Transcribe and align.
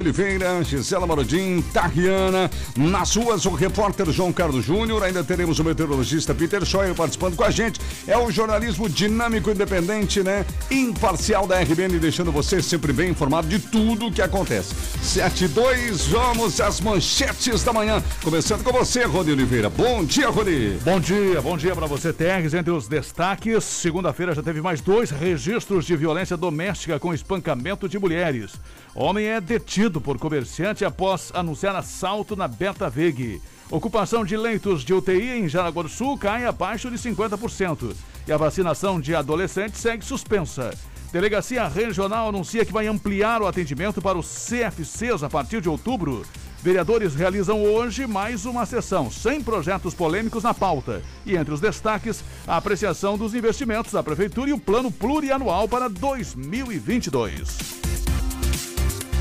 Oliveira, 0.00 0.62
Gisela 0.62 1.08
Marodim, 1.08 1.60
Tariana, 1.72 2.48
nas 2.76 3.16
ruas 3.16 3.44
o 3.46 3.50
repórter 3.50 4.08
João 4.12 4.32
Carlos 4.32 4.64
Júnior, 4.64 5.02
ainda 5.02 5.24
teremos 5.24 5.58
o 5.58 5.64
meteorologista 5.64 6.32
Peter 6.32 6.64
Scheuer 6.64 6.94
participando 6.94 7.34
com 7.34 7.42
a 7.42 7.50
gente. 7.50 7.80
É 8.06 8.16
o 8.16 8.30
jornalismo 8.30 8.88
dinâmico, 8.88 9.50
independente, 9.50 10.22
né? 10.22 10.46
Imparcial 10.70 11.48
da 11.48 11.58
RBN, 11.60 11.98
deixando 11.98 12.30
você 12.30 12.62
sempre 12.62 12.92
bem 12.92 13.10
informado 13.10 13.48
de 13.48 13.58
tudo 13.58 14.06
o 14.06 14.12
que 14.12 14.22
acontece. 14.22 14.72
7 15.02 15.46
e 15.46 15.48
2, 15.48 16.06
vamos 16.06 16.60
às 16.60 16.80
manchetes 16.80 17.64
da 17.64 17.72
manhã. 17.72 18.00
Começando 18.22 18.62
com 18.62 18.70
você, 18.70 19.02
Rony 19.02 19.32
Oliveira. 19.32 19.68
Bom 19.68 20.04
dia, 20.04 20.28
Rony. 20.28 20.78
Bom 20.84 21.00
dia, 21.00 21.42
bom 21.42 21.56
dia 21.56 21.74
para 21.74 21.88
você, 21.88 22.12
Terres. 22.12 22.54
Entre 22.54 22.70
os 22.70 22.86
destaques, 22.86 23.64
segunda-feira 23.64 24.32
já 24.32 24.44
teve 24.44 24.60
mais 24.62 24.80
dois 24.80 25.10
registros 25.10 25.84
de 25.84 25.96
violência 25.96 26.36
doméstica 26.36 27.00
com 27.00 27.12
espancamento 27.12 27.88
de 27.88 27.98
mulheres. 27.98 28.52
Homem 28.94 29.26
é 29.26 29.40
detido 29.40 29.87
por 29.90 30.18
comerciante 30.18 30.84
após 30.84 31.32
anunciar 31.34 31.74
assalto 31.74 32.36
na 32.36 32.46
Beta 32.46 32.90
Veg. 32.90 33.40
Ocupação 33.70 34.24
de 34.24 34.36
leitos 34.36 34.84
de 34.84 34.92
UTI 34.92 35.38
em 35.38 35.48
Jaraguá 35.48 35.82
do 35.82 35.88
Sul 35.88 36.18
cai 36.18 36.44
abaixo 36.44 36.90
de 36.90 36.98
50%. 36.98 37.94
E 38.26 38.32
a 38.32 38.36
vacinação 38.36 39.00
de 39.00 39.14
adolescentes 39.14 39.80
segue 39.80 40.04
suspensa. 40.04 40.70
Delegacia 41.10 41.66
Regional 41.66 42.28
anuncia 42.28 42.66
que 42.66 42.72
vai 42.72 42.86
ampliar 42.86 43.40
o 43.40 43.46
atendimento 43.46 44.02
para 44.02 44.18
os 44.18 44.46
CFCs 44.46 45.22
a 45.22 45.30
partir 45.30 45.62
de 45.62 45.68
outubro. 45.68 46.22
Vereadores 46.62 47.14
realizam 47.14 47.62
hoje 47.62 48.06
mais 48.06 48.44
uma 48.44 48.66
sessão, 48.66 49.10
sem 49.10 49.42
projetos 49.42 49.94
polêmicos 49.94 50.42
na 50.42 50.52
pauta. 50.52 51.02
E 51.24 51.36
entre 51.36 51.54
os 51.54 51.60
destaques, 51.60 52.22
a 52.46 52.58
apreciação 52.58 53.16
dos 53.16 53.34
investimentos 53.34 53.92
da 53.92 54.02
Prefeitura 54.02 54.50
e 54.50 54.52
o 54.52 54.58
plano 54.58 54.90
plurianual 54.90 55.66
para 55.66 55.88
2022. 55.88 57.87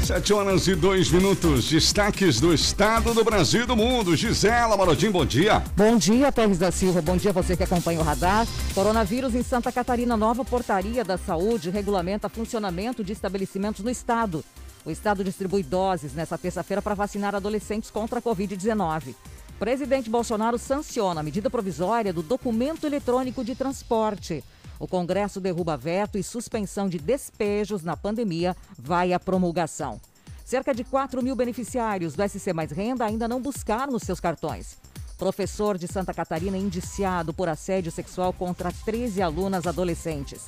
Sete 0.07 0.31
horas 0.31 0.66
e 0.70 0.73
dois 0.73 1.11
minutos. 1.11 1.70
Destaques 1.70 2.39
do 2.39 2.53
Estado, 2.53 3.13
do 3.13 3.25
Brasil 3.25 3.63
e 3.63 3.66
do 3.66 3.75
mundo. 3.75 4.16
Gisela 4.16 4.77
Marodim, 4.77 5.11
bom 5.11 5.25
dia. 5.25 5.61
Bom 5.75 5.97
dia, 5.97 6.31
Pérez 6.31 6.58
da 6.58 6.72
Silva. 6.72 7.02
Bom 7.02 7.17
dia 7.17 7.33
você 7.33 7.58
que 7.58 7.64
acompanha 7.64 7.99
o 7.99 8.03
radar. 8.03 8.47
Coronavírus 8.73 9.36
em 9.36 9.44
Santa 9.44 9.69
Catarina. 9.69 10.16
Nova 10.16 10.45
portaria 10.45 11.03
da 11.03 11.17
saúde 11.17 11.69
regulamenta 11.69 12.30
funcionamento 12.30 13.03
de 13.03 13.11
estabelecimentos 13.11 13.83
no 13.83 13.89
Estado. 13.91 14.45
O 14.86 14.91
Estado 14.91 15.25
distribui 15.25 15.61
doses 15.61 16.14
nesta 16.14 16.38
terça-feira 16.38 16.81
para 16.81 16.95
vacinar 16.95 17.36
adolescentes 17.36 17.92
contra 17.92 18.19
a 18.19 18.21
Covid-19. 18.21 19.14
Presidente 19.59 20.09
Bolsonaro 20.09 20.58
sanciona 20.58 21.19
a 21.19 21.23
medida 21.23 21.49
provisória 21.49 22.14
do 22.14 22.23
documento 22.23 22.88
eletrônico 22.88 23.44
de 23.44 23.55
transporte. 23.55 24.42
O 24.80 24.88
Congresso 24.88 25.42
derruba 25.42 25.75
veto 25.75 26.17
e 26.17 26.23
suspensão 26.23 26.88
de 26.88 27.00
despejos 27.00 27.83
na 27.83 27.97
pandemia 27.97 28.56
vai 28.78 29.14
à 29.14 29.20
promulgação. 29.20 30.00
Cerca 30.45 30.73
de 30.73 30.83
4 30.83 31.22
mil 31.22 31.36
beneficiários 31.36 32.14
do 32.14 32.28
SC 32.28 32.53
Mais 32.53 32.72
Renda 32.72 33.05
ainda 33.05 33.28
não 33.28 33.42
buscaram 33.42 33.94
os 33.94 34.03
seus 34.03 34.20
cartões. 34.20 34.78
Professor 35.17 35.78
de 35.78 35.88
Santa 35.88 36.14
Catarina 36.14 36.58
indiciado 36.58 37.33
por 37.33 37.50
assédio 37.50 37.92
sexual 37.92 38.31
contra 38.31 38.72
13 38.86 39.22
alunas 39.22 39.66
adolescentes. 39.66 40.45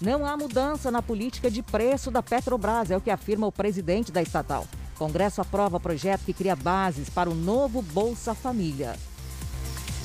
Não 0.00 0.26
há 0.26 0.36
mudança 0.36 0.90
na 0.90 1.00
política 1.00 1.50
de 1.50 1.62
preço 1.62 2.10
da 2.10 2.22
Petrobras, 2.22 2.90
é 2.90 2.96
o 2.96 3.00
que 3.00 3.10
afirma 3.10 3.46
o 3.46 3.52
presidente 3.52 4.10
da 4.10 4.22
estatal. 4.22 4.66
Congresso 4.98 5.40
aprova 5.40 5.78
projeto 5.78 6.24
que 6.24 6.32
cria 6.32 6.56
bases 6.56 7.10
para 7.10 7.30
o 7.30 7.34
novo 7.34 7.82
Bolsa 7.82 8.34
Família. 8.34 8.96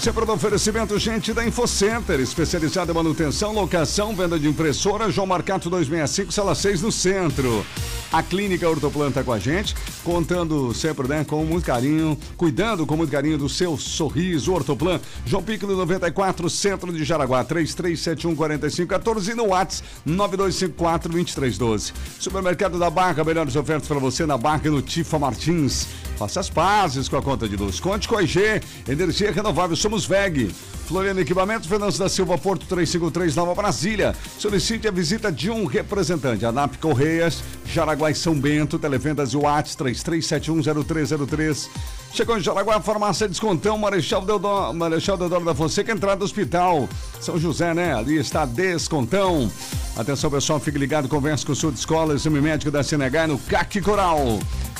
Sempre 0.00 0.24
do 0.24 0.32
oferecimento, 0.32 0.98
gente 0.98 1.32
da 1.32 1.44
InfoCenter, 1.44 2.20
especializada 2.20 2.92
em 2.92 2.94
manutenção, 2.94 3.52
locação, 3.52 4.14
venda 4.14 4.38
de 4.38 4.46
impressora, 4.46 5.10
João 5.10 5.26
Marcato 5.26 5.68
265, 5.68 6.30
sala 6.32 6.54
6 6.54 6.82
no 6.82 6.92
centro. 6.92 7.66
A 8.12 8.22
Clínica 8.22 8.68
Ortoplanta 8.68 9.24
com 9.24 9.32
a 9.32 9.38
gente, 9.38 9.74
contando 10.04 10.72
sempre 10.72 11.08
né, 11.08 11.24
com 11.24 11.44
muito 11.44 11.64
carinho, 11.66 12.16
cuidando 12.36 12.86
com 12.86 12.96
muito 12.96 13.10
carinho 13.10 13.36
do 13.36 13.48
seu 13.48 13.76
sorriso. 13.76 14.52
Ortoplan, 14.52 15.00
João 15.24 15.42
Pico 15.42 15.66
94, 15.66 16.48
centro 16.48 16.92
de 16.92 17.02
Jaraguá, 17.04 17.44
33714514 17.44 19.32
e 19.32 19.34
no 19.34 19.48
WhatsApp 19.48 19.88
92542312. 20.06 21.92
Supermercado 22.20 22.78
da 22.78 22.88
Barca, 22.88 23.24
melhores 23.24 23.56
ofertas 23.56 23.88
para 23.88 23.98
você 23.98 24.24
na 24.24 24.38
Barca 24.38 24.68
e 24.68 24.70
no 24.70 24.80
Tifa 24.80 25.18
Martins. 25.18 25.88
Faça 26.16 26.40
as 26.40 26.48
pazes 26.48 27.08
com 27.08 27.16
a 27.16 27.22
conta 27.22 27.48
de 27.48 27.56
luz. 27.56 27.80
Conte 27.80 28.08
com 28.08 28.16
a 28.16 28.22
IG, 28.22 28.62
energia 28.88 29.32
renovável, 29.32 29.76
somos 29.86 30.04
VEG. 30.04 30.50
Floriano 30.88 31.20
Equipamentos, 31.20 31.68
Fernando 31.68 31.96
da 31.96 32.08
Silva, 32.08 32.36
Porto 32.36 32.66
353, 32.66 33.36
Nova 33.36 33.54
Brasília. 33.54 34.16
Solicite 34.36 34.88
a 34.88 34.90
visita 34.90 35.30
de 35.30 35.48
um 35.48 35.64
representante. 35.64 36.44
ANAP 36.44 36.78
Correias, 36.78 37.40
Jaraguá 37.64 38.10
e 38.10 38.14
São 38.14 38.34
Bento, 38.34 38.80
Televendas 38.80 39.32
e 39.32 39.36
Whats 39.36 39.76
33710303. 39.76 41.68
Chegou 42.16 42.38
em 42.38 42.40
Jaraguá, 42.40 42.80
farmácia 42.80 43.28
Descontão, 43.28 43.76
Marechal 43.76 44.22
Deodoro, 44.22 44.72
Marechal 44.72 45.18
Deodoro 45.18 45.44
da 45.44 45.54
Fonseca, 45.54 45.92
entrada 45.92 46.16
do 46.16 46.24
hospital. 46.24 46.88
São 47.20 47.38
José, 47.38 47.74
né? 47.74 47.92
Ali 47.92 48.16
está 48.16 48.46
Descontão. 48.46 49.52
Atenção, 49.94 50.30
pessoal, 50.30 50.58
fique 50.58 50.78
ligado, 50.78 51.10
converse 51.10 51.44
com 51.44 51.52
o 51.52 51.54
sul 51.54 51.70
de 51.70 51.78
escola, 51.78 52.14
exame 52.14 52.40
médico 52.40 52.70
da 52.70 52.82
CNH 52.82 53.26
no 53.26 53.38
CAC 53.38 53.82
Coral. 53.82 54.18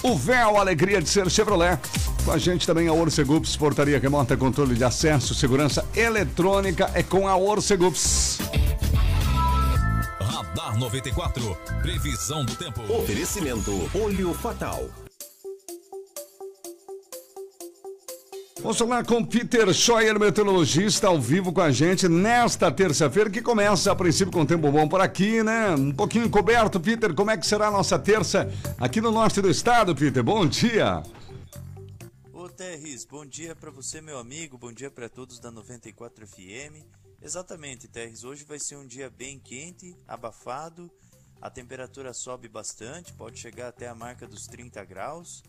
O 0.02 0.16
véu, 0.16 0.56
alegria 0.56 1.02
de 1.02 1.10
ser 1.10 1.30
Chevrolet. 1.30 1.78
Com 2.24 2.32
a 2.32 2.38
gente 2.38 2.66
também 2.66 2.88
a 2.88 2.94
Orcegups, 2.94 3.54
portaria 3.54 3.98
remota, 3.98 4.34
controle 4.34 4.74
de 4.74 4.84
acesso, 4.84 5.34
segurança 5.34 5.84
eletrônica 5.94 6.90
é 6.94 7.02
com 7.02 7.28
a 7.28 7.36
Orcegups. 7.36 8.38
Radar 10.18 10.78
94, 10.78 11.54
previsão 11.82 12.46
do 12.46 12.54
tempo. 12.54 12.80
Oferecimento 12.90 13.90
Olho 13.92 14.32
Fatal. 14.32 14.88
Vamos 18.66 18.78
falar 18.80 19.06
com 19.06 19.24
Peter 19.24 19.72
Scheuer, 19.72 20.18
meteorologista, 20.18 21.06
ao 21.06 21.20
vivo 21.20 21.52
com 21.52 21.60
a 21.60 21.70
gente 21.70 22.08
nesta 22.08 22.68
terça-feira, 22.68 23.30
que 23.30 23.40
começa 23.40 23.92
a 23.92 23.94
princípio 23.94 24.32
com 24.32 24.44
tempo 24.44 24.72
bom 24.72 24.88
por 24.88 25.00
aqui, 25.00 25.40
né? 25.40 25.70
Um 25.70 25.92
pouquinho 25.92 26.28
coberto, 26.28 26.80
Peter. 26.80 27.14
Como 27.14 27.30
é 27.30 27.36
que 27.36 27.46
será 27.46 27.68
a 27.68 27.70
nossa 27.70 27.96
terça 27.96 28.52
aqui 28.76 29.00
no 29.00 29.12
norte 29.12 29.40
do 29.40 29.48
estado, 29.48 29.94
Peter? 29.94 30.20
Bom 30.20 30.44
dia. 30.48 31.00
Ô 32.32 32.48
Terris, 32.48 33.04
bom 33.04 33.24
dia 33.24 33.54
para 33.54 33.70
você, 33.70 34.00
meu 34.00 34.18
amigo. 34.18 34.58
Bom 34.58 34.72
dia 34.72 34.90
para 34.90 35.08
todos 35.08 35.38
da 35.38 35.52
94 35.52 36.26
FM. 36.26 36.84
Exatamente, 37.22 37.86
Terris. 37.86 38.24
Hoje 38.24 38.44
vai 38.44 38.58
ser 38.58 38.74
um 38.74 38.84
dia 38.84 39.08
bem 39.08 39.38
quente, 39.38 39.96
abafado. 40.08 40.90
A 41.40 41.48
temperatura 41.48 42.12
sobe 42.12 42.48
bastante, 42.48 43.12
pode 43.12 43.38
chegar 43.38 43.68
até 43.68 43.86
a 43.86 43.94
marca 43.94 44.26
dos 44.26 44.48
30 44.48 44.84
graus. 44.84 45.44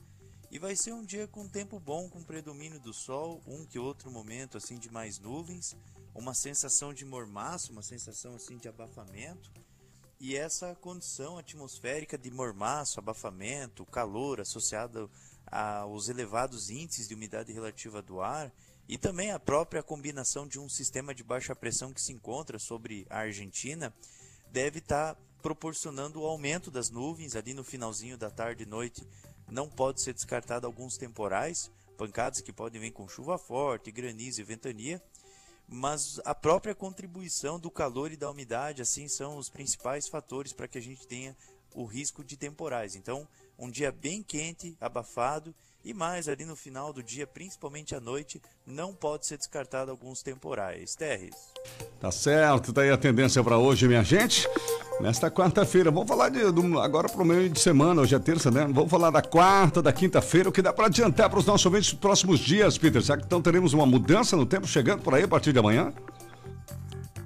E 0.49 0.57
vai 0.57 0.75
ser 0.77 0.93
um 0.93 1.03
dia 1.03 1.27
com 1.27 1.47
tempo 1.47 1.77
bom, 1.77 2.09
com 2.09 2.23
predomínio 2.23 2.79
do 2.79 2.93
sol, 2.93 3.41
um 3.45 3.65
que 3.65 3.77
outro 3.77 4.09
momento 4.09 4.57
assim 4.57 4.79
de 4.79 4.89
mais 4.89 5.19
nuvens, 5.19 5.75
uma 6.15 6.33
sensação 6.33 6.93
de 6.93 7.03
mormaço, 7.03 7.73
uma 7.73 7.83
sensação 7.83 8.33
assim 8.35 8.57
de 8.57 8.69
abafamento. 8.69 9.51
E 10.19 10.35
essa 10.35 10.73
condição 10.75 11.37
atmosférica 11.37 12.17
de 12.17 12.31
mormaço, 12.31 12.97
abafamento, 12.97 13.85
calor 13.85 14.39
associado 14.39 15.11
aos 15.51 16.07
elevados 16.07 16.69
índices 16.69 17.07
de 17.07 17.13
umidade 17.13 17.51
relativa 17.51 18.01
do 18.01 18.21
ar 18.21 18.51
e 18.87 18.97
também 18.97 19.31
a 19.31 19.39
própria 19.39 19.83
combinação 19.83 20.47
de 20.47 20.59
um 20.59 20.69
sistema 20.69 21.13
de 21.13 21.23
baixa 21.23 21.55
pressão 21.55 21.93
que 21.93 22.01
se 22.01 22.13
encontra 22.13 22.57
sobre 22.57 23.05
a 23.09 23.19
Argentina 23.19 23.93
deve 24.49 24.79
estar 24.79 25.15
tá 25.15 25.21
proporcionando 25.41 26.21
o 26.21 26.25
aumento 26.25 26.71
das 26.71 26.89
nuvens 26.89 27.35
ali 27.35 27.53
no 27.53 27.63
finalzinho 27.63 28.17
da 28.17 28.29
tarde 28.29 28.63
e 28.63 28.65
noite 28.65 29.05
não 29.49 29.69
pode 29.69 30.01
ser 30.01 30.13
descartado 30.13 30.67
alguns 30.67 30.97
temporais, 30.97 31.71
pancadas 31.97 32.41
que 32.41 32.53
podem 32.53 32.81
vir 32.81 32.91
com 32.91 33.07
chuva 33.07 33.37
forte, 33.37 33.91
granizo 33.91 34.41
e 34.41 34.43
ventania, 34.43 35.01
mas 35.67 36.19
a 36.23 36.33
própria 36.33 36.75
contribuição 36.75 37.59
do 37.59 37.69
calor 37.69 38.11
e 38.11 38.17
da 38.17 38.29
umidade 38.29 38.81
assim 38.81 39.07
são 39.07 39.37
os 39.37 39.49
principais 39.49 40.07
fatores 40.07 40.53
para 40.53 40.67
que 40.67 40.77
a 40.77 40.81
gente 40.81 41.05
tenha 41.07 41.35
o 41.73 41.85
risco 41.85 42.23
de 42.23 42.37
temporais. 42.37 42.95
Então, 42.95 43.27
um 43.57 43.69
dia 43.69 43.91
bem 43.91 44.23
quente, 44.23 44.77
abafado 44.79 45.53
e 45.87 45.93
mais 45.93 46.27
ali 46.27 46.43
no 46.43 46.55
final 46.55 46.91
do 46.91 47.01
dia, 47.01 47.25
principalmente 47.25 47.95
à 47.95 47.99
noite, 48.01 48.41
não 48.65 48.93
pode 48.93 49.25
ser 49.25 49.37
descartado 49.37 49.89
alguns 49.89 50.21
temporais. 50.21 50.95
Terres. 50.95 51.33
Tá 51.97 52.11
certo, 52.11 52.73
tá 52.73 52.81
aí 52.81 52.89
a 52.89 52.97
tendência 52.97 53.41
para 53.41 53.57
hoje, 53.57 53.87
minha 53.87 54.03
gente. 54.03 54.45
Nesta 54.99 55.31
quarta-feira, 55.31 55.89
vamos 55.89 56.09
falar 56.09 56.27
de, 56.27 56.51
do, 56.51 56.77
agora 56.81 57.07
para 57.07 57.21
o 57.21 57.25
meio 57.25 57.49
de 57.49 57.59
semana, 57.61 58.01
hoje 58.01 58.13
é 58.13 58.19
terça, 58.19 58.51
né? 58.51 58.65
Vamos 58.65 58.91
falar 58.91 59.11
da 59.11 59.21
quarta, 59.21 59.81
da 59.81 59.93
quinta-feira, 59.93 60.49
o 60.49 60.51
que 60.51 60.61
dá 60.61 60.73
para 60.73 60.87
adiantar 60.87 61.29
para 61.29 61.39
os 61.39 61.45
nossos 61.45 61.65
ouvintes 61.65 61.93
nos 61.93 62.01
próximos 62.01 62.41
dias, 62.41 62.77
Peter. 62.77 63.01
Será 63.01 63.17
que 63.17 63.25
então 63.25 63.41
teremos 63.41 63.71
uma 63.71 63.85
mudança 63.85 64.35
no 64.35 64.45
tempo 64.45 64.67
chegando 64.67 65.03
por 65.03 65.15
aí 65.15 65.23
a 65.23 65.27
partir 65.27 65.53
de 65.53 65.59
amanhã? 65.59 65.93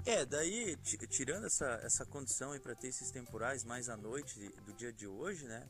É, 0.05 0.23
daí, 0.23 0.77
tirando 1.09 1.47
essa, 1.47 1.79
essa 1.83 2.05
condição 2.05 2.51
para 2.59 2.75
ter 2.75 2.89
esses 2.89 3.09
temporais 3.09 3.63
mais 3.63 3.89
à 3.89 3.97
noite 3.97 4.53
do 4.67 4.73
dia 4.73 4.93
de 4.93 5.07
hoje, 5.07 5.45
né? 5.45 5.63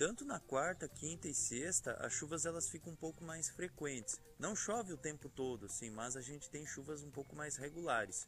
Tanto 0.00 0.24
na 0.24 0.40
quarta, 0.40 0.88
quinta 0.88 1.28
e 1.28 1.34
sexta, 1.34 1.92
as 2.00 2.10
chuvas 2.14 2.46
elas 2.46 2.70
ficam 2.70 2.94
um 2.94 2.96
pouco 2.96 3.22
mais 3.22 3.50
frequentes. 3.50 4.18
Não 4.38 4.56
chove 4.56 4.94
o 4.94 4.96
tempo 4.96 5.28
todo, 5.28 5.68
sim, 5.68 5.90
mas 5.90 6.16
a 6.16 6.22
gente 6.22 6.48
tem 6.48 6.64
chuvas 6.64 7.02
um 7.02 7.10
pouco 7.10 7.36
mais 7.36 7.56
regulares. 7.56 8.26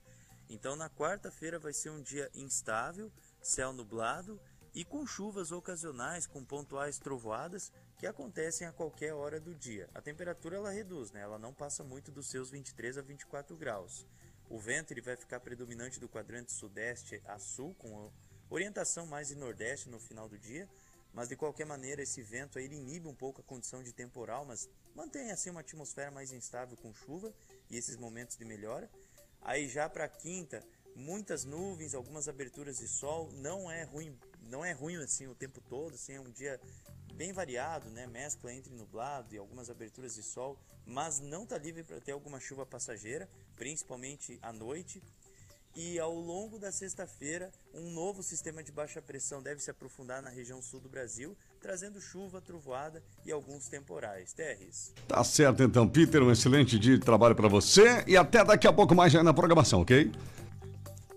Então, 0.51 0.77
na 0.77 0.91
quarta-feira 0.91 1.59
vai 1.59 1.73
ser 1.73 1.89
um 1.89 2.03
dia 2.03 2.31
instável, 2.35 3.11
céu 3.41 3.73
nublado 3.73 4.39
e 4.75 4.85
com 4.85 5.07
chuvas 5.07 5.51
ocasionais, 5.51 6.27
com 6.27 6.45
pontuais 6.45 6.99
trovoadas 6.99 7.73
que 7.97 8.07
acontecem 8.07 8.67
a 8.67 8.73
qualquer 8.73 9.15
hora 9.15 9.41
do 9.41 9.55
dia. 9.55 9.89
A 9.95 10.03
temperatura 10.03 10.57
ela 10.57 10.71
reduz, 10.71 11.11
né? 11.11 11.23
Ela 11.23 11.39
não 11.39 11.55
passa 11.55 11.83
muito 11.83 12.13
dos 12.13 12.27
seus 12.27 12.51
23 12.51 12.99
a 12.99 13.01
24 13.01 13.57
graus. 13.57 14.07
O 14.47 14.59
vento 14.59 14.93
ele 14.93 15.01
vai 15.01 15.17
ficar 15.17 15.41
predominante 15.41 15.99
do 15.99 16.07
quadrante 16.07 16.53
sudeste 16.53 17.23
a 17.25 17.39
sul, 17.39 17.75
com 17.77 18.13
orientação 18.51 19.07
mais 19.07 19.29
de 19.29 19.37
nordeste 19.37 19.89
no 19.89 19.99
final 19.99 20.29
do 20.29 20.39
dia, 20.39 20.69
mas 21.13 21.29
de 21.29 21.37
qualquer 21.37 21.67
maneira 21.67 22.03
esse 22.03 22.23
vento 22.23 22.59
aí, 22.59 22.67
inibe 22.67 23.07
um 23.07 23.15
pouco 23.15 23.41
a 23.41 23.45
condição 23.45 23.83
de 23.83 23.93
temporal, 23.93 24.45
mas 24.45 24.69
mantém 24.95 25.31
assim 25.31 25.51
uma 25.51 25.61
atmosfera 25.61 26.11
mais 26.11 26.33
instável 26.33 26.77
com 26.77 26.93
chuva 26.95 27.33
e 27.71 27.77
esses 27.77 27.97
momentos 27.97 28.37
de 28.37 28.45
melhora. 28.45 28.91
Aí 29.41 29.69
já 29.69 29.89
para 29.89 30.09
quinta, 30.09 30.65
muitas 30.95 31.45
nuvens, 31.45 31.95
algumas 31.95 32.29
aberturas 32.29 32.79
de 32.79 32.89
sol, 32.89 33.31
não 33.33 33.71
é 33.71 33.83
ruim, 33.85 34.17
não 34.43 34.65
é 34.65 34.73
ruim 34.73 34.97
assim 34.97 35.27
o 35.27 35.35
tempo 35.35 35.61
todo, 35.61 35.95
assim, 35.95 36.15
é 36.15 36.21
um 36.21 36.31
dia 36.31 36.61
bem 37.15 37.33
variado, 37.33 37.91
né? 37.91 38.07
Mescla 38.07 38.53
entre 38.53 38.73
nublado 38.73 39.35
e 39.35 39.39
algumas 39.39 39.69
aberturas 39.69 40.15
de 40.15 40.23
sol, 40.23 40.59
mas 40.85 41.21
não 41.21 41.45
está 41.45 41.59
livre 41.59 41.85
para 41.85 42.01
ter 42.01 42.13
alguma 42.13 42.41
chuva 42.41 42.65
passageira, 42.65 43.29
principalmente 43.57 44.39
à 44.43 44.53
noite. 44.53 45.03
E 45.75 45.99
ao 45.99 46.15
longo 46.15 46.59
da 46.59 46.71
sexta-feira, 46.71 47.51
um 47.73 47.91
novo 47.91 48.23
sistema 48.23 48.63
de 48.63 48.71
baixa 48.71 49.01
pressão 49.01 49.43
deve 49.43 49.61
se 49.61 49.71
aprofundar 49.71 50.21
na 50.21 50.29
região 50.29 50.61
sul 50.61 50.81
do 50.81 50.89
Brasil, 50.89 51.37
trazendo 51.61 51.99
chuva, 52.01 52.43
trovoada 52.43 53.03
e 53.25 53.33
alguns 53.33 53.69
temporais. 53.69 54.35
Terres. 54.35 54.93
Tá 55.09 55.25
certo 55.25 55.63
então, 55.63 55.89
Peter, 55.89 56.23
um 56.23 56.31
excelente 56.31 56.79
dia 56.79 56.99
de 56.99 57.05
trabalho 57.05 57.35
para 57.35 57.49
você 57.49 58.05
e 58.07 58.17
até 58.17 58.45
daqui 58.45 58.67
a 58.67 58.73
pouco 58.73 58.95
mais 58.95 59.11
já 59.13 59.23
na 59.23 59.33
programação, 59.33 59.81
ok? 59.81 60.13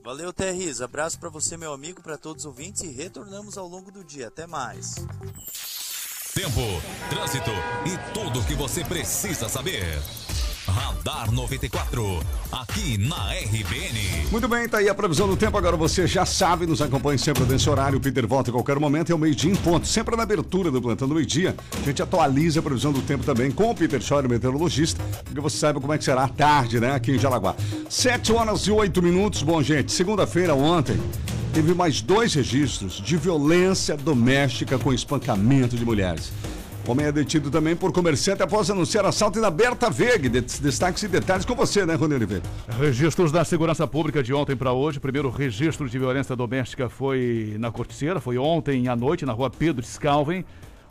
Valeu, 0.02 0.32
Terris. 0.32 0.82
Abraço 0.82 1.20
para 1.20 1.30
você, 1.30 1.58
meu 1.58 1.74
amigo, 1.74 2.02
para 2.02 2.18
todos 2.18 2.44
os 2.44 2.46
ouvintes 2.46 2.84
e 2.84 2.88
retornamos 2.88 3.58
ao 3.58 3.68
longo 3.68 3.92
do 3.92 4.04
dia. 4.04 4.28
Até 4.28 4.48
mais. 4.48 4.96
Tempo, 6.34 6.62
trânsito 7.10 7.50
e 7.86 8.14
tudo 8.14 8.40
o 8.40 8.46
que 8.46 8.54
você 8.54 8.86
precisa 8.86 9.50
saber. 9.50 10.00
Radar 10.76 11.32
94, 11.32 12.20
aqui 12.52 12.98
na 12.98 13.32
RBN. 13.32 14.28
Muito 14.30 14.46
bem, 14.46 14.68
tá 14.68 14.80
aí 14.80 14.90
a 14.90 14.94
previsão 14.94 15.26
do 15.26 15.38
tempo. 15.38 15.58
Agora 15.58 15.78
você 15.78 16.06
já 16.06 16.26
sabe, 16.26 16.68
nos 16.68 16.82
acompanhe 16.82 17.18
sempre 17.18 17.46
nesse 17.46 17.70
horário. 17.70 17.98
O 17.98 18.02
Peter 18.02 18.28
volta 18.28 18.50
em 18.50 18.54
qualquer 18.54 18.78
momento, 18.78 19.10
é 19.10 19.16
o 19.16 19.18
meio-dia 19.18 19.50
em 19.50 19.56
ponto. 19.56 19.88
Sempre 19.88 20.18
na 20.18 20.24
abertura 20.24 20.70
do 20.70 20.82
plantão 20.82 21.08
do 21.08 21.16
meio-dia. 21.16 21.56
A 21.82 21.86
gente 21.86 22.04
atualiza 22.04 22.60
a 22.60 22.64
previsão 22.64 22.92
do 22.92 23.02
tempo 23.02 23.24
também 23.24 23.52
com 23.52 23.72
o 23.72 23.76
Peter 23.76 24.02
Scheuer, 24.02 24.28
meteorologista, 24.28 25.02
porque 25.24 25.40
você 25.40 25.58
sabe 25.58 25.80
como 25.80 25.94
é 25.94 25.98
que 25.98 26.04
será 26.04 26.26
a 26.26 26.28
tarde, 26.28 26.78
né, 26.78 26.92
aqui 26.92 27.14
em 27.14 27.18
Jalaguá. 27.18 27.56
7 27.90 28.34
horas 28.34 28.64
e 28.64 28.72
8 28.72 29.02
minutos. 29.02 29.44
Bom, 29.44 29.64
gente, 29.64 29.94
segunda-feira, 29.94 30.54
ontem, 30.54 31.00
teve 31.54 31.74
mais 31.74 32.02
dois 32.02 32.34
registros 32.34 33.02
de 33.02 33.16
violência 33.16 33.96
doméstica 33.96 34.78
com 34.78 34.92
espancamento 34.92 35.78
de 35.78 35.86
mulheres. 35.86 36.34
Homem 36.88 37.08
é 37.08 37.12
detido 37.12 37.50
também 37.50 37.76
por 37.76 37.92
comerciante 37.92 38.44
após 38.44 38.70
anunciar 38.70 39.06
assalto 39.06 39.40
na 39.40 39.50
Berta 39.50 39.90
Veg. 39.90 40.30
Destaques 40.30 41.02
e 41.02 41.08
detalhes 41.08 41.44
com 41.44 41.56
você, 41.56 41.84
né, 41.84 41.96
Rony 41.96 42.14
Oliveira? 42.14 42.44
Registros 42.80 43.32
da 43.32 43.44
Segurança 43.44 43.88
Pública 43.88 44.22
de 44.22 44.32
ontem 44.32 44.56
para 44.56 44.72
hoje. 44.72 45.00
Primeiro 45.00 45.32
registro 45.32 45.90
de 45.90 45.98
violência 45.98 46.36
doméstica 46.36 46.88
foi 46.88 47.56
na 47.58 47.72
Corticeira, 47.72 48.20
foi 48.20 48.38
ontem 48.38 48.88
à 48.88 48.96
noite, 48.96 49.26
na 49.26 49.34
rua 49.34 49.50
Pedro 49.50 49.84
Scalven. 49.84 50.46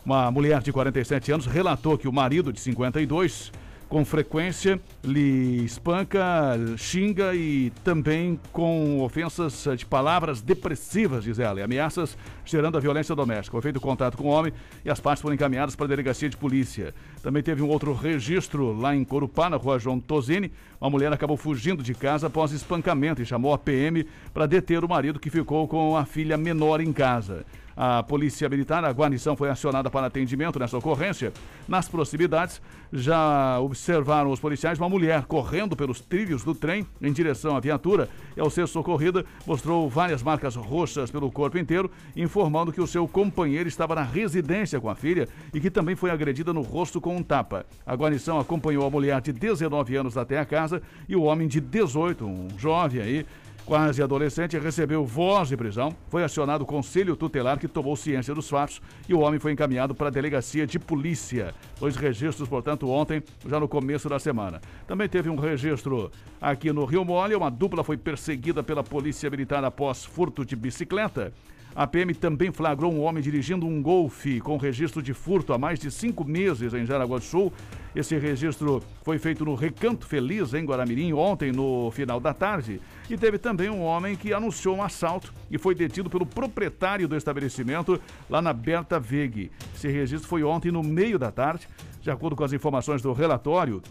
Uma 0.04 0.32
mulher 0.32 0.60
de 0.62 0.72
47 0.72 1.30
anos 1.30 1.46
relatou 1.46 1.96
que 1.96 2.08
o 2.08 2.12
marido 2.12 2.52
de 2.52 2.58
52 2.58 3.52
com 3.94 4.04
frequência 4.04 4.80
lhe 5.04 5.64
espanca, 5.64 6.58
xinga 6.76 7.32
e 7.32 7.70
também 7.84 8.40
com 8.52 9.00
ofensas 9.00 9.68
de 9.78 9.86
palavras 9.86 10.40
depressivas, 10.40 11.22
diz 11.22 11.38
ela, 11.38 11.60
e 11.60 11.62
ameaças 11.62 12.18
gerando 12.44 12.76
a 12.76 12.80
violência 12.80 13.14
doméstica. 13.14 13.52
Foi 13.52 13.62
feito 13.62 13.80
contato 13.80 14.16
com 14.16 14.24
o 14.24 14.30
homem 14.30 14.52
e 14.84 14.90
as 14.90 14.98
partes 14.98 15.22
foram 15.22 15.36
encaminhadas 15.36 15.76
para 15.76 15.86
a 15.86 15.88
delegacia 15.88 16.28
de 16.28 16.36
polícia. 16.36 16.92
Também 17.22 17.40
teve 17.40 17.62
um 17.62 17.68
outro 17.68 17.94
registro 17.94 18.76
lá 18.76 18.96
em 18.96 19.04
Corupá, 19.04 19.48
na 19.48 19.56
rua 19.56 19.78
João 19.78 20.00
Tosini. 20.00 20.50
Uma 20.80 20.90
mulher 20.90 21.12
acabou 21.12 21.36
fugindo 21.36 21.80
de 21.80 21.94
casa 21.94 22.26
após 22.26 22.50
espancamento 22.50 23.22
e 23.22 23.24
chamou 23.24 23.54
a 23.54 23.58
PM 23.58 24.04
para 24.32 24.46
deter 24.46 24.84
o 24.84 24.88
marido 24.88 25.20
que 25.20 25.30
ficou 25.30 25.68
com 25.68 25.96
a 25.96 26.04
filha 26.04 26.36
menor 26.36 26.80
em 26.80 26.92
casa. 26.92 27.46
A 27.76 28.02
Polícia 28.02 28.48
Militar, 28.48 28.84
a 28.84 28.90
guarnição 28.92 29.36
foi 29.36 29.50
acionada 29.50 29.90
para 29.90 30.06
atendimento 30.06 30.58
nessa 30.58 30.78
ocorrência. 30.78 31.32
Nas 31.66 31.88
proximidades, 31.88 32.60
já 32.92 33.58
observaram 33.60 34.30
os 34.30 34.38
policiais 34.38 34.78
uma 34.78 34.88
mulher 34.88 35.24
correndo 35.24 35.74
pelos 35.74 36.00
trilhos 36.00 36.44
do 36.44 36.54
trem 36.54 36.86
em 37.02 37.12
direção 37.12 37.56
à 37.56 37.60
viatura 37.60 38.08
e, 38.36 38.40
ao 38.40 38.48
ser 38.48 38.68
socorrida, 38.68 39.24
mostrou 39.46 39.88
várias 39.88 40.22
marcas 40.22 40.54
roxas 40.54 41.10
pelo 41.10 41.30
corpo 41.30 41.58
inteiro, 41.58 41.90
informando 42.16 42.72
que 42.72 42.80
o 42.80 42.86
seu 42.86 43.08
companheiro 43.08 43.68
estava 43.68 43.94
na 43.94 44.02
residência 44.02 44.80
com 44.80 44.88
a 44.88 44.94
filha 44.94 45.28
e 45.52 45.60
que 45.60 45.70
também 45.70 45.96
foi 45.96 46.10
agredida 46.10 46.52
no 46.52 46.62
rosto 46.62 47.00
com 47.00 47.16
um 47.16 47.22
tapa. 47.22 47.66
A 47.84 47.94
guarnição 47.94 48.38
acompanhou 48.38 48.86
a 48.86 48.90
mulher 48.90 49.20
de 49.20 49.32
19 49.32 49.96
anos 49.96 50.16
até 50.16 50.38
a 50.38 50.44
casa 50.44 50.80
e 51.08 51.16
o 51.16 51.22
homem 51.22 51.48
de 51.48 51.60
18, 51.60 52.24
um 52.24 52.48
jovem 52.56 53.00
aí, 53.00 53.26
quase 53.64 54.02
adolescente, 54.02 54.58
recebeu 54.58 55.04
voz 55.04 55.48
de 55.48 55.56
prisão. 55.56 55.94
Foi 56.08 56.22
acionado 56.22 56.64
o 56.64 56.66
conselho 56.66 57.16
tutelar 57.16 57.58
que 57.58 57.66
tomou 57.66 57.96
ciência 57.96 58.34
dos 58.34 58.48
fatos 58.48 58.80
e 59.08 59.14
o 59.14 59.20
homem 59.20 59.40
foi 59.40 59.52
encaminhado 59.52 59.94
para 59.94 60.08
a 60.08 60.10
delegacia 60.10 60.66
de 60.66 60.78
polícia. 60.78 61.54
Dois 61.80 61.96
registros, 61.96 62.48
portanto, 62.48 62.88
ontem, 62.88 63.22
já 63.46 63.58
no 63.58 63.68
começo 63.68 64.08
da 64.08 64.18
semana. 64.18 64.60
Também 64.86 65.08
teve 65.08 65.30
um 65.30 65.36
registro 65.36 66.10
aqui 66.40 66.72
no 66.72 66.84
Rio 66.84 67.04
Mole. 67.04 67.34
Uma 67.34 67.50
dupla 67.50 67.82
foi 67.82 67.96
perseguida 67.96 68.62
pela 68.62 68.84
polícia 68.84 69.30
militar 69.30 69.64
após 69.64 70.04
furto 70.04 70.44
de 70.44 70.54
bicicleta. 70.54 71.32
A 71.76 71.88
PM 71.88 72.14
também 72.14 72.52
flagrou 72.52 72.92
um 72.92 73.02
homem 73.02 73.20
dirigindo 73.20 73.66
um 73.66 73.82
Golfe 73.82 74.40
com 74.40 74.56
registro 74.56 75.02
de 75.02 75.12
furto 75.12 75.52
há 75.52 75.58
mais 75.58 75.80
de 75.80 75.90
cinco 75.90 76.24
meses 76.24 76.72
em 76.72 76.86
Jaraguá 76.86 77.18
do 77.18 77.24
Sul. 77.24 77.52
Esse 77.96 78.16
registro 78.16 78.80
foi 79.02 79.18
feito 79.18 79.44
no 79.44 79.56
Recanto 79.56 80.06
Feliz, 80.06 80.54
em 80.54 80.64
Guaramirim, 80.64 81.12
ontem, 81.12 81.50
no 81.50 81.90
final 81.90 82.20
da 82.20 82.32
tarde. 82.32 82.80
E 83.10 83.16
teve 83.16 83.38
também 83.38 83.70
um 83.70 83.82
homem 83.82 84.14
que 84.14 84.32
anunciou 84.32 84.76
um 84.76 84.84
assalto 84.84 85.34
e 85.50 85.58
foi 85.58 85.74
detido 85.74 86.08
pelo 86.08 86.24
proprietário 86.24 87.08
do 87.08 87.16
estabelecimento 87.16 88.00
lá 88.30 88.40
na 88.40 88.52
Berta 88.52 89.00
Veg. 89.00 89.50
Esse 89.74 89.88
registro 89.88 90.28
foi 90.28 90.44
ontem, 90.44 90.70
no 90.70 90.82
meio 90.82 91.18
da 91.18 91.32
tarde. 91.32 91.66
De 92.00 92.08
acordo 92.08 92.36
com 92.36 92.44
as 92.44 92.52
informações 92.52 93.02
do 93.02 93.12
relatório, 93.12 93.82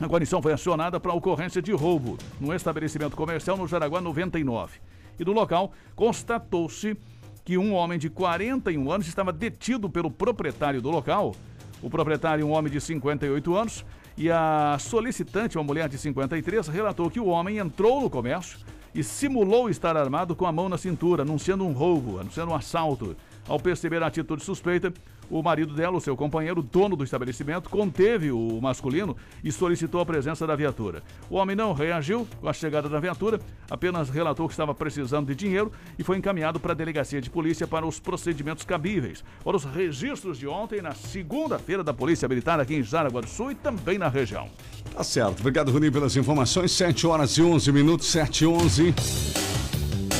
a 0.00 0.06
guarnição 0.06 0.40
foi 0.40 0.54
acionada 0.54 0.98
para 0.98 1.12
ocorrência 1.12 1.60
de 1.60 1.72
roubo 1.72 2.16
no 2.40 2.54
estabelecimento 2.54 3.14
comercial 3.14 3.58
no 3.58 3.68
Jaraguá 3.68 4.00
99. 4.00 4.78
E 5.18 5.24
no 5.24 5.32
local 5.32 5.72
constatou-se 5.94 6.96
que 7.46 7.56
um 7.56 7.72
homem 7.72 7.96
de 7.96 8.10
41 8.10 8.90
anos 8.90 9.06
estava 9.06 9.32
detido 9.32 9.88
pelo 9.88 10.10
proprietário 10.10 10.82
do 10.82 10.90
local. 10.90 11.32
O 11.80 11.88
proprietário, 11.88 12.44
um 12.44 12.50
homem 12.50 12.72
de 12.72 12.80
58 12.80 13.54
anos, 13.54 13.86
e 14.18 14.28
a 14.28 14.76
solicitante, 14.80 15.56
uma 15.56 15.62
mulher 15.62 15.88
de 15.88 15.96
53, 15.96 16.66
relatou 16.66 17.08
que 17.08 17.20
o 17.20 17.26
homem 17.26 17.58
entrou 17.58 18.00
no 18.00 18.10
comércio 18.10 18.58
e 18.92 19.04
simulou 19.04 19.70
estar 19.70 19.96
armado 19.96 20.34
com 20.34 20.44
a 20.44 20.50
mão 20.50 20.68
na 20.68 20.76
cintura, 20.76 21.22
anunciando 21.22 21.64
um 21.64 21.72
roubo, 21.72 22.18
anunciando 22.18 22.50
um 22.50 22.54
assalto. 22.56 23.16
Ao 23.46 23.60
perceber 23.60 24.02
a 24.02 24.08
atitude 24.08 24.42
suspeita, 24.42 24.92
o 25.30 25.42
marido 25.42 25.74
dela, 25.74 25.96
o 25.96 26.00
seu 26.00 26.16
companheiro, 26.16 26.62
dono 26.62 26.96
do 26.96 27.04
estabelecimento, 27.04 27.68
conteve 27.68 28.30
o 28.30 28.60
masculino 28.60 29.16
e 29.42 29.50
solicitou 29.50 30.00
a 30.00 30.06
presença 30.06 30.46
da 30.46 30.56
viatura. 30.56 31.02
O 31.30 31.36
homem 31.36 31.56
não 31.56 31.72
reagiu 31.72 32.26
com 32.40 32.48
a 32.48 32.52
chegada 32.52 32.88
da 32.88 33.00
viatura, 33.00 33.40
apenas 33.70 34.08
relatou 34.08 34.46
que 34.46 34.52
estava 34.52 34.74
precisando 34.74 35.26
de 35.28 35.34
dinheiro 35.34 35.72
e 35.98 36.04
foi 36.04 36.16
encaminhado 36.16 36.60
para 36.60 36.72
a 36.72 36.74
delegacia 36.74 37.20
de 37.20 37.30
polícia 37.30 37.66
para 37.66 37.86
os 37.86 37.98
procedimentos 37.98 38.64
cabíveis. 38.64 39.24
Para 39.42 39.56
os 39.56 39.64
registros 39.64 40.38
de 40.38 40.46
ontem, 40.46 40.80
na 40.80 40.92
segunda-feira 40.92 41.82
da 41.82 41.92
Polícia 41.92 42.28
Militar 42.28 42.60
aqui 42.60 42.76
em 42.76 42.82
Jaraguá 42.82 43.20
do 43.20 43.28
Sul 43.28 43.52
e 43.52 43.54
também 43.54 43.98
na 43.98 44.08
região. 44.08 44.48
Tá 44.94 45.04
certo. 45.04 45.40
Obrigado, 45.40 45.70
Rony, 45.70 45.90
pelas 45.90 46.16
informações. 46.16 46.72
7 46.72 47.06
horas 47.06 47.36
e 47.36 47.42
11 47.42 47.72
minutos, 47.72 48.06
7 48.08 48.44
e 48.44 48.46
11. 48.46 49.45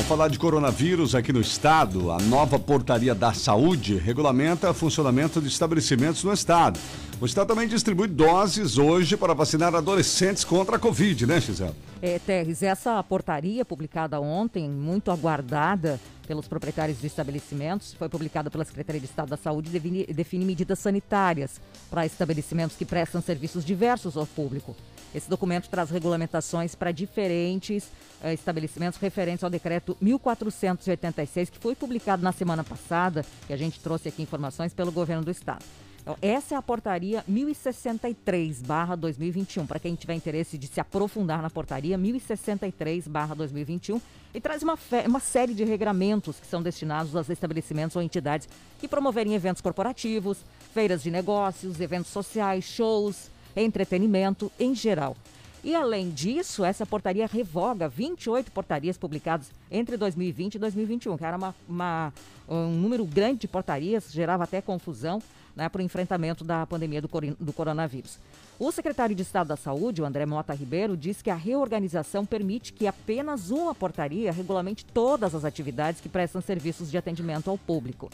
Falar 0.07 0.29
de 0.29 0.39
coronavírus 0.39 1.17
aqui 1.17 1.33
no 1.33 1.41
estado. 1.41 2.13
A 2.13 2.19
nova 2.19 2.61
portaria 2.61 3.13
da 3.13 3.33
saúde 3.33 3.97
regulamenta 3.97 4.71
o 4.71 4.75
funcionamento 4.75 5.41
de 5.41 5.49
estabelecimentos 5.49 6.23
no 6.23 6.33
estado. 6.33 6.79
O 7.21 7.27
Estado 7.27 7.49
também 7.49 7.67
distribui 7.67 8.07
doses 8.07 8.79
hoje 8.79 9.17
para 9.17 9.35
vacinar 9.35 9.75
adolescentes 9.75 10.45
contra 10.45 10.77
a 10.77 10.79
Covid, 10.79 11.27
né, 11.27 11.41
Gisele? 11.41 11.73
É, 12.01 12.21
Terres, 12.21 12.63
essa 12.63 13.03
portaria 13.03 13.65
publicada 13.65 14.21
ontem, 14.21 14.71
muito 14.71 15.11
aguardada 15.11 15.99
pelos 16.25 16.47
proprietários 16.47 17.01
de 17.01 17.07
estabelecimentos, 17.09 17.95
foi 17.95 18.09
publicada 18.09 18.49
pela 18.49 18.65
Secretaria 18.65 19.01
de 19.01 19.07
Estado 19.07 19.31
da 19.31 19.37
Saúde 19.37 19.71
e 19.71 19.73
define, 19.73 20.07
define 20.07 20.45
medidas 20.45 20.79
sanitárias 20.79 21.61
para 21.91 22.07
estabelecimentos 22.07 22.77
que 22.77 22.85
prestam 22.85 23.21
serviços 23.21 23.65
diversos 23.65 24.17
ao 24.17 24.27
público. 24.27 24.77
Esse 25.17 25.29
documento 25.31 25.71
traz 25.71 25.89
regulamentações 25.89 26.75
para 26.75 26.93
diferentes 26.93 27.85
uh, 28.23 28.29
estabelecimentos 28.29 29.01
referentes 29.01 29.43
ao 29.43 29.49
decreto 29.49 29.97
1486, 29.99 31.49
que 31.49 31.59
foi 31.59 31.75
publicado 31.75 32.23
na 32.23 32.33
semana 32.33 32.63
passada, 32.63 33.25
e 33.49 33.55
a 33.55 33.57
gente 33.57 33.81
trouxe 33.81 34.11
aqui 34.11 34.23
informações 34.23 34.75
pelo 34.75 34.93
governo 34.93 35.25
do 35.25 35.31
estado. 35.31 35.65
Então, 36.03 36.19
essa 36.21 36.55
é 36.55 36.59
a 36.59 36.61
portaria 36.61 37.25
1063/2021. 37.31 39.67
Para 39.67 39.81
quem 39.81 39.95
tiver 39.95 40.13
interesse 40.13 40.59
de 40.59 40.67
se 40.67 40.81
aprofundar 40.81 41.41
na 41.41 41.49
portaria 41.49 41.97
1063/2021 41.97 43.99
e 44.35 44.41
traz 44.41 44.63
uma, 44.63 44.79
uma 45.07 45.19
série 45.19 45.55
de 45.55 45.65
regramentos 45.65 46.39
que 46.39 46.47
são 46.47 46.63
destinados 46.63 47.17
aos 47.17 47.31
estabelecimentos 47.31 47.97
ou 47.97 48.03
entidades 48.03 48.47
que 48.79 48.87
promoverem 48.87 49.33
eventos 49.33 49.63
corporativos, 49.63 50.45
feiras 50.75 51.03
de 51.03 51.11
negócios, 51.11 51.81
eventos 51.81 52.13
sociais, 52.13 52.65
shows, 52.65 53.35
entretenimento 53.57 54.51
em 54.59 54.75
geral. 54.75 55.17
E 55.65 55.75
além 55.75 56.11
disso, 56.11 56.65
essa 56.65 56.87
portaria 56.87 57.27
revoga 57.27 57.89
28 57.89 58.53
portarias 58.53 58.97
publicadas 58.97 59.51
entre 59.71 59.97
2020 59.97 60.55
e 60.55 60.59
2021, 60.61 61.17
que 61.17 61.25
era 61.25 61.37
uma, 61.37 61.55
uma 61.69 62.13
um 62.49 62.71
número 62.71 63.05
grande 63.05 63.41
de 63.41 63.49
portarias, 63.49 64.13
gerava 64.13 64.45
até 64.45 64.61
confusão 64.61 65.21
né, 65.57 65.69
para 65.69 65.81
o 65.81 65.85
enfrentamento 65.85 66.45
da 66.45 66.67
pandemia 66.67 67.01
do, 67.01 67.09
do 67.41 67.53
coronavírus. 67.53 68.19
O 68.59 68.71
secretário 68.71 69.15
de 69.15 69.23
Estado 69.23 69.49
da 69.49 69.57
Saúde, 69.57 70.01
o 70.01 70.05
André 70.05 70.25
Mota 70.25 70.55
Ribeiro, 70.55 70.97
diz 70.97 71.21
que 71.21 71.31
a 71.31 71.35
reorganização 71.35 72.25
permite 72.25 72.73
que 72.73 72.87
apenas 72.87 73.51
uma 73.51 73.75
portaria 73.75 74.31
regulamente 74.31 74.85
todas 74.85 75.35
as 75.35 75.45
atividades 75.45 76.01
que 76.01 76.09
prestam 76.09 76.41
serviços 76.41 76.91
de 76.91 76.97
atendimento 76.97 77.51
ao 77.51 77.59
público. 77.59 78.11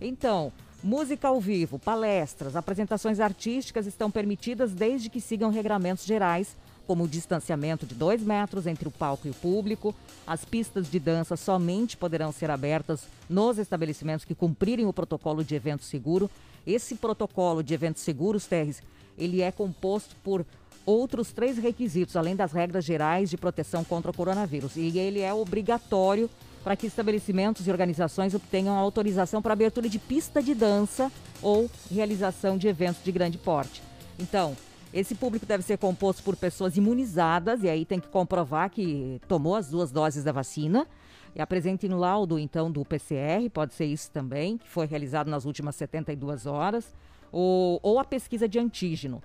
Então, 0.00 0.52
Música 0.82 1.28
ao 1.28 1.38
vivo, 1.38 1.78
palestras, 1.78 2.56
apresentações 2.56 3.20
artísticas 3.20 3.86
estão 3.86 4.10
permitidas 4.10 4.72
desde 4.72 5.10
que 5.10 5.20
sigam 5.20 5.50
regramentos 5.50 6.06
gerais, 6.06 6.56
como 6.86 7.04
o 7.04 7.08
distanciamento 7.08 7.84
de 7.84 7.94
dois 7.94 8.22
metros 8.22 8.66
entre 8.66 8.88
o 8.88 8.90
palco 8.90 9.26
e 9.26 9.30
o 9.30 9.34
público. 9.34 9.94
As 10.26 10.42
pistas 10.42 10.90
de 10.90 10.98
dança 10.98 11.36
somente 11.36 11.98
poderão 11.98 12.32
ser 12.32 12.50
abertas 12.50 13.02
nos 13.28 13.58
estabelecimentos 13.58 14.24
que 14.24 14.34
cumprirem 14.34 14.86
o 14.86 14.92
protocolo 14.92 15.44
de 15.44 15.54
evento 15.54 15.84
seguro. 15.84 16.30
Esse 16.66 16.94
protocolo 16.94 17.62
de 17.62 17.74
eventos 17.74 18.02
seguros, 18.02 18.46
Terres, 18.46 18.82
ele 19.18 19.42
é 19.42 19.52
composto 19.52 20.16
por 20.24 20.46
outros 20.86 21.30
três 21.30 21.58
requisitos, 21.58 22.16
além 22.16 22.34
das 22.34 22.52
regras 22.52 22.86
gerais 22.86 23.28
de 23.28 23.36
proteção 23.36 23.84
contra 23.84 24.10
o 24.10 24.14
coronavírus. 24.14 24.76
E 24.76 24.98
ele 24.98 25.20
é 25.20 25.32
obrigatório 25.32 26.30
para 26.62 26.76
que 26.76 26.86
estabelecimentos 26.86 27.66
e 27.66 27.70
organizações 27.70 28.34
obtenham 28.34 28.76
autorização 28.76 29.40
para 29.40 29.52
abertura 29.52 29.88
de 29.88 29.98
pista 29.98 30.42
de 30.42 30.54
dança 30.54 31.10
ou 31.42 31.70
realização 31.90 32.58
de 32.58 32.68
eventos 32.68 33.02
de 33.02 33.10
grande 33.10 33.38
porte. 33.38 33.82
Então, 34.18 34.56
esse 34.92 35.14
público 35.14 35.46
deve 35.46 35.62
ser 35.62 35.78
composto 35.78 36.22
por 36.22 36.36
pessoas 36.36 36.76
imunizadas, 36.76 37.62
e 37.62 37.68
aí 37.68 37.84
tem 37.84 38.00
que 38.00 38.08
comprovar 38.08 38.70
que 38.70 39.20
tomou 39.28 39.54
as 39.54 39.68
duas 39.70 39.90
doses 39.90 40.24
da 40.24 40.32
vacina. 40.32 40.86
E 41.34 41.40
apresentem 41.40 41.90
laudo, 41.90 42.38
então, 42.40 42.72
do 42.72 42.84
PCR, 42.84 43.48
pode 43.52 43.72
ser 43.74 43.84
isso 43.84 44.10
também, 44.10 44.58
que 44.58 44.68
foi 44.68 44.86
realizado 44.86 45.30
nas 45.30 45.44
últimas 45.44 45.76
72 45.76 46.44
horas, 46.44 46.92
ou, 47.30 47.78
ou 47.84 48.00
a 48.00 48.04
pesquisa 48.04 48.48
de 48.48 48.58
antígeno. 48.58 49.22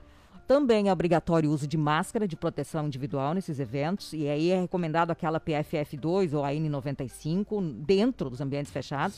Também 0.47 0.89
é 0.89 0.93
obrigatório 0.93 1.49
o 1.49 1.53
uso 1.53 1.67
de 1.67 1.75
máscara 1.75 2.27
de 2.27 2.35
proteção 2.35 2.85
individual 2.85 3.33
nesses 3.33 3.59
eventos, 3.59 4.13
e 4.13 4.27
aí 4.27 4.51
é 4.51 4.61
recomendado 4.61 5.09
aquela 5.09 5.39
PFF2 5.39 6.33
ou 6.33 6.43
a 6.43 6.49
N95 6.49 7.73
dentro 7.83 8.29
dos 8.29 8.39
ambientes 8.41 8.71
fechados. 8.71 9.17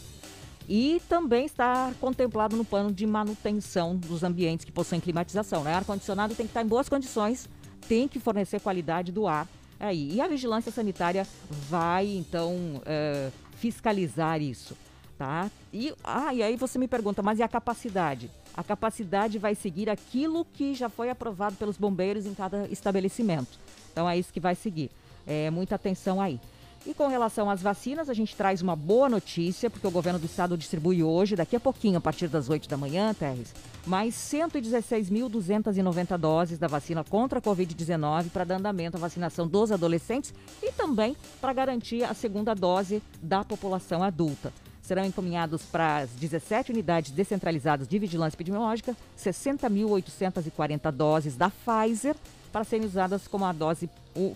E 0.69 1.01
também 1.07 1.46
está 1.46 1.93
contemplado 2.00 2.55
no 2.55 2.63
plano 2.63 2.91
de 2.91 3.05
manutenção 3.05 3.96
dos 3.96 4.24
ambientes 4.24 4.65
que 4.65 4.72
possuem 4.72 5.00
climatização. 5.00 5.63
Né? 5.63 5.74
Ar-condicionado 5.74 6.36
tem 6.36 6.46
que 6.46 6.50
estar 6.50 6.62
em 6.62 6.67
boas 6.67 6.89
condições, 6.89 7.48
tem 7.88 8.07
que 8.07 8.19
fornecer 8.19 8.60
qualidade 8.60 9.12
do 9.12 9.27
ar. 9.27 9.48
Aí. 9.79 10.13
E 10.13 10.22
a 10.22 10.27
vigilância 10.27 10.72
sanitária 10.72 11.25
vai, 11.69 12.07
então, 12.07 12.81
é, 12.86 13.31
fiscalizar 13.57 14.41
isso. 14.41 14.75
Tá? 15.17 15.50
E, 15.74 15.93
ah, 16.03 16.34
e 16.34 16.43
aí 16.43 16.55
você 16.55 16.77
me 16.77 16.88
pergunta, 16.88 17.24
mas 17.24 17.39
e 17.39 17.43
a 17.43 17.48
capacidade? 17.48 18.29
A 18.58 18.64
capacidade 18.64 19.38
vai 19.38 19.54
seguir 19.54 19.88
aquilo 19.88 20.44
que 20.44 20.74
já 20.74 20.90
foi 20.90 21.12
aprovado 21.12 21.56
pelos 21.58 21.78
bombeiros 21.78 22.26
em 22.26 22.34
cada 22.34 22.68
estabelecimento. 22.70 23.60
Então 23.92 24.10
é 24.10 24.18
isso 24.18 24.34
que 24.34 24.40
vai 24.40 24.56
seguir. 24.56 24.90
É, 25.28 25.52
muita 25.52 25.76
atenção 25.76 26.20
aí. 26.20 26.40
E 26.84 26.94
com 26.94 27.08
relação 27.08 27.50
às 27.50 27.62
vacinas, 27.62 28.10
a 28.10 28.14
gente 28.14 28.36
traz 28.36 28.62
uma 28.62 28.76
boa 28.76 29.10
notícia, 29.10 29.70
porque 29.70 29.86
o 29.86 29.92
governo 29.92 30.18
do 30.18 30.26
estado 30.26 30.58
distribui 30.58 31.04
hoje, 31.04 31.36
daqui 31.36 31.56
a 31.56 31.60
pouquinho, 31.60 31.98
a 31.98 32.02
partir 32.02 32.30
das 32.30 32.50
8 32.50 32.68
da 32.68 32.78
manhã, 32.78 33.14
Terres, 33.14 33.54
mais 33.86 34.16
116.290 34.16 36.18
doses 36.18 36.58
da 36.58 36.68
vacina 36.68 37.04
contra 37.04 37.40
a 37.40 37.42
Covid-19 37.42 38.30
para 38.32 38.44
dar 38.44 38.56
andamento 38.56 38.98
à 38.98 39.00
vacinação 39.00 39.48
dos 39.48 39.72
adolescentes 39.72 40.34
e 40.64 40.72
também 40.72 41.16
para 41.42 41.54
garantir 41.54 42.04
a 42.04 42.14
segunda 42.14 42.56
dose 42.56 43.04
da 43.22 43.44
população 43.44 44.02
adulta 44.02 44.52
serão 44.88 45.06
encaminhados 45.06 45.63
para 45.63 45.98
as 45.98 46.12
17 46.12 46.72
unidades 46.72 47.12
descentralizadas 47.12 47.88
de 47.88 48.00
vigilância 48.00 48.38
epidemiológica 48.38 48.96
60.840 49.20 50.91
doses 50.91 51.36
da 51.36 51.51
Pfizer 51.51 52.15
para 52.53 52.63
serem 52.63 52.86
usadas 52.86 53.27
como 53.27 53.44
a 53.44 53.51
dose 53.51 53.89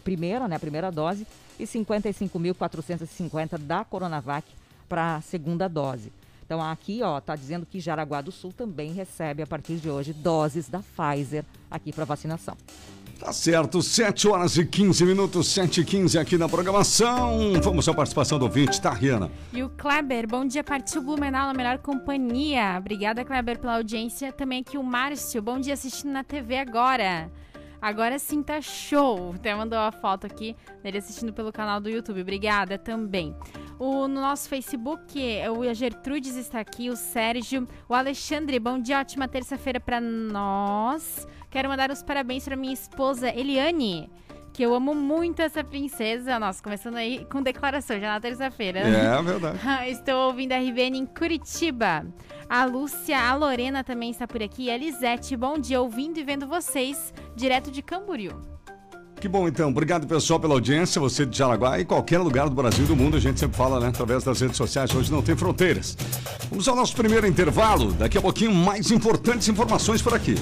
primeira, 0.03 0.47
né, 0.47 0.57
a 0.57 0.59
primeira 0.59 0.91
dose, 0.91 1.25
e 1.57 1.63
55.450 1.63 3.57
da 3.57 3.85
Coronavac 3.85 4.45
para 4.89 5.15
a 5.15 5.21
segunda 5.21 5.69
dose. 5.69 6.11
Então 6.45 6.61
aqui, 6.61 7.01
ó, 7.01 7.21
tá 7.21 7.33
dizendo 7.33 7.65
que 7.65 7.79
Jaraguá 7.79 8.19
do 8.19 8.31
Sul 8.31 8.51
também 8.51 8.91
recebe 8.91 9.41
a 9.41 9.47
partir 9.47 9.77
de 9.77 9.89
hoje 9.89 10.11
doses 10.11 10.67
da 10.67 10.79
Pfizer 10.79 11.45
aqui 11.69 11.93
para 11.93 12.03
vacinação. 12.03 12.57
Tá 13.21 13.31
certo, 13.31 13.83
7 13.83 14.27
horas 14.27 14.57
e 14.57 14.65
15 14.65 15.05
minutos, 15.05 15.47
7 15.49 15.81
e 15.81 15.85
15 15.85 16.17
aqui 16.17 16.39
na 16.39 16.49
programação. 16.49 17.53
Vamos 17.61 17.87
à 17.87 17.93
participação 17.93 18.39
do 18.39 18.45
ouvinte, 18.45 18.81
tá, 18.81 18.91
Riana? 18.91 19.29
E 19.53 19.61
o 19.61 19.69
Kleber, 19.69 20.27
bom 20.27 20.43
dia, 20.43 20.63
partiu 20.63 21.03
Blumenau 21.03 21.45
na 21.45 21.53
melhor 21.53 21.77
companhia. 21.77 22.77
Obrigada, 22.79 23.23
Kleber, 23.23 23.59
pela 23.59 23.75
audiência. 23.75 24.31
Também 24.31 24.61
aqui 24.61 24.75
o 24.75 24.81
Márcio, 24.81 25.39
bom 25.39 25.59
dia 25.59 25.75
assistindo 25.75 26.11
na 26.11 26.23
TV 26.23 26.57
agora. 26.57 27.29
Agora 27.79 28.17
sim 28.17 28.41
tá 28.41 28.59
show. 28.59 29.33
Até 29.35 29.53
mandou 29.53 29.77
a 29.77 29.91
foto 29.91 30.25
aqui 30.25 30.55
dele 30.81 30.97
assistindo 30.97 31.31
pelo 31.31 31.51
canal 31.51 31.79
do 31.79 31.89
YouTube. 31.89 32.21
Obrigada 32.21 32.75
também. 32.79 33.35
O, 33.83 34.07
no 34.07 34.21
nosso 34.21 34.47
Facebook, 34.47 35.19
o 35.57 35.73
Gertrudes 35.73 36.35
está 36.35 36.59
aqui, 36.59 36.91
o 36.91 36.95
Sérgio, 36.95 37.67
o 37.89 37.95
Alexandre. 37.95 38.59
Bom 38.59 38.77
dia, 38.77 38.99
ótima 38.99 39.27
terça-feira 39.27 39.79
para 39.79 39.99
nós. 39.99 41.27
Quero 41.49 41.67
mandar 41.67 41.89
os 41.89 42.03
parabéns 42.03 42.45
para 42.45 42.55
minha 42.55 42.75
esposa 42.75 43.35
Eliane 43.35 44.07
que 44.53 44.61
eu 44.61 44.75
amo 44.75 44.93
muito 44.93 45.41
essa 45.41 45.63
princesa. 45.63 46.37
Nossa, 46.37 46.61
começando 46.61 46.97
aí 46.97 47.25
com 47.25 47.41
declaração 47.41 47.99
já 47.99 48.13
na 48.13 48.19
terça-feira. 48.19 48.81
É, 48.81 49.19
verdade. 49.23 49.57
Estou 49.89 50.27
ouvindo 50.27 50.51
a 50.51 50.59
RBN 50.59 50.99
em 50.99 51.05
Curitiba. 51.07 52.05
A 52.47 52.65
Lúcia, 52.65 53.17
a 53.17 53.33
Lorena 53.33 53.83
também 53.83 54.11
está 54.11 54.27
por 54.27 54.43
aqui. 54.43 54.69
A 54.69 54.77
Lisete, 54.77 55.35
bom 55.35 55.57
dia, 55.57 55.81
ouvindo 55.81 56.19
e 56.19 56.23
vendo 56.23 56.45
vocês, 56.45 57.11
direto 57.35 57.71
de 57.71 57.81
Camboriú. 57.81 58.50
Que 59.21 59.27
bom 59.27 59.47
então, 59.47 59.69
obrigado 59.69 60.07
pessoal 60.07 60.39
pela 60.39 60.55
audiência, 60.55 60.99
você 60.99 61.27
de 61.27 61.37
Jaraguá 61.37 61.79
e 61.79 61.85
qualquer 61.85 62.17
lugar 62.17 62.49
do 62.49 62.55
Brasil 62.55 62.85
e 62.85 62.87
do 62.87 62.95
mundo, 62.95 63.17
a 63.17 63.19
gente 63.19 63.39
sempre 63.39 63.55
fala, 63.55 63.79
né, 63.79 63.89
através 63.89 64.23
das 64.23 64.41
redes 64.41 64.57
sociais, 64.57 64.95
hoje 64.95 65.11
não 65.11 65.21
tem 65.21 65.35
fronteiras. 65.35 65.95
Vamos 66.49 66.67
ao 66.67 66.75
nosso 66.75 66.95
primeiro 66.95 67.27
intervalo, 67.27 67.93
daqui 67.93 68.17
a 68.17 68.21
pouquinho 68.21 68.51
mais 68.51 68.89
importantes 68.89 69.47
informações 69.47 70.01
por 70.01 70.15
aqui. 70.15 70.33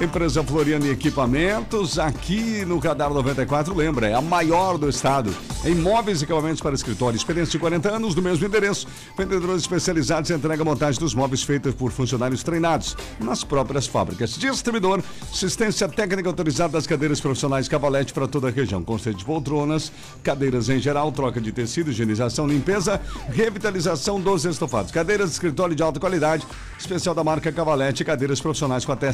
Empresa 0.00 0.42
Floriano 0.42 0.90
Equipamentos, 0.90 1.98
aqui 1.98 2.64
no 2.64 2.78
Radar 2.78 3.12
94, 3.12 3.74
lembra, 3.74 4.08
é 4.08 4.14
a 4.14 4.20
maior 4.20 4.76
do 4.76 4.88
estado. 4.88 5.32
Em 5.64 5.76
móveis 5.76 6.20
e 6.20 6.24
equipamentos 6.24 6.60
para 6.60 6.74
escritório, 6.74 7.16
experiência 7.16 7.52
de 7.52 7.58
40 7.58 7.88
anos, 7.88 8.14
do 8.14 8.20
mesmo 8.20 8.44
endereço. 8.44 8.88
Vendedores 9.16 9.62
especializados 9.62 10.28
entrega 10.30 10.64
montagem 10.64 10.98
dos 10.98 11.14
móveis 11.14 11.44
feitos 11.44 11.72
por 11.72 11.92
funcionários 11.92 12.42
treinados 12.42 12.96
nas 13.20 13.44
próprias 13.44 13.86
fábricas. 13.86 14.36
Distribuidor, 14.36 15.00
assistência 15.30 15.88
técnica 15.88 16.28
autorizada 16.28 16.72
das 16.72 16.86
cadeiras 16.86 17.20
profissionais 17.20 17.68
Cavalete 17.68 18.12
para 18.12 18.26
toda 18.26 18.48
a 18.48 18.50
região. 18.50 18.82
Conceito 18.82 19.18
de 19.18 19.24
poltronas, 19.24 19.92
cadeiras 20.24 20.68
em 20.68 20.80
geral, 20.80 21.12
troca 21.12 21.40
de 21.40 21.52
tecido, 21.52 21.90
higienização, 21.90 22.46
limpeza, 22.48 23.00
revitalização 23.28 24.20
dos 24.20 24.44
estofados. 24.44 24.90
Cadeiras 24.90 25.28
de 25.28 25.34
escritório 25.34 25.76
de 25.76 25.82
alta 25.82 26.00
qualidade, 26.00 26.44
especial 26.76 27.14
da 27.14 27.22
marca 27.22 27.52
Cavalete, 27.52 28.04
cadeiras 28.04 28.40
profissionais 28.40 28.84
com 28.84 28.90
até 28.90 29.12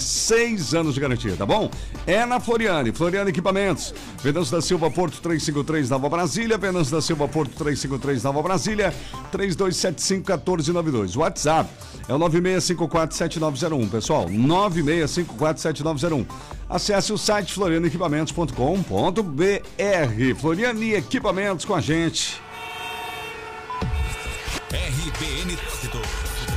6 0.69 0.75
anos 0.75 0.95
de 0.95 1.01
garantia, 1.01 1.35
tá 1.37 1.47
bom? 1.47 1.71
É 2.07 2.25
na 2.27 2.39
Floriane, 2.39 2.93
Floriane 2.93 3.31
Equipamentos. 3.31 3.93
Venâncio 4.23 4.55
da 4.55 4.63
Silva 4.63 4.89
Porto 4.91 5.21
353 5.21 5.91
Nova 5.91 6.09
Brasília, 6.09 6.57
Venâncio 6.59 6.95
da 6.95 7.01
Silva 7.01 7.27
Porto 7.27 7.51
353 7.53 8.23
Nova 8.23 8.43
Brasília, 8.43 8.93
3275-1492. 9.33 11.17
WhatsApp 11.17 11.71
é 12.07 12.15
o 12.15 12.19
96547901, 12.19 13.91
pessoal, 13.91 14.29
96547901. 14.29 16.27
Acesse 16.69 17.13
o 17.13 17.19
site 17.19 17.55
florianequipamentos.com.br. 17.55 20.39
Floriane 20.39 20.95
Equipamentos 20.95 21.65
com 21.65 21.75
a 21.75 21.81
gente. 21.81 22.41
RBN 24.71 25.57
Trânsito. 25.57 25.99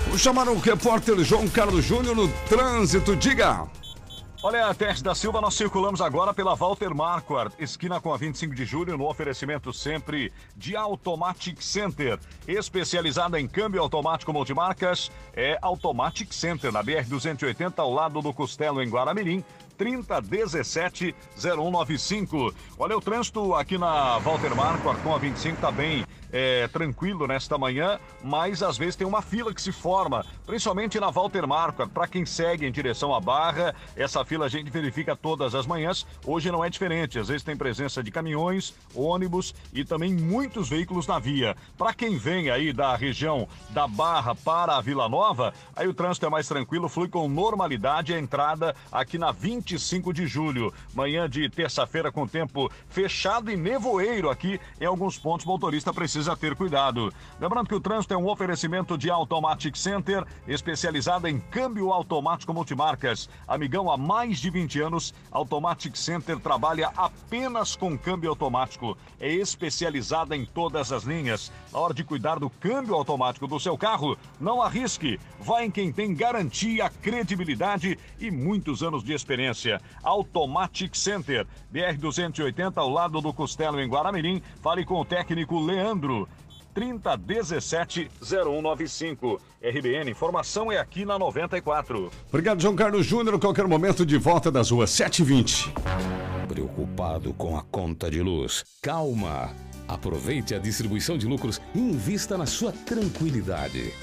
Vou 0.08 0.18
chamar 0.18 0.50
o 0.50 0.60
repórter 0.60 1.18
João 1.24 1.48
Carlos 1.48 1.86
Júnior 1.86 2.14
no 2.14 2.28
trânsito. 2.50 3.16
Diga! 3.16 3.70
Olha, 4.44 4.74
Teste 4.74 5.04
da 5.04 5.14
Silva, 5.14 5.40
nós 5.40 5.54
circulamos 5.54 6.02
agora 6.02 6.34
pela 6.34 6.56
Walter 6.56 6.96
Marquardt, 6.96 7.54
esquina 7.60 8.02
com 8.02 8.12
a 8.12 8.18
25 8.18 8.56
de 8.56 8.66
julho, 8.66 8.98
no 8.98 9.08
oferecimento 9.08 9.72
sempre 9.72 10.34
de 10.58 10.76
Automatic 10.76 11.62
Center. 11.62 12.18
Especializada 12.48 13.40
em 13.40 13.48
câmbio 13.48 13.80
automático 13.80 14.34
multimarcas, 14.34 15.12
é 15.36 15.60
Automatic 15.62 16.34
Center, 16.34 16.72
na 16.72 16.84
BR-280, 16.84 17.74
ao 17.78 17.94
lado 17.94 18.20
do 18.20 18.34
Costelo, 18.34 18.82
em 18.82 18.90
Guaramirim. 18.90 19.46
3017 19.78 21.16
0195. 21.38 22.52
Olha, 22.80 22.98
o 22.98 23.02
trânsito 23.02 23.54
aqui 23.54 23.78
na 23.78 24.18
Walter 24.20 24.56
Marquardt 24.56 25.02
com 25.04 25.14
a 25.14 25.20
25 25.20 25.62
tá 25.62 25.72
bem 25.72 26.04
é, 26.32 26.68
tranquilo 26.68 27.28
nesta 27.28 27.58
manhã, 27.58 28.00
mas 28.24 28.64
às 28.64 28.78
vezes 28.78 28.96
tem 28.96 29.06
uma 29.06 29.22
fila 29.22 29.54
que 29.54 29.62
se 29.62 29.72
forma, 29.72 30.26
principalmente 30.46 31.00
na 31.00 31.10
Walter 31.10 31.48
Marquardt. 31.48 31.92
Para 31.94 32.08
quem 32.08 32.26
segue 32.26 32.66
em 32.66 32.72
direção 32.72 33.14
à 33.14 33.20
Barra, 33.20 33.76
essa 33.96 34.24
fila 34.24 34.46
a 34.46 34.50
gente 34.50 34.70
verifica 34.70 35.16
todas 35.16 35.54
as 35.56 35.66
manhãs. 35.66 36.06
Hoje 36.26 36.52
não 36.52 36.64
é 36.64 36.70
diferente, 36.70 37.20
às 37.20 37.28
vezes 37.28 37.44
tem 37.44 37.56
presença 37.56 38.04
de 38.04 38.12
caminhões, 38.12 38.74
ônibus 38.96 39.54
e 39.74 39.84
também 39.84 40.14
muitos 40.14 40.70
veículos 40.70 41.08
na 41.08 41.20
via. 41.20 41.56
Para 41.78 41.94
quem 41.94 42.18
vem 42.18 42.50
aí 42.50 42.72
da 42.72 42.96
região 42.96 43.48
da 43.70 43.88
Barra 43.88 44.36
para 44.36 44.78
a 44.78 44.82
Vila 44.82 45.10
Nova, 45.10 45.54
aí 45.76 45.88
o 45.88 45.94
trânsito 45.94 46.26
é 46.26 46.30
mais 46.30 46.48
tranquilo, 46.48 46.88
flui 46.88 47.08
com 47.08 47.28
normalidade 47.28 48.14
a 48.14 48.20
entrada 48.20 48.76
aqui 48.92 49.18
na 49.18 49.32
25 49.32 50.14
de 50.14 50.28
julho. 50.28 50.74
Manhã 50.94 51.30
de 51.30 51.50
terça-feira 51.50 52.12
com 52.12 52.28
tempo 52.28 52.72
fechado 52.90 53.52
e 53.52 53.58
nevoeiro 53.58 54.30
aqui 54.30 54.60
em 54.80 54.86
alguns 54.86 55.18
pontos, 55.18 55.46
motorista 55.46 55.94
precisa 55.94 56.21
ter 56.36 56.56
cuidado. 56.56 57.14
Lembrando 57.40 57.68
que 57.68 57.76
o 57.76 57.80
trânsito 57.80 58.14
é 58.14 58.18
um 58.18 58.28
oferecimento 58.28 58.98
de 58.98 59.10
Automatic 59.10 59.76
Center, 59.76 60.26
especializada 60.48 61.30
em 61.30 61.40
câmbio 61.40 61.92
automático 61.92 62.54
multimarcas. 62.54 63.30
Amigão, 63.48 63.92
há 63.92 63.98
mais 63.98 64.40
de 64.40 64.50
20 64.50 64.82
anos, 64.82 65.14
Automatic 65.32 65.96
Center 65.96 66.40
trabalha 66.40 66.92
apenas 66.96 67.76
com 67.76 67.98
câmbio 67.98 68.30
automático. 68.30 68.98
É 69.20 69.32
especializada 69.32 70.36
em 70.36 70.46
todas 70.46 70.92
as 70.92 71.04
linhas. 71.04 71.52
Na 71.72 71.80
hora 71.80 71.94
de 71.94 72.04
cuidar 72.04 72.40
do 72.40 72.50
câmbio 72.50 72.96
automático 72.96 73.48
do 73.48 73.60
seu 73.60 73.78
carro, 73.78 74.18
não 74.40 74.62
arrisque. 74.62 75.20
Vá 75.40 75.64
em 75.64 75.72
quem 75.72 75.92
tem 75.92 76.14
garantia, 76.14 76.90
credibilidade 77.02 77.98
e 78.20 78.30
muitos 78.30 78.84
anos 78.84 79.04
de 79.04 79.14
experiência. 79.14 79.82
Automatic 80.04 80.96
Center, 80.96 81.48
BR 81.70 81.98
280 81.98 82.80
ao 82.80 82.90
lado 82.90 83.22
do 83.22 83.34
Costelo 83.34 83.80
em 83.80 83.90
Guaramirim. 83.90 84.42
Fale 84.62 84.86
com 84.86 85.00
o 85.00 85.06
técnico 85.06 85.60
Leandro. 85.60 86.11
3017-0195. 86.76 89.40
RBN, 89.62 90.10
informação 90.10 90.72
é 90.72 90.78
aqui 90.78 91.06
na 91.06 91.20
94. 91.20 92.10
Obrigado, 92.30 92.62
João 92.62 92.76
Carlos 92.76 93.06
Júnior. 93.06 93.38
Qualquer 93.40 93.68
momento 93.68 94.06
de 94.06 94.18
volta 94.18 94.52
das 94.52 94.72
ruas 94.72 94.90
7h20. 94.92 95.72
Preocupado 96.48 97.34
com 97.34 97.58
a 97.58 97.64
conta 97.64 98.10
de 98.10 98.22
luz? 98.22 98.64
Calma! 98.82 99.54
Aproveite 99.88 100.56
a 100.56 100.60
distribuição 100.60 101.18
de 101.18 101.28
lucros 101.28 101.62
e 101.76 101.80
invista 101.80 102.38
na 102.38 102.46
sua 102.46 102.72
tranquilidade. 102.72 103.94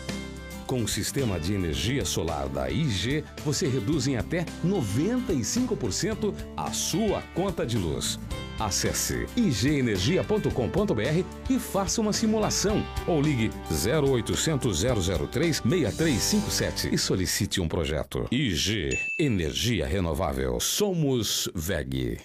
Com 0.67 0.83
o 0.83 0.89
sistema 0.89 1.41
de 1.41 1.55
energia 1.55 2.05
solar 2.05 2.47
da 2.47 2.71
IG, 2.71 3.25
você 3.43 3.67
reduz 3.67 4.07
em 4.07 4.19
até 4.19 4.45
95% 4.63 6.35
a 6.55 6.71
sua 6.73 7.23
conta 7.35 7.65
de 7.65 7.79
luz. 7.79 8.21
Acesse 8.59 9.27
igenergia.com.br 9.37 11.25
e 11.49 11.59
faça 11.59 12.01
uma 12.01 12.13
simulação 12.13 12.85
ou 13.07 13.21
ligue 13.21 13.51
0800 13.71 14.83
003 15.31 15.57
6357 15.59 16.95
e 16.95 16.99
solicite 16.99 17.61
um 17.61 17.69
projeto. 17.69 18.27
IG 18.31 18.99
Energia 19.19 19.87
Renovável. 19.87 20.59
Somos 20.59 21.49
VEG. 21.55 22.19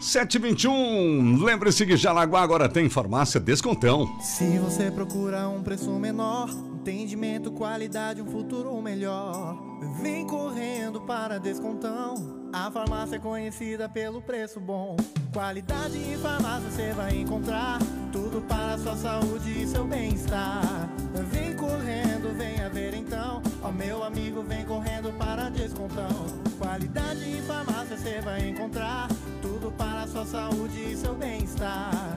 721. 0.00 1.44
Lembre-se 1.44 1.84
que 1.84 1.96
Jaraguá 1.96 2.40
agora 2.40 2.68
tem 2.68 2.88
farmácia 2.88 3.38
Descontão. 3.38 4.08
Se 4.20 4.58
você 4.58 4.90
procura 4.90 5.46
um 5.46 5.62
preço 5.62 5.90
menor, 5.90 6.48
entendimento, 6.48 7.52
qualidade, 7.52 8.22
um 8.22 8.26
futuro 8.26 8.80
melhor, 8.80 9.58
vem 10.00 10.26
correndo 10.26 11.02
para 11.02 11.38
Descontão. 11.38 12.39
A 12.52 12.68
farmácia 12.70 13.16
é 13.16 13.18
conhecida 13.18 13.88
pelo 13.88 14.20
preço 14.20 14.58
bom. 14.58 14.96
Qualidade 15.32 15.96
em 15.96 16.18
farmácia 16.18 16.68
você 16.68 16.92
vai 16.92 17.16
encontrar 17.16 17.78
tudo 18.12 18.40
para 18.42 18.76
sua 18.76 18.96
saúde 18.96 19.62
e 19.62 19.66
seu 19.68 19.84
bem-estar. 19.84 20.90
Vem 21.30 21.54
correndo, 21.54 22.36
venha 22.36 22.68
ver 22.68 22.94
então. 22.94 23.40
Ó 23.62 23.70
meu 23.70 24.02
amigo, 24.02 24.42
vem 24.42 24.64
correndo 24.64 25.16
para 25.16 25.48
Descontão. 25.48 26.26
Qualidade 26.58 27.30
em 27.30 27.40
farmácia 27.42 27.96
você 27.96 28.20
vai 28.20 28.48
encontrar 28.48 29.06
tudo 29.40 29.70
para 29.72 30.08
sua 30.08 30.26
saúde 30.26 30.92
e 30.92 30.96
seu 30.96 31.14
bem-estar. 31.14 32.09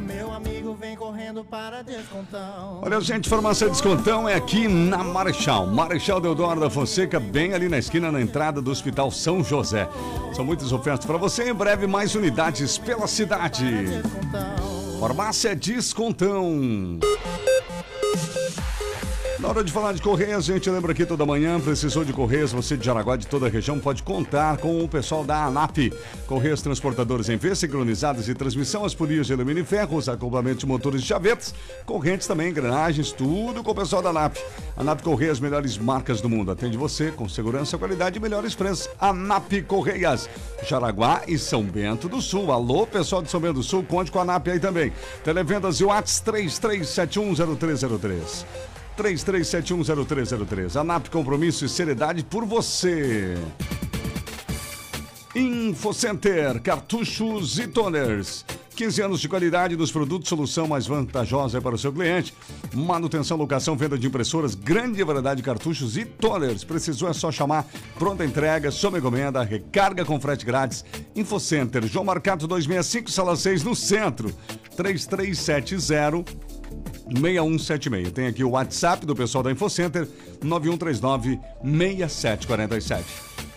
Meu 0.00 0.32
amigo, 0.32 0.74
vem 0.74 0.96
correndo 0.96 1.44
para 1.44 1.82
descontão. 1.82 2.80
Olha, 2.82 3.00
gente, 3.00 3.28
farmácia 3.28 3.68
Descontão 3.68 4.28
é 4.28 4.34
aqui 4.34 4.66
na 4.66 5.04
Marechal. 5.04 5.66
Marechal 5.66 6.20
Deodoro 6.20 6.60
da 6.60 6.70
Fonseca, 6.70 7.20
bem 7.20 7.54
ali 7.54 7.68
na 7.68 7.78
esquina, 7.78 8.10
na 8.10 8.20
entrada 8.20 8.60
do 8.60 8.70
Hospital 8.70 9.10
São 9.10 9.44
José. 9.44 9.88
São 10.32 10.44
muitas 10.44 10.72
ofertas 10.72 11.06
para 11.06 11.16
você. 11.16 11.50
Em 11.50 11.54
breve, 11.54 11.86
mais 11.86 12.14
unidades 12.14 12.78
pela 12.78 13.06
cidade. 13.06 13.66
Farmácia 14.98 15.54
Descontão. 15.54 16.98
Na 19.40 19.48
hora 19.48 19.64
de 19.64 19.72
falar 19.72 19.94
de 19.94 20.02
Correios, 20.02 20.50
a 20.50 20.52
gente 20.52 20.68
lembra 20.68 20.92
aqui 20.92 21.06
toda 21.06 21.24
manhã, 21.24 21.58
precisou 21.58 22.04
de 22.04 22.12
Correios, 22.12 22.52
você 22.52 22.76
de 22.76 22.84
Jaraguá, 22.84 23.16
de 23.16 23.26
toda 23.26 23.46
a 23.46 23.48
região, 23.48 23.78
pode 23.78 24.02
contar 24.02 24.58
com 24.58 24.84
o 24.84 24.88
pessoal 24.88 25.24
da 25.24 25.46
ANAP. 25.46 25.94
Correios 26.26 26.60
transportadores 26.60 27.30
em 27.30 27.38
V, 27.38 27.54
sincronizadas 27.54 28.28
e 28.28 28.34
transmissão, 28.34 28.84
as 28.84 28.94
polias 28.94 29.26
de 29.26 29.32
alumínio 29.32 29.62
e 29.62 29.64
ferro, 29.64 29.96
os 29.96 30.10
acoplamentos 30.10 30.60
de 30.60 30.66
motores 30.66 31.00
de 31.00 31.06
chavetes, 31.06 31.54
correntes 31.86 32.26
também, 32.26 32.50
engrenagens, 32.50 33.12
tudo 33.12 33.64
com 33.64 33.70
o 33.70 33.74
pessoal 33.74 34.02
da 34.02 34.10
ANAP. 34.10 34.36
ANAP 34.76 35.00
Correias, 35.00 35.40
melhores 35.40 35.78
marcas 35.78 36.20
do 36.20 36.28
mundo. 36.28 36.50
Atende 36.50 36.76
você 36.76 37.10
com 37.10 37.26
segurança, 37.26 37.78
qualidade 37.78 38.18
e 38.18 38.20
melhores 38.20 38.54
preços. 38.54 38.90
ANAP 39.00 39.62
Correias, 39.66 40.28
Jaraguá 40.68 41.22
e 41.26 41.38
São 41.38 41.62
Bento 41.62 42.10
do 42.10 42.20
Sul. 42.20 42.52
Alô, 42.52 42.86
pessoal 42.86 43.22
de 43.22 43.30
São 43.30 43.40
Bento 43.40 43.54
do 43.54 43.62
Sul, 43.62 43.82
conte 43.84 44.12
com 44.12 44.18
a 44.18 44.22
ANAP 44.22 44.48
aí 44.48 44.60
também. 44.60 44.92
Televendas 45.24 45.80
e 45.80 45.84
Whats 45.84 46.22
33710303. 46.26 48.44
33710303. 49.00 50.76
ANAP 50.76 51.08
Compromisso 51.08 51.64
e 51.64 51.68
Seriedade 51.68 52.22
por 52.22 52.44
você. 52.44 53.34
InfoCenter, 55.34 56.60
cartuchos 56.60 57.58
e 57.58 57.66
toners. 57.66 58.44
15 58.74 59.02
anos 59.02 59.20
de 59.20 59.28
qualidade 59.28 59.76
dos 59.76 59.92
produtos, 59.92 60.28
solução 60.28 60.66
mais 60.66 60.86
vantajosa 60.86 61.60
para 61.60 61.74
o 61.74 61.78
seu 61.78 61.92
cliente. 61.92 62.34
Manutenção, 62.74 63.36
locação, 63.36 63.76
venda 63.76 63.98
de 63.98 64.06
impressoras, 64.06 64.54
grande 64.54 65.02
variedade 65.04 65.38
de 65.38 65.42
cartuchos 65.42 65.96
e 65.96 66.04
toners. 66.04 66.64
Precisou 66.64 67.08
é 67.08 67.12
só 67.12 67.30
chamar. 67.30 67.66
Pronta 67.98 68.24
entrega, 68.24 68.70
sob 68.70 68.98
encomenda, 68.98 69.42
recarga 69.42 70.04
com 70.04 70.20
frete 70.20 70.46
grátis. 70.46 70.84
InfoCenter, 71.14 71.86
João 71.86 72.04
Marcato 72.04 72.46
265, 72.46 73.10
sala 73.10 73.36
6, 73.36 73.62
no 73.62 73.74
centro. 73.76 74.34
3370 74.76 76.59
6176. 77.10 78.12
Tem 78.12 78.26
aqui 78.26 78.44
o 78.44 78.50
WhatsApp 78.50 79.04
do 79.04 79.14
pessoal 79.14 79.42
da 79.42 79.50
InfoCenter, 79.50 80.06
9139-6747. 80.42 83.04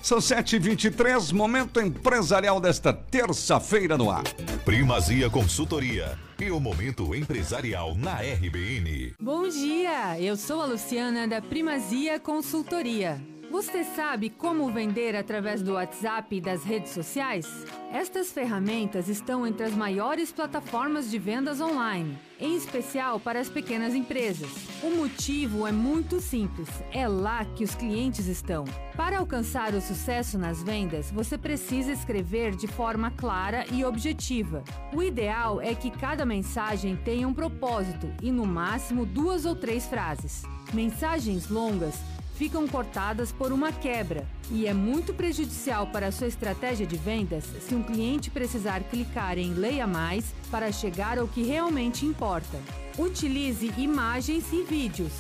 São 0.02 0.18
7h23, 0.18 1.32
momento 1.32 1.80
empresarial 1.80 2.60
desta 2.60 2.92
terça-feira 2.92 3.98
no 3.98 4.12
ar. 4.12 4.24
Primazia 4.66 5.30
Consultoria 5.30 6.20
e 6.38 6.52
o 6.52 6.60
momento 6.60 7.16
empresarial 7.16 7.96
na 7.96 8.16
RBN. 8.16 9.16
Bom 9.22 9.48
dia, 9.48 10.20
eu 10.20 10.36
sou 10.36 10.62
a 10.62 10.66
Luciana 10.66 11.26
da 11.26 11.42
Primazia 11.42 12.20
Consultoria. 12.20 13.33
Você 13.54 13.84
sabe 13.84 14.32
como 14.32 14.72
vender 14.72 15.16
através 15.16 15.62
do 15.62 15.74
WhatsApp 15.74 16.36
e 16.36 16.42
das 16.42 16.64
redes 16.64 16.92
sociais? 16.92 17.46
Estas 17.92 18.32
ferramentas 18.32 19.08
estão 19.08 19.46
entre 19.46 19.64
as 19.68 19.76
maiores 19.76 20.32
plataformas 20.32 21.12
de 21.12 21.20
vendas 21.20 21.62
online, 21.62 22.18
em 22.40 22.56
especial 22.56 23.20
para 23.20 23.40
as 23.40 23.50
pequenas 23.50 23.94
empresas. 23.94 24.50
O 24.82 24.96
motivo 24.96 25.68
é 25.68 25.72
muito 25.72 26.20
simples: 26.20 26.68
é 26.92 27.08
lá 27.08 27.46
que 27.46 27.64
os 27.64 27.76
clientes 27.76 28.26
estão. 28.26 28.66
Para 28.98 29.20
alcançar 29.20 29.76
o 29.76 29.82
sucesso 29.82 30.36
nas 30.40 30.64
vendas, 30.64 31.12
você 31.12 31.38
precisa 31.38 31.92
escrever 31.92 32.56
de 32.56 32.66
forma 32.66 33.12
clara 33.12 33.66
e 33.72 33.86
objetiva. 33.86 34.64
O 34.92 35.04
ideal 35.04 35.62
é 35.62 35.76
que 35.76 35.92
cada 35.92 36.26
mensagem 36.26 36.96
tenha 36.96 37.28
um 37.28 37.34
propósito 37.36 38.12
e, 38.20 38.32
no 38.32 38.48
máximo, 38.48 39.06
duas 39.06 39.46
ou 39.46 39.56
três 39.56 39.86
frases. 39.86 40.42
Mensagens 40.74 41.50
longas 41.50 41.94
ficam 42.36 42.68
cortadas 42.68 43.32
por 43.32 43.52
uma 43.52 43.72
quebra 43.72 44.28
e 44.52 44.68
é 44.68 44.74
muito 44.74 45.14
prejudicial 45.14 45.88
para 45.88 46.08
a 46.08 46.12
sua 46.12 46.28
estratégia 46.28 46.86
de 46.86 46.96
vendas 46.98 47.44
se 47.62 47.76
um 47.76 47.84
cliente 47.84 48.30
precisar 48.30 48.82
clicar 48.84 49.38
em 49.38 49.54
Leia 49.54 49.88
Mais 49.88 50.34
para 50.50 50.72
chegar 50.72 51.18
ao 51.18 51.28
que 51.28 51.44
realmente 51.44 52.06
importa. 52.06 52.60
Utilize 52.98 53.72
imagens 53.78 54.52
e 54.52 54.64
vídeos. 54.64 55.12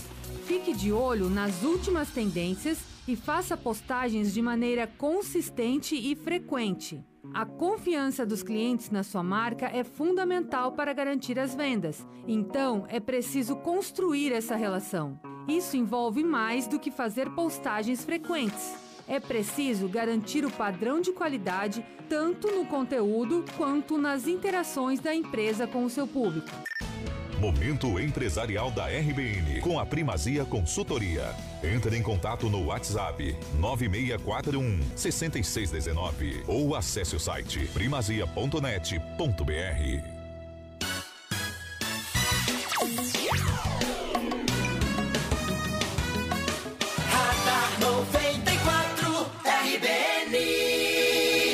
Fique 0.45 0.73
de 0.73 0.91
olho 0.91 1.29
nas 1.29 1.63
últimas 1.63 2.09
tendências 2.09 2.79
e 3.07 3.15
faça 3.15 3.55
postagens 3.55 4.33
de 4.33 4.41
maneira 4.41 4.87
consistente 4.87 5.95
e 5.95 6.15
frequente. 6.15 7.03
A 7.31 7.45
confiança 7.45 8.25
dos 8.25 8.43
clientes 8.43 8.89
na 8.89 9.01
sua 9.01 9.23
marca 9.23 9.67
é 9.67 9.83
fundamental 9.83 10.73
para 10.73 10.91
garantir 10.91 11.39
as 11.39 11.55
vendas, 11.55 12.05
então 12.27 12.85
é 12.89 12.99
preciso 12.99 13.55
construir 13.55 14.33
essa 14.33 14.55
relação. 14.55 15.17
Isso 15.47 15.77
envolve 15.77 16.23
mais 16.23 16.67
do 16.67 16.79
que 16.79 16.91
fazer 16.91 17.29
postagens 17.31 18.03
frequentes. 18.03 18.82
É 19.07 19.19
preciso 19.19 19.87
garantir 19.87 20.45
o 20.45 20.51
padrão 20.51 21.01
de 21.01 21.11
qualidade 21.11 21.85
tanto 22.07 22.49
no 22.51 22.65
conteúdo 22.65 23.43
quanto 23.57 23.97
nas 23.97 24.27
interações 24.27 24.99
da 24.99 25.13
empresa 25.13 25.67
com 25.67 25.83
o 25.83 25.89
seu 25.89 26.07
público. 26.07 26.49
Momento 27.39 27.99
empresarial 27.99 28.71
da 28.71 28.87
RBN 28.87 29.59
com 29.59 29.77
a 29.77 29.85
Primazia 29.85 30.45
Consultoria. 30.45 31.35
Entre 31.61 31.97
em 31.97 32.01
contato 32.01 32.49
no 32.49 32.67
WhatsApp 32.67 33.35
9641 33.59 34.79
6619 34.95 36.43
ou 36.47 36.73
acesse 36.73 37.15
o 37.15 37.19
site 37.19 37.67
primazia.net.br. 37.73 40.22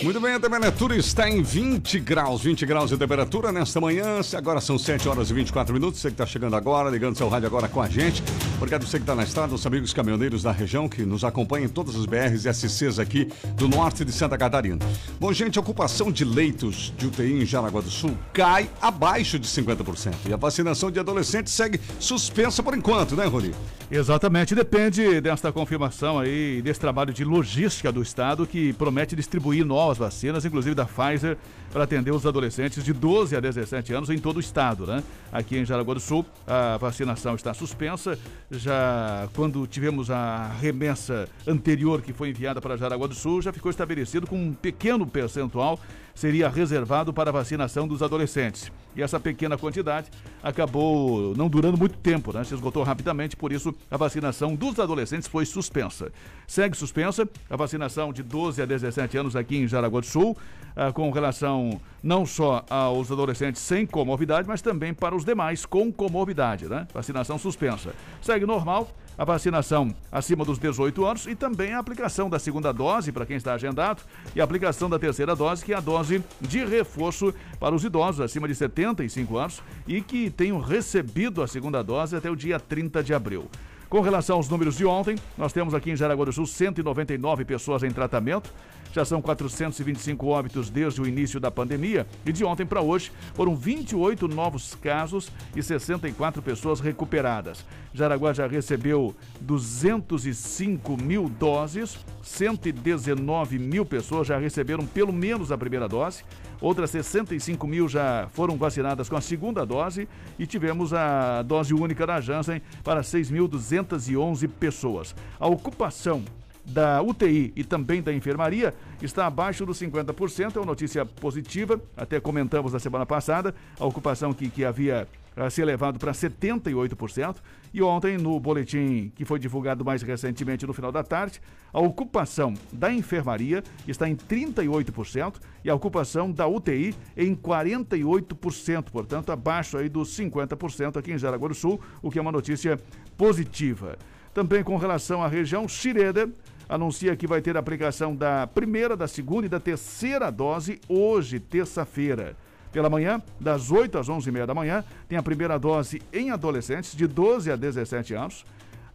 Muito 0.09 0.21
bem, 0.21 0.33
a 0.33 0.39
temperatura 0.39 0.95
está 0.95 1.29
em 1.29 1.43
20 1.43 1.99
graus, 1.99 2.41
20 2.41 2.65
graus 2.65 2.89
de 2.89 2.97
temperatura 2.97 3.51
nesta 3.51 3.79
manhã. 3.79 4.21
Agora 4.35 4.59
são 4.59 4.75
7 4.75 5.07
horas 5.07 5.29
e 5.29 5.35
24 5.35 5.71
minutos. 5.71 5.99
Você 5.99 6.07
que 6.07 6.15
está 6.15 6.25
chegando 6.25 6.55
agora, 6.55 6.89
ligando 6.89 7.15
seu 7.15 7.29
rádio 7.29 7.45
agora 7.45 7.67
com 7.67 7.79
a 7.79 7.87
gente. 7.87 8.23
Obrigado 8.59 8.85
você 8.85 8.97
que 8.97 9.03
está 9.03 9.15
na 9.15 9.23
estrada, 9.23 9.55
os 9.55 9.65
amigos 9.65 9.93
caminhoneiros 9.93 10.43
da 10.43 10.51
região 10.51 10.89
que 10.89 11.03
nos 11.03 11.23
acompanham 11.23 11.67
em 11.67 11.69
todas 11.69 11.95
as 11.95 12.05
BRs 12.05 12.43
e 12.43 12.53
SCs 12.53 12.99
aqui 12.99 13.29
do 13.55 13.69
norte 13.69 14.03
de 14.03 14.11
Santa 14.11 14.37
Catarina. 14.37 14.77
Bom, 15.17 15.31
gente, 15.31 15.57
a 15.57 15.61
ocupação 15.61 16.11
de 16.11 16.25
leitos 16.25 16.93
de 16.97 17.07
UTI 17.07 17.41
em 17.41 17.45
Jaraguá 17.45 17.79
do 17.79 17.89
Sul 17.89 18.17
cai 18.33 18.69
abaixo 18.81 19.39
de 19.39 19.47
50%. 19.47 20.13
E 20.27 20.33
a 20.33 20.35
vacinação 20.35 20.91
de 20.91 20.99
adolescentes 20.99 21.53
segue 21.53 21.79
suspensa 22.01 22.61
por 22.61 22.77
enquanto, 22.77 23.15
né, 23.15 23.25
Rony? 23.27 23.55
Exatamente, 23.89 24.53
depende 24.53 25.21
desta 25.21 25.53
confirmação 25.53 26.19
aí, 26.19 26.61
desse 26.61 26.81
trabalho 26.81 27.13
de 27.13 27.23
logística 27.23 27.93
do 27.93 28.01
Estado 28.01 28.45
que 28.45 28.73
promete 28.73 29.15
distribuir 29.15 29.65
novas 29.65 29.97
vacinas, 29.97 30.43
inclusive 30.43 30.75
da 30.75 30.85
Pfizer, 30.85 31.37
para 31.71 31.83
atender 31.83 32.11
os 32.11 32.25
adolescentes 32.25 32.83
de 32.83 32.93
12 32.93 33.35
a 33.35 33.39
17 33.39 33.93
anos 33.93 34.09
em 34.09 34.17
todo 34.17 34.37
o 34.37 34.39
Estado, 34.39 34.85
né? 34.85 35.03
Aqui 35.31 35.57
em 35.57 35.65
Jaraguá 35.65 35.93
do 35.93 35.99
Sul, 35.99 36.25
a 36.47 36.77
vacinação 36.77 37.35
está 37.35 37.53
suspensa. 37.53 38.17
Já 38.49 39.27
quando 39.35 39.65
tivemos 39.67 40.09
a 40.09 40.47
remessa 40.59 41.27
anterior 41.47 42.01
que 42.01 42.13
foi 42.13 42.29
enviada 42.29 42.59
para 42.59 42.77
Jaraguá 42.77 43.07
do 43.07 43.15
Sul, 43.15 43.41
já 43.41 43.53
ficou 43.53 43.69
estabelecido 43.69 44.25
com 44.25 44.35
um 44.35 44.53
pequeno 44.53 45.05
percentual 45.05 45.79
seria 46.19 46.49
reservado 46.49 47.13
para 47.13 47.29
a 47.29 47.33
vacinação 47.33 47.87
dos 47.87 48.03
adolescentes. 48.03 48.69
E 48.93 49.01
essa 49.01 49.17
pequena 49.19 49.57
quantidade 49.57 50.09
acabou 50.43 51.33
não 51.35 51.47
durando 51.47 51.77
muito 51.77 51.97
tempo, 51.97 52.33
né? 52.33 52.43
Se 52.43 52.53
esgotou 52.53 52.83
rapidamente, 52.83 53.37
por 53.37 53.53
isso 53.53 53.73
a 53.89 53.95
vacinação 53.95 54.53
dos 54.53 54.79
adolescentes 54.79 55.29
foi 55.29 55.45
suspensa. 55.45 56.11
Segue 56.49 56.75
suspensa 56.75 57.29
a 57.47 57.55
vacinação 57.55 58.11
de 58.11 58.23
12 58.23 58.59
a 58.59 58.65
17 58.65 59.15
anos 59.19 59.35
aqui 59.35 59.55
em 59.55 59.67
Jaraguá 59.67 59.99
do 59.99 60.05
Sul, 60.07 60.35
ah, 60.75 60.91
com 60.91 61.11
relação 61.11 61.79
não 62.01 62.25
só 62.25 62.65
aos 62.67 63.11
adolescentes 63.11 63.61
sem 63.61 63.85
comorbidade, 63.85 64.47
mas 64.47 64.59
também 64.59 64.91
para 64.91 65.15
os 65.15 65.23
demais 65.23 65.63
com 65.63 65.93
comorbidade, 65.93 66.65
né? 66.65 66.87
Vacinação 66.91 67.37
suspensa. 67.37 67.93
Segue 68.19 68.47
normal 68.47 68.89
a 69.15 69.23
vacinação 69.23 69.93
acima 70.11 70.43
dos 70.43 70.57
18 70.57 71.05
anos 71.05 71.27
e 71.27 71.35
também 71.35 71.73
a 71.73 71.77
aplicação 71.77 72.27
da 72.27 72.39
segunda 72.39 72.71
dose 72.71 73.11
para 73.11 73.27
quem 73.27 73.37
está 73.37 73.53
agendado 73.53 74.01
e 74.35 74.41
a 74.41 74.43
aplicação 74.43 74.89
da 74.89 74.97
terceira 74.97 75.35
dose, 75.35 75.63
que 75.63 75.71
é 75.71 75.77
a 75.77 75.79
dose 75.79 76.23
de 76.41 76.65
reforço 76.65 77.31
para 77.59 77.75
os 77.75 77.83
idosos 77.83 78.21
acima 78.21 78.47
de 78.47 78.55
75 78.55 79.37
anos 79.37 79.61
e 79.87 80.01
que 80.01 80.31
tenham 80.31 80.59
recebido 80.59 81.43
a 81.43 81.47
segunda 81.47 81.83
dose 81.83 82.15
até 82.15 82.31
o 82.31 82.35
dia 82.35 82.59
30 82.59 83.03
de 83.03 83.13
abril. 83.13 83.47
Com 83.89 84.01
relação 84.01 84.35
aos 84.35 84.47
números 84.47 84.77
de 84.77 84.85
ontem, 84.85 85.15
nós 85.35 85.51
temos 85.51 85.73
aqui 85.73 85.89
em 85.89 85.95
Jaraguá 85.95 86.23
do 86.23 86.31
Sul 86.31 86.45
199 86.45 87.43
pessoas 87.43 87.81
em 87.81 87.89
tratamento. 87.89 88.53
Já 88.91 89.05
são 89.05 89.21
425 89.21 90.27
óbitos 90.27 90.69
desde 90.69 91.01
o 91.01 91.07
início 91.07 91.39
da 91.39 91.51
pandemia 91.51 92.07
e 92.25 92.31
de 92.31 92.43
ontem 92.43 92.65
para 92.65 92.81
hoje 92.81 93.11
foram 93.33 93.55
28 93.55 94.27
novos 94.27 94.73
casos 94.75 95.31
e 95.55 95.61
64 95.61 96.41
pessoas 96.41 96.79
recuperadas. 96.79 97.63
Jaraguá 97.93 98.33
já 98.33 98.47
recebeu 98.47 99.15
205 99.41 100.97
mil 100.97 101.29
doses, 101.29 101.99
119 102.23 103.59
mil 103.59 103.85
pessoas 103.85 104.27
já 104.27 104.37
receberam 104.37 104.85
pelo 104.85 105.13
menos 105.13 105.51
a 105.51 105.57
primeira 105.57 105.87
dose. 105.87 106.23
outras 106.59 106.89
65 106.89 107.67
mil 107.67 107.87
já 107.87 108.27
foram 108.33 108.57
vacinadas 108.57 109.07
com 109.07 109.15
a 109.15 109.21
segunda 109.21 109.65
dose 109.65 110.07
e 110.37 110.45
tivemos 110.45 110.93
a 110.93 111.41
dose 111.43 111.73
única 111.73 112.05
da 112.05 112.19
Janssen 112.19 112.61
para 112.83 113.01
6.211 113.01 114.47
pessoas. 114.59 115.15
A 115.39 115.47
ocupação 115.47 116.23
da 116.69 117.01
UTI 117.01 117.51
e 117.55 117.63
também 117.63 118.01
da 118.01 118.13
enfermaria 118.13 118.73
está 119.01 119.25
abaixo 119.25 119.65
dos 119.65 119.79
50%, 119.79 120.55
é 120.55 120.59
uma 120.59 120.65
notícia 120.65 121.05
positiva, 121.05 121.81
até 121.97 122.19
comentamos 122.19 122.73
na 122.73 122.79
semana 122.79 123.05
passada, 123.05 123.53
a 123.79 123.85
ocupação 123.85 124.33
que, 124.33 124.49
que 124.49 124.63
havia 124.63 125.07
a 125.35 125.49
se 125.49 125.61
elevado 125.61 125.97
para 125.97 126.11
78%. 126.11 127.37
E 127.73 127.81
ontem, 127.81 128.17
no 128.17 128.39
boletim 128.39 129.11
que 129.15 129.23
foi 129.23 129.39
divulgado 129.39 129.85
mais 129.85 130.01
recentemente 130.01 130.65
no 130.65 130.73
final 130.73 130.91
da 130.91 131.03
tarde, 131.03 131.39
a 131.71 131.79
ocupação 131.79 132.53
da 132.71 132.91
enfermaria 132.91 133.63
está 133.87 134.09
em 134.09 134.15
38% 134.15 135.35
e 135.63 135.69
a 135.69 135.75
ocupação 135.75 136.31
da 136.31 136.47
UTI 136.47 136.95
em 137.15 137.35
48%, 137.35 138.85
portanto, 138.91 139.31
abaixo 139.31 139.77
aí 139.77 139.87
dos 139.87 140.09
50% 140.17 140.97
aqui 140.97 141.13
em 141.13 141.17
Jaraguá 141.17 141.47
do 141.47 141.55
Sul, 141.55 141.79
o 142.01 142.09
que 142.09 142.17
é 142.17 142.21
uma 142.21 142.31
notícia 142.31 142.77
positiva. 143.15 143.97
Também 144.33 144.63
com 144.63 144.77
relação 144.77 145.23
à 145.23 145.27
região, 145.27 145.67
Schroeder 145.67 146.29
anuncia 146.69 147.15
que 147.15 147.25
vai 147.25 147.41
ter 147.41 147.57
aplicação 147.57 148.15
da 148.15 148.45
primeira, 148.45 148.95
da 148.95 149.07
segunda 149.07 149.47
e 149.47 149.49
da 149.49 149.59
terceira 149.59 150.29
dose 150.29 150.79
hoje, 150.87 151.39
terça-feira. 151.39 152.37
Pela 152.71 152.87
manhã, 152.87 153.19
das 153.39 153.71
8 153.71 153.97
às 153.97 154.07
11h30 154.07 154.45
da 154.45 154.53
manhã, 154.53 154.83
tem 155.07 155.17
a 155.17 155.23
primeira 155.23 155.57
dose 155.57 155.99
em 156.13 156.29
adolescentes 156.29 156.95
de 156.95 157.07
12 157.07 157.51
a 157.51 157.55
17 157.55 158.13
anos. 158.13 158.45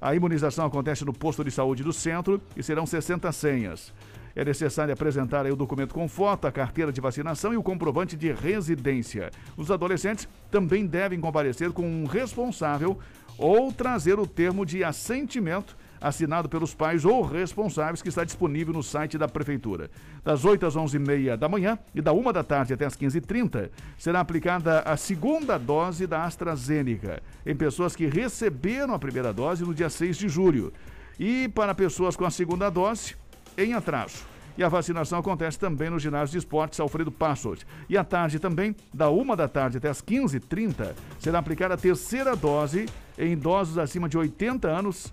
A 0.01 0.15
imunização 0.15 0.65
acontece 0.65 1.05
no 1.05 1.13
posto 1.13 1.43
de 1.43 1.51
saúde 1.51 1.83
do 1.83 1.93
centro 1.93 2.41
e 2.57 2.63
serão 2.63 2.87
60 2.87 3.33
senhas. 3.33 3.93
É 4.37 4.45
necessário 4.45 4.95
apresentar 4.95 5.47
o 5.47 5.57
documento 5.57 5.95
com 5.95 6.09
foto, 6.09 6.47
a 6.47 6.53
carteira 6.53 6.93
de 6.93 7.01
vacinação 7.01 7.53
e 7.53 7.57
o 7.57 7.63
comprovante 7.63 8.17
de 8.17 8.33
residência. 8.33 9.31
Os 9.57 9.71
adolescentes 9.71 10.29
também 10.51 10.87
devem 10.87 11.21
comparecer 11.21 11.73
com 11.73 11.87
um 11.87 12.05
responsável 12.05 12.99
ou 13.37 13.73
trazer 13.73 14.19
o 14.19 14.27
termo 14.27 14.65
de 14.65 14.85
assentimento 14.85 15.77
assinado 16.05 16.51
pelos 16.51 16.75
pais 16.75 17.07
ou 17.07 17.23
responsáveis, 17.23 18.03
que 18.03 18.11
está 18.11 18.25
disponível 18.25 18.75
no 18.75 18.83
site 18.83 19.17
da 19.17 19.27
Prefeitura. 19.27 19.91
Das 20.23 20.45
8 20.45 20.67
às 20.67 20.77
11h30 20.77 21.35
da 21.39 21.49
manhã 21.49 21.79
e 21.95 22.03
da 22.03 22.13
1 22.13 22.31
da 22.31 22.45
tarde 22.45 22.75
até 22.75 22.85
as 22.85 22.95
15h30, 22.95 23.71
será 23.97 24.21
aplicada 24.21 24.81
a 24.81 24.99
segunda 24.99 25.57
dose 25.57 26.07
da 26.07 26.25
AstraZeneca 26.25 27.23
em 27.47 27.57
pessoas 27.57 27.97
que 27.97 28.05
receberam 28.07 28.93
a 28.93 28.99
primeira 28.99 29.33
dose 29.33 29.65
no 29.65 29.73
dia 29.73 29.89
6 29.89 30.19
de 30.19 30.29
julho. 30.29 30.75
E 31.19 31.49
para 31.49 31.75
pessoas 31.75 32.17
com 32.17 32.27
a 32.27 32.31
segunda 32.31 32.69
dose, 32.69 33.17
em 33.57 33.73
atraso. 33.73 34.27
E 34.59 34.63
a 34.63 34.69
vacinação 34.69 35.19
acontece 35.19 35.59
também 35.59 35.89
no 35.89 35.99
ginásio 35.99 36.33
de 36.33 36.39
esportes 36.39 36.79
Alfredo 36.79 37.11
Passos. 37.11 37.65
E 37.89 37.97
à 37.97 38.05
tarde 38.05 38.39
também, 38.39 38.77
da 38.93 39.11
1 39.11 39.35
da 39.35 39.49
tarde 39.49 39.79
até 39.79 39.89
as 39.89 40.03
15h30, 40.03 40.93
será 41.19 41.39
aplicada 41.39 41.75
a 41.75 41.79
terceira 41.79 42.37
dose 42.37 42.87
em 43.19 43.33
idosos 43.33 43.79
acima 43.79 44.07
de 44.07 44.19
80 44.19 44.69
anos 44.69 45.13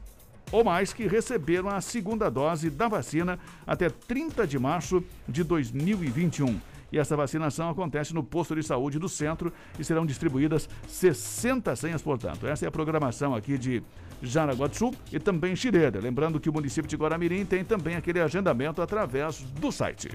ou 0.52 0.64
mais 0.64 0.94
que 0.94 1.08
receberam 1.08 1.70
a 1.70 1.82
segunda 1.82 2.30
dose 2.30 2.70
da 2.70 2.88
vacina 2.88 3.40
até 3.66 3.90
30 3.90 4.46
de 4.46 4.60
março 4.60 5.04
de 5.28 5.44
2021. 5.44 6.60
E 6.92 7.00
essa 7.00 7.16
vacinação 7.16 7.70
acontece 7.70 8.14
no 8.14 8.22
posto 8.22 8.54
de 8.54 8.62
saúde 8.62 9.00
do 9.00 9.08
centro 9.08 9.52
e 9.80 9.84
serão 9.84 10.06
distribuídas 10.06 10.68
60 10.88 11.74
senhas, 11.76 12.02
portanto. 12.02 12.46
Essa 12.46 12.66
é 12.66 12.68
a 12.68 12.72
programação 12.72 13.34
aqui 13.34 13.58
de 13.58 13.82
Jaraguá 14.22 14.68
do 14.68 14.76
Sul 14.76 14.94
e 15.12 15.18
também 15.18 15.56
Xireda. 15.56 16.00
Lembrando 16.00 16.40
que 16.40 16.50
o 16.50 16.54
município 16.54 16.90
de 16.90 16.98
Guaramirim 16.98 17.46
tem 17.46 17.64
também 17.64 17.96
aquele 17.96 18.20
agendamento 18.20 18.82
através 18.82 19.40
do 19.40 19.72
site. 19.72 20.10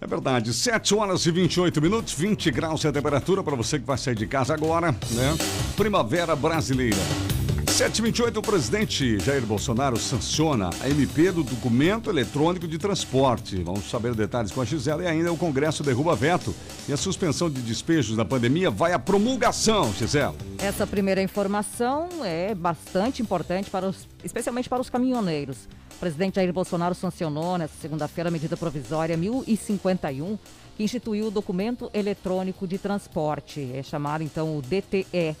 É 0.00 0.06
verdade, 0.06 0.52
7 0.52 0.94
horas 0.94 1.24
e 1.24 1.30
28 1.30 1.80
minutos, 1.80 2.12
20 2.12 2.50
graus 2.50 2.84
é 2.84 2.88
a 2.88 2.92
temperatura 2.92 3.42
para 3.42 3.56
você 3.56 3.78
que 3.78 3.86
vai 3.86 3.96
sair 3.96 4.14
de 4.14 4.26
casa 4.26 4.54
agora, 4.54 4.92
né? 4.92 5.34
Primavera 5.74 6.36
brasileira. 6.36 6.98
728, 7.76 8.38
o 8.38 8.42
presidente 8.42 9.18
Jair 9.18 9.44
Bolsonaro 9.44 9.98
sanciona 9.98 10.70
a 10.80 10.88
MP 10.88 11.30
do 11.30 11.42
documento 11.42 12.08
eletrônico 12.08 12.66
de 12.66 12.78
transporte. 12.78 13.56
Vamos 13.56 13.90
saber 13.90 14.14
detalhes 14.14 14.50
com 14.50 14.62
a 14.62 14.64
Gisela 14.64 15.02
e 15.02 15.06
ainda 15.06 15.30
o 15.30 15.36
Congresso 15.36 15.82
derruba 15.82 16.16
veto 16.16 16.54
e 16.88 16.92
a 16.94 16.96
suspensão 16.96 17.50
de 17.50 17.60
despejos 17.60 18.16
da 18.16 18.24
pandemia 18.24 18.70
vai 18.70 18.94
à 18.94 18.98
promulgação, 18.98 19.92
Gisela. 19.92 20.34
Essa 20.56 20.86
primeira 20.86 21.20
informação 21.20 22.08
é 22.24 22.54
bastante 22.54 23.20
importante, 23.20 23.68
para 23.68 23.86
os, 23.86 24.08
especialmente 24.24 24.70
para 24.70 24.80
os 24.80 24.88
caminhoneiros. 24.88 25.68
O 25.96 25.98
presidente 26.00 26.36
Jair 26.36 26.54
Bolsonaro 26.54 26.94
sancionou 26.94 27.58
nesta 27.58 27.76
segunda-feira 27.78 28.30
a 28.30 28.32
medida 28.32 28.56
provisória 28.56 29.18
1051, 29.18 30.38
que 30.78 30.82
instituiu 30.82 31.26
o 31.26 31.30
documento 31.30 31.90
eletrônico 31.92 32.66
de 32.66 32.78
transporte, 32.78 33.70
é 33.74 33.82
chamado 33.82 34.24
então 34.24 34.56
o 34.56 34.62
DTE. 34.62 35.36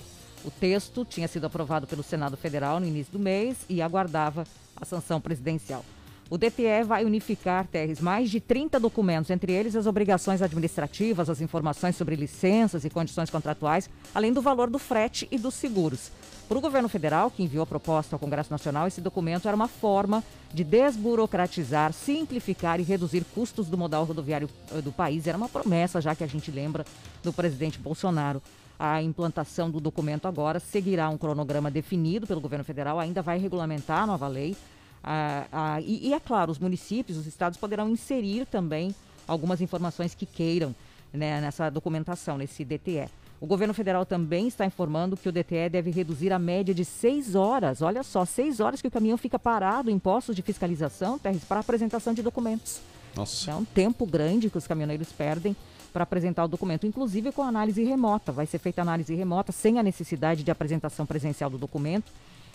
O 0.46 0.50
texto 0.50 1.04
tinha 1.04 1.26
sido 1.26 1.44
aprovado 1.44 1.88
pelo 1.88 2.04
Senado 2.04 2.36
Federal 2.36 2.78
no 2.78 2.86
início 2.86 3.12
do 3.12 3.18
mês 3.18 3.56
e 3.68 3.82
aguardava 3.82 4.44
a 4.76 4.84
sanção 4.84 5.20
presidencial. 5.20 5.84
O 6.30 6.38
DTE 6.38 6.84
vai 6.84 7.04
unificar, 7.04 7.66
Terres, 7.66 8.00
mais 8.00 8.30
de 8.30 8.40
30 8.40 8.78
documentos, 8.78 9.30
entre 9.30 9.52
eles 9.52 9.74
as 9.74 9.86
obrigações 9.86 10.42
administrativas, 10.42 11.28
as 11.28 11.40
informações 11.40 11.96
sobre 11.96 12.14
licenças 12.14 12.84
e 12.84 12.90
condições 12.90 13.28
contratuais, 13.28 13.90
além 14.14 14.32
do 14.32 14.40
valor 14.40 14.70
do 14.70 14.78
frete 14.78 15.26
e 15.32 15.38
dos 15.38 15.54
seguros. 15.54 16.12
Para 16.48 16.58
o 16.58 16.60
governo 16.60 16.88
federal, 16.88 17.28
que 17.28 17.42
enviou 17.42 17.64
a 17.64 17.66
proposta 17.66 18.14
ao 18.14 18.20
Congresso 18.20 18.52
Nacional, 18.52 18.86
esse 18.86 19.00
documento 19.00 19.48
era 19.48 19.56
uma 19.56 19.68
forma 19.68 20.22
de 20.54 20.62
desburocratizar, 20.62 21.92
simplificar 21.92 22.78
e 22.78 22.84
reduzir 22.84 23.24
custos 23.34 23.68
do 23.68 23.76
modal 23.76 24.04
rodoviário 24.04 24.48
eh, 24.72 24.80
do 24.80 24.92
país. 24.92 25.26
Era 25.26 25.36
uma 25.38 25.48
promessa, 25.48 26.00
já 26.00 26.14
que 26.14 26.22
a 26.22 26.28
gente 26.28 26.52
lembra 26.52 26.84
do 27.22 27.32
presidente 27.32 27.78
Bolsonaro. 27.80 28.40
A 28.78 29.02
implantação 29.02 29.70
do 29.70 29.80
documento 29.80 30.26
agora 30.26 30.60
seguirá 30.60 31.08
um 31.08 31.16
cronograma 31.16 31.70
definido 31.70 32.26
pelo 32.26 32.40
governo 32.40 32.64
federal, 32.64 32.98
ainda 32.98 33.22
vai 33.22 33.38
regulamentar 33.38 34.02
a 34.02 34.06
nova 34.06 34.28
lei. 34.28 34.56
Ah, 35.02 35.46
ah, 35.52 35.80
e, 35.80 36.08
e, 36.08 36.14
é 36.14 36.20
claro, 36.20 36.50
os 36.50 36.58
municípios, 36.58 37.16
os 37.16 37.26
estados 37.26 37.58
poderão 37.58 37.88
inserir 37.88 38.46
também 38.46 38.94
algumas 39.26 39.60
informações 39.60 40.14
que 40.14 40.26
queiram 40.26 40.74
né, 41.12 41.40
nessa 41.40 41.70
documentação, 41.70 42.36
nesse 42.36 42.64
DTE. 42.64 43.08
O 43.40 43.46
governo 43.46 43.74
federal 43.74 44.06
também 44.06 44.48
está 44.48 44.64
informando 44.64 45.16
que 45.16 45.28
o 45.28 45.32
DTE 45.32 45.68
deve 45.70 45.90
reduzir 45.90 46.32
a 46.32 46.38
média 46.38 46.74
de 46.74 46.84
seis 46.84 47.34
horas, 47.34 47.82
olha 47.82 48.02
só, 48.02 48.24
seis 48.24 48.60
horas 48.60 48.80
que 48.80 48.88
o 48.88 48.90
caminhão 48.90 49.18
fica 49.18 49.38
parado 49.38 49.90
em 49.90 49.98
postos 49.98 50.34
de 50.34 50.42
fiscalização, 50.42 51.18
para 51.46 51.60
apresentação 51.60 52.14
de 52.14 52.22
documentos. 52.22 52.80
Nossa. 53.14 53.50
É 53.50 53.54
um 53.54 53.64
tempo 53.64 54.06
grande 54.06 54.50
que 54.50 54.58
os 54.58 54.66
caminhoneiros 54.66 55.12
perdem 55.12 55.54
para 55.96 56.02
apresentar 56.02 56.44
o 56.44 56.48
documento, 56.48 56.86
inclusive 56.86 57.32
com 57.32 57.42
análise 57.42 57.82
remota. 57.82 58.30
Vai 58.30 58.44
ser 58.44 58.58
feita 58.58 58.82
análise 58.82 59.14
remota 59.14 59.50
sem 59.50 59.78
a 59.78 59.82
necessidade 59.82 60.44
de 60.44 60.50
apresentação 60.50 61.06
presencial 61.06 61.48
do 61.48 61.56
documento. 61.56 62.12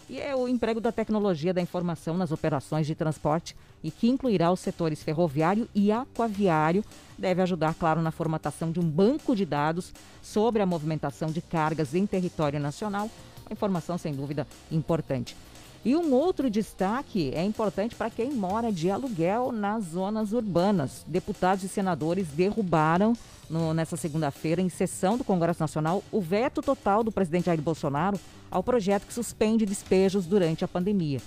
E 0.07 0.19
é 0.19 0.35
o 0.35 0.47
emprego 0.47 0.79
da 0.79 0.91
tecnologia 0.91 1.51
da 1.51 1.59
informação 1.59 2.15
nas 2.15 2.31
operações 2.31 2.85
de 2.85 2.93
transporte 2.93 3.55
e 3.83 3.89
que 3.89 4.07
incluirá 4.07 4.51
os 4.51 4.59
setores 4.59 5.01
ferroviário 5.01 5.67
e 5.73 5.91
aquaviário. 5.91 6.85
Deve 7.17 7.41
ajudar, 7.41 7.73
claro, 7.73 7.99
na 7.99 8.11
formatação 8.11 8.71
de 8.71 8.79
um 8.79 8.87
banco 8.87 9.35
de 9.35 9.43
dados 9.43 9.91
sobre 10.21 10.61
a 10.61 10.65
movimentação 10.67 11.31
de 11.31 11.41
cargas 11.41 11.95
em 11.95 12.05
território 12.05 12.59
nacional. 12.59 13.09
Informação, 13.49 13.97
sem 13.97 14.13
dúvida, 14.13 14.45
importante. 14.71 15.35
E 15.83 15.95
um 15.95 16.13
outro 16.13 16.47
destaque 16.47 17.31
é 17.33 17.43
importante 17.43 17.95
para 17.95 18.09
quem 18.09 18.31
mora 18.31 18.71
de 18.71 18.91
aluguel 18.91 19.51
nas 19.51 19.85
zonas 19.85 20.31
urbanas. 20.31 21.03
Deputados 21.07 21.63
e 21.63 21.67
senadores 21.67 22.27
derrubaram 22.27 23.13
no, 23.49 23.73
nessa 23.73 23.97
segunda-feira, 23.97 24.61
em 24.61 24.69
sessão 24.69 25.17
do 25.17 25.23
Congresso 25.23 25.59
Nacional, 25.59 26.03
o 26.11 26.21
veto 26.21 26.61
total 26.61 27.03
do 27.03 27.11
presidente 27.11 27.45
Jair 27.45 27.61
Bolsonaro 27.61 28.19
ao 28.51 28.61
projeto 28.61 29.07
que 29.07 29.13
suspende 29.13 29.65
despejos 29.65 30.27
durante 30.27 30.63
a 30.63 30.67
pandemia. 30.67 31.19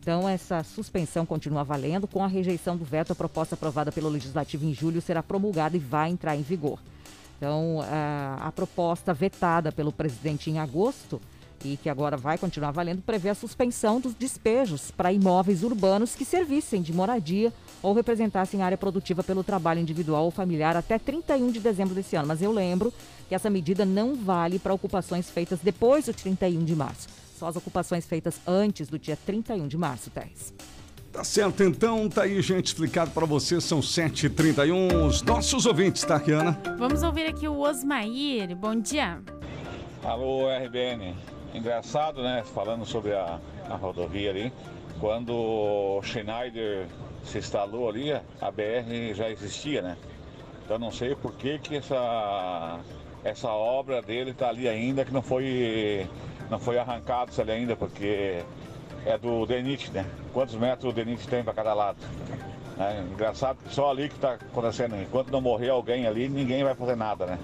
Então, 0.00 0.26
essa 0.26 0.62
suspensão 0.62 1.26
continua 1.26 1.62
valendo. 1.62 2.08
Com 2.08 2.24
a 2.24 2.26
rejeição 2.26 2.78
do 2.78 2.84
veto, 2.84 3.12
a 3.12 3.16
proposta 3.16 3.56
aprovada 3.56 3.92
pelo 3.92 4.08
Legislativo 4.08 4.64
em 4.64 4.72
julho 4.72 5.02
será 5.02 5.22
promulgada 5.22 5.76
e 5.76 5.80
vai 5.80 6.08
entrar 6.08 6.34
em 6.34 6.40
vigor. 6.40 6.78
Então, 7.36 7.80
a, 7.82 8.46
a 8.48 8.52
proposta 8.52 9.12
vetada 9.12 9.70
pelo 9.70 9.92
presidente 9.92 10.50
em 10.50 10.58
agosto 10.58 11.20
e 11.64 11.76
que 11.76 11.88
agora 11.88 12.16
vai 12.16 12.38
continuar 12.38 12.70
valendo, 12.70 13.02
prevê 13.02 13.30
a 13.30 13.34
suspensão 13.34 14.00
dos 14.00 14.14
despejos 14.14 14.90
para 14.90 15.12
imóveis 15.12 15.62
urbanos 15.62 16.14
que 16.14 16.24
servissem 16.24 16.82
de 16.82 16.92
moradia 16.92 17.52
ou 17.82 17.92
representassem 17.92 18.62
área 18.62 18.78
produtiva 18.78 19.22
pelo 19.22 19.44
trabalho 19.44 19.80
individual 19.80 20.24
ou 20.24 20.30
familiar 20.30 20.76
até 20.76 20.98
31 20.98 21.50
de 21.50 21.60
dezembro 21.60 21.94
desse 21.94 22.16
ano. 22.16 22.28
Mas 22.28 22.42
eu 22.42 22.52
lembro 22.52 22.92
que 23.28 23.34
essa 23.34 23.50
medida 23.50 23.84
não 23.84 24.14
vale 24.14 24.58
para 24.58 24.74
ocupações 24.74 25.30
feitas 25.30 25.60
depois 25.60 26.06
do 26.06 26.14
31 26.14 26.64
de 26.64 26.74
março. 26.74 27.08
Só 27.38 27.46
as 27.46 27.56
ocupações 27.56 28.04
feitas 28.06 28.40
antes 28.46 28.88
do 28.88 28.98
dia 28.98 29.16
31 29.24 29.68
de 29.68 29.76
março, 29.76 30.10
Teres. 30.10 30.52
Tá 31.12 31.24
certo, 31.24 31.62
então, 31.62 32.08
tá 32.08 32.22
aí, 32.22 32.40
gente, 32.42 32.66
explicado 32.66 33.10
para 33.10 33.24
você, 33.24 33.60
são 33.60 33.80
7h31, 33.80 35.06
os 35.06 35.22
nossos 35.22 35.64
ouvintes, 35.66 36.04
tá, 36.04 36.20
Kiana? 36.20 36.60
Vamos 36.78 37.02
ouvir 37.02 37.26
aqui 37.26 37.48
o 37.48 37.58
Osmair, 37.58 38.54
bom 38.54 38.74
dia. 38.74 39.20
Alô, 40.04 40.46
RBN, 40.48 41.16
Engraçado, 41.54 42.22
né? 42.22 42.42
Falando 42.54 42.84
sobre 42.84 43.14
a, 43.14 43.38
a 43.68 43.74
rodovia 43.74 44.30
ali, 44.30 44.52
quando 45.00 45.32
o 45.32 46.02
Schneider 46.02 46.86
se 47.24 47.38
instalou 47.38 47.88
ali, 47.88 48.12
a 48.12 48.50
BR 48.50 49.14
já 49.14 49.30
existia, 49.30 49.82
né? 49.82 49.96
Então 50.64 50.78
não 50.78 50.90
sei 50.90 51.14
por 51.14 51.32
que, 51.32 51.58
que 51.58 51.76
essa, 51.76 52.78
essa 53.24 53.48
obra 53.48 54.02
dele 54.02 54.32
está 54.32 54.48
ali 54.48 54.68
ainda, 54.68 55.04
que 55.04 55.12
não 55.12 55.22
foi, 55.22 56.06
não 56.50 56.58
foi 56.58 56.78
arrancado 56.78 57.30
isso 57.30 57.40
ali 57.40 57.52
ainda, 57.52 57.74
porque 57.74 58.42
é 59.06 59.16
do 59.16 59.46
DENIT, 59.46 59.90
né? 59.92 60.04
Quantos 60.32 60.54
metros 60.56 60.92
o 60.92 60.94
DENIT 60.94 61.26
tem 61.26 61.42
para 61.42 61.54
cada 61.54 61.72
lado? 61.72 61.98
É, 62.78 63.00
engraçado 63.00 63.58
que 63.64 63.74
só 63.74 63.90
ali 63.90 64.08
que 64.08 64.14
está 64.14 64.34
acontecendo. 64.34 64.94
Enquanto 65.00 65.30
não 65.30 65.40
morrer 65.40 65.70
alguém 65.70 66.06
ali, 66.06 66.28
ninguém 66.28 66.62
vai 66.62 66.74
fazer 66.74 66.96
nada, 66.96 67.26
né? 67.26 67.38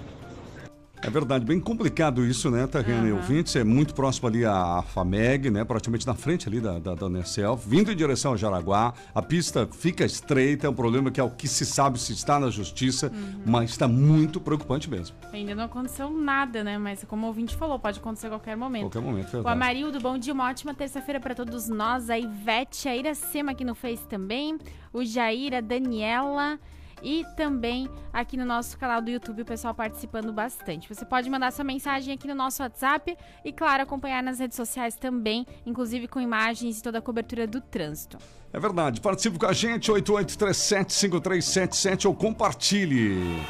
É 1.05 1.09
verdade, 1.09 1.45
bem 1.45 1.59
complicado 1.59 2.25
isso, 2.25 2.49
né, 2.49 2.65
Tarrena 2.65 3.01
uhum. 3.01 3.07
e 3.07 3.11
ouvintes? 3.11 3.55
É 3.55 3.63
muito 3.63 3.93
próximo 3.93 4.27
ali 4.27 4.43
à 4.43 4.81
FAMEG, 4.81 5.51
né? 5.51 5.63
Praticamente 5.63 6.07
na 6.07 6.15
frente 6.15 6.47
ali 6.49 6.59
da, 6.59 6.79
da, 6.79 6.95
da 6.95 7.05
Unicel, 7.05 7.55
vindo 7.55 7.91
em 7.91 7.95
direção 7.95 8.31
ao 8.31 8.37
Jaraguá. 8.37 8.91
A 9.13 9.21
pista 9.21 9.69
fica 9.71 10.03
estreita, 10.03 10.65
é 10.65 10.69
um 10.69 10.73
problema 10.73 11.11
que 11.11 11.19
é 11.19 11.23
o 11.23 11.29
que 11.29 11.47
se 11.47 11.63
sabe 11.63 11.99
se 11.99 12.11
está 12.11 12.39
na 12.39 12.49
justiça, 12.49 13.11
uhum. 13.13 13.43
mas 13.45 13.69
está 13.69 13.87
muito 13.87 14.41
preocupante 14.41 14.89
mesmo. 14.89 15.15
Ainda 15.31 15.53
não 15.53 15.65
aconteceu 15.65 16.09
nada, 16.09 16.63
né? 16.63 16.79
Mas 16.79 17.03
como 17.03 17.25
o 17.25 17.27
ouvinte 17.27 17.55
falou, 17.55 17.77
pode 17.77 17.99
acontecer 17.99 18.25
a 18.25 18.31
qualquer 18.31 18.57
momento. 18.57 18.85
Qualquer 18.85 19.01
momento, 19.01 19.25
verdade. 19.25 19.45
O 19.45 19.47
Amarildo, 19.47 19.99
bom 19.99 20.17
dia, 20.17 20.33
uma 20.33 20.49
ótima 20.49 20.73
terça-feira 20.73 21.19
para 21.19 21.35
todos 21.35 21.69
nós. 21.69 22.09
A 22.09 22.17
Ivete, 22.17 22.89
a 22.89 22.95
Iracema 22.95 23.51
aqui 23.51 23.63
no 23.63 23.75
Face 23.75 24.07
também. 24.07 24.57
O 24.91 25.05
Jair, 25.05 25.53
a 25.53 25.61
Daniela 25.61 26.59
e 27.01 27.25
também 27.35 27.89
aqui 28.11 28.37
no 28.37 28.45
nosso 28.45 28.77
canal 28.77 29.01
do 29.01 29.09
YouTube 29.09 29.41
o 29.41 29.45
pessoal 29.45 29.73
participando 29.73 30.31
bastante. 30.31 30.87
Você 30.87 31.05
pode 31.05 31.29
mandar 31.29 31.51
sua 31.51 31.63
mensagem 31.63 32.13
aqui 32.13 32.27
no 32.27 32.35
nosso 32.35 32.63
WhatsApp 32.63 33.17
e, 33.43 33.51
claro, 33.51 33.83
acompanhar 33.83 34.23
nas 34.23 34.39
redes 34.39 34.55
sociais 34.55 34.95
também, 34.95 35.45
inclusive 35.65 36.07
com 36.07 36.19
imagens 36.19 36.79
e 36.79 36.83
toda 36.83 36.99
a 36.99 37.01
cobertura 37.01 37.47
do 37.47 37.61
trânsito. 37.61 38.17
É 38.51 38.59
verdade. 38.59 39.01
Participe 39.01 39.37
com 39.37 39.45
a 39.45 39.53
gente, 39.53 39.91
88375377 39.91 42.05
ou 42.05 42.15
compartilhe. 42.15 43.41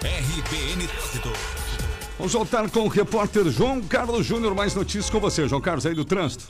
RBN 0.00 0.86
Trânsito. 0.86 1.32
Vamos 2.16 2.32
voltar 2.32 2.70
com 2.70 2.80
o 2.80 2.88
repórter 2.88 3.48
João 3.48 3.80
Carlos 3.80 4.26
Júnior. 4.26 4.54
Mais 4.54 4.74
notícias 4.74 5.10
com 5.10 5.20
você, 5.20 5.48
João 5.48 5.60
Carlos, 5.60 5.86
aí 5.86 5.94
do 5.94 6.04
trânsito. 6.04 6.48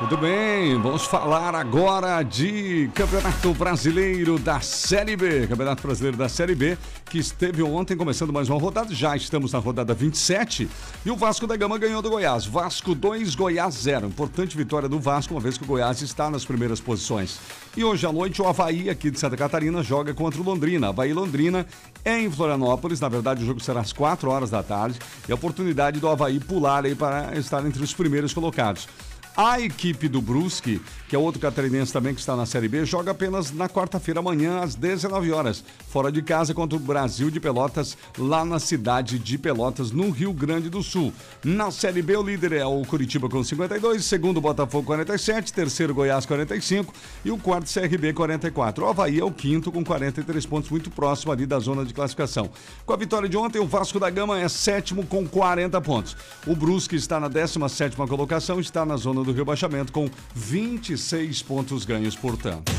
Muito 0.00 0.16
bem, 0.16 0.80
vamos 0.80 1.04
falar 1.04 1.54
agora 1.54 2.22
de 2.22 2.90
Campeonato 2.94 3.52
Brasileiro 3.52 4.38
da 4.38 4.58
Série 4.58 5.14
B. 5.14 5.46
Campeonato 5.46 5.82
Brasileiro 5.82 6.16
da 6.16 6.26
Série 6.26 6.54
B, 6.54 6.78
que 7.04 7.18
esteve 7.18 7.62
ontem 7.62 7.94
começando 7.94 8.32
mais 8.32 8.48
uma 8.48 8.58
rodada. 8.58 8.94
Já 8.94 9.14
estamos 9.14 9.52
na 9.52 9.58
rodada 9.58 9.92
27 9.92 10.70
e 11.04 11.10
o 11.10 11.16
Vasco 11.16 11.46
da 11.46 11.54
Gama 11.54 11.76
ganhou 11.76 12.00
do 12.00 12.08
Goiás. 12.08 12.46
Vasco 12.46 12.94
2, 12.94 13.34
Goiás 13.34 13.74
0. 13.74 14.06
Importante 14.06 14.56
vitória 14.56 14.88
do 14.88 14.98
Vasco, 14.98 15.34
uma 15.34 15.40
vez 15.40 15.58
que 15.58 15.64
o 15.64 15.66
Goiás 15.66 16.00
está 16.00 16.30
nas 16.30 16.46
primeiras 16.46 16.80
posições. 16.80 17.38
E 17.76 17.84
hoje 17.84 18.06
à 18.06 18.10
noite 18.10 18.40
o 18.40 18.48
Havaí, 18.48 18.88
aqui 18.88 19.10
de 19.10 19.20
Santa 19.20 19.36
Catarina, 19.36 19.82
joga 19.82 20.14
contra 20.14 20.40
o 20.40 20.44
Londrina. 20.44 20.88
Havaí 20.88 21.12
Londrina 21.12 21.66
é 22.06 22.18
em 22.18 22.30
Florianópolis. 22.30 23.00
Na 23.00 23.08
verdade, 23.10 23.42
o 23.42 23.46
jogo 23.46 23.60
será 23.60 23.80
às 23.80 23.92
4 23.92 24.30
horas 24.30 24.48
da 24.48 24.62
tarde. 24.62 24.98
E 25.28 25.32
a 25.32 25.34
oportunidade 25.34 26.00
do 26.00 26.08
Havaí 26.08 26.40
pular 26.40 26.86
aí 26.86 26.94
para 26.94 27.38
estar 27.38 27.66
entre 27.66 27.82
os 27.82 27.92
primeiros 27.92 28.32
colocados. 28.32 28.88
A 29.36 29.60
equipe 29.60 30.08
do 30.08 30.20
Brusque, 30.20 30.80
que 31.08 31.14
é 31.14 31.18
outro 31.18 31.40
catarinense 31.40 31.92
também 31.92 32.12
que 32.12 32.20
está 32.20 32.36
na 32.36 32.44
Série 32.44 32.68
B, 32.68 32.84
joga 32.84 33.12
apenas 33.12 33.52
na 33.52 33.68
quarta-feira 33.68 34.20
amanhã 34.20 34.60
às 34.60 34.74
19 34.74 35.32
horas, 35.32 35.64
fora 35.88 36.10
de 36.10 36.20
casa 36.20 36.52
contra 36.52 36.76
o 36.76 36.80
Brasil 36.80 37.30
de 37.30 37.40
Pelotas, 37.40 37.96
lá 38.18 38.44
na 38.44 38.58
cidade 38.58 39.18
de 39.18 39.38
Pelotas, 39.38 39.92
no 39.92 40.10
Rio 40.10 40.32
Grande 40.32 40.68
do 40.68 40.82
Sul. 40.82 41.12
Na 41.44 41.70
Série 41.70 42.02
B, 42.02 42.16
o 42.16 42.22
líder 42.22 42.52
é 42.52 42.66
o 42.66 42.82
Curitiba 42.82 43.28
com 43.28 43.42
52, 43.42 44.04
segundo 44.04 44.40
Botafogo 44.40 44.86
47, 44.86 45.52
terceiro 45.52 45.94
Goiás 45.94 46.26
45 46.26 46.92
e 47.24 47.30
o 47.30 47.38
quarto 47.38 47.72
CRB 47.72 48.12
44. 48.12 48.84
O 48.84 48.88
Havaí 48.88 49.20
é 49.20 49.24
o 49.24 49.30
quinto 49.30 49.72
com 49.72 49.84
43 49.84 50.44
pontos, 50.44 50.70
muito 50.70 50.90
próximo 50.90 51.32
ali 51.32 51.46
da 51.46 51.58
zona 51.58 51.84
de 51.84 51.94
classificação. 51.94 52.50
Com 52.84 52.92
a 52.92 52.96
vitória 52.96 53.28
de 53.28 53.36
ontem, 53.36 53.58
o 53.58 53.66
Vasco 53.66 53.98
da 53.98 54.10
Gama 54.10 54.40
é 54.40 54.48
sétimo 54.48 55.06
com 55.06 55.26
40 55.26 55.80
pontos. 55.80 56.16
O 56.46 56.54
Brusque 56.54 56.96
está 56.96 57.18
na 57.18 57.28
17 57.28 57.96
colocação, 57.96 58.58
está 58.58 58.84
na 58.84 58.96
zona 58.96 59.19
do 59.24 59.32
rebaixamento 59.32 59.92
com 59.92 60.08
26 60.34 61.42
pontos 61.42 61.84
ganhos, 61.84 62.16
portanto. 62.16 62.70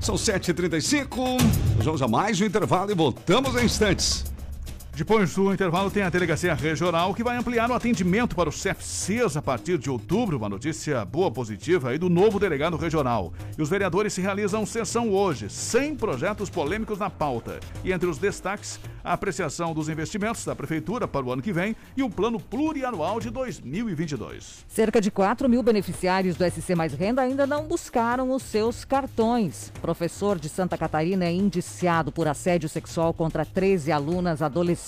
São 0.00 0.16
7h35, 0.16 1.08
vamos 1.78 2.02
a 2.02 2.08
mais 2.08 2.40
um 2.40 2.44
intervalo 2.44 2.90
e 2.90 2.94
voltamos 2.94 3.54
em 3.56 3.64
instantes. 3.64 4.33
Depois 4.96 5.34
do 5.34 5.52
intervalo, 5.52 5.90
tem 5.90 6.04
a 6.04 6.08
Delegacia 6.08 6.54
Regional 6.54 7.12
que 7.12 7.24
vai 7.24 7.36
ampliar 7.36 7.68
o 7.68 7.74
atendimento 7.74 8.36
para 8.36 8.48
os 8.48 8.62
CFCs 8.62 9.36
a 9.36 9.42
partir 9.42 9.76
de 9.76 9.90
outubro. 9.90 10.36
Uma 10.36 10.48
notícia 10.48 11.04
boa, 11.04 11.32
positiva 11.32 11.90
aí 11.90 11.98
do 11.98 12.08
novo 12.08 12.38
delegado 12.38 12.76
regional. 12.76 13.32
E 13.58 13.60
os 13.60 13.68
vereadores 13.68 14.12
se 14.12 14.20
realizam 14.20 14.64
sessão 14.64 15.10
hoje, 15.10 15.50
sem 15.50 15.96
projetos 15.96 16.48
polêmicos 16.48 17.00
na 17.00 17.10
pauta. 17.10 17.58
E 17.82 17.90
entre 17.90 18.08
os 18.08 18.18
destaques, 18.18 18.78
a 19.02 19.14
apreciação 19.14 19.74
dos 19.74 19.88
investimentos 19.88 20.44
da 20.44 20.54
Prefeitura 20.54 21.08
para 21.08 21.26
o 21.26 21.32
ano 21.32 21.42
que 21.42 21.52
vem 21.52 21.74
e 21.96 22.02
o 22.04 22.08
plano 22.08 22.38
plurianual 22.38 23.18
de 23.18 23.30
2022. 23.30 24.64
Cerca 24.68 25.00
de 25.00 25.10
4 25.10 25.48
mil 25.48 25.64
beneficiários 25.64 26.36
do 26.36 26.48
SC 26.48 26.76
Mais 26.76 26.94
Renda 26.94 27.20
ainda 27.20 27.48
não 27.48 27.64
buscaram 27.64 28.30
os 28.30 28.44
seus 28.44 28.84
cartões. 28.84 29.72
Professor 29.82 30.38
de 30.38 30.48
Santa 30.48 30.78
Catarina 30.78 31.24
é 31.24 31.32
indiciado 31.32 32.12
por 32.12 32.28
assédio 32.28 32.68
sexual 32.68 33.12
contra 33.12 33.44
13 33.44 33.90
alunas 33.90 34.40
adolescentes 34.40 34.83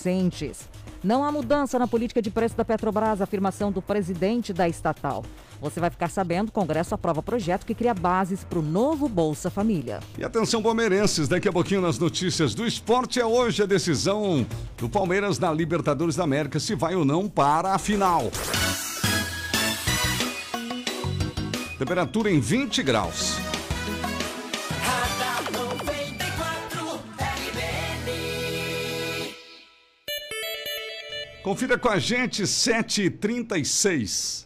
Não 1.03 1.23
há 1.23 1.31
mudança 1.31 1.79
na 1.79 1.87
política 1.87 2.21
de 2.21 2.31
preço 2.31 2.57
da 2.57 2.65
Petrobras, 2.65 3.21
afirmação 3.21 3.71
do 3.71 3.81
presidente 3.81 4.53
da 4.53 4.69
estatal. 4.69 5.25
Você 5.61 5.81
vai 5.81 5.89
ficar 5.89 6.09
sabendo, 6.09 6.49
o 6.49 6.53
Congresso 6.53 6.95
aprova 6.95 7.23
projeto 7.23 7.65
que 7.65 7.75
cria 7.75 7.95
bases 7.95 8.45
para 8.45 8.59
o 8.59 8.63
novo 8.63 9.09
Bolsa 9.09 9.49
Família. 9.49 10.01
E 10.19 10.25
atenção, 10.25 10.63
palmeirenses, 10.63 11.29
daqui 11.29 11.49
a 11.49 11.53
pouquinho 11.53 11.81
nas 11.81 11.99
notícias 11.99 12.55
do 12.55 12.67
esporte 12.67 13.21
é 13.21 13.25
hoje 13.25 13.63
a 13.63 13.67
decisão 13.67 14.47
do 14.77 14.89
Palmeiras 14.89 15.39
na 15.39 15.53
Libertadores 15.53 16.17
da 16.17 16.25
América, 16.25 16.59
se 16.61 16.75
vai 16.75 16.95
ou 16.95 17.05
não 17.05 17.29
para 17.29 17.75
a 17.75 17.79
final. 17.79 18.31
Temperatura 21.79 22.31
em 22.31 22.41
20 22.41 22.83
graus. 22.83 23.46
Confira 31.47 31.79
com 31.79 31.89
a 31.89 31.97
gente, 31.97 32.43
7h36. 32.43 34.46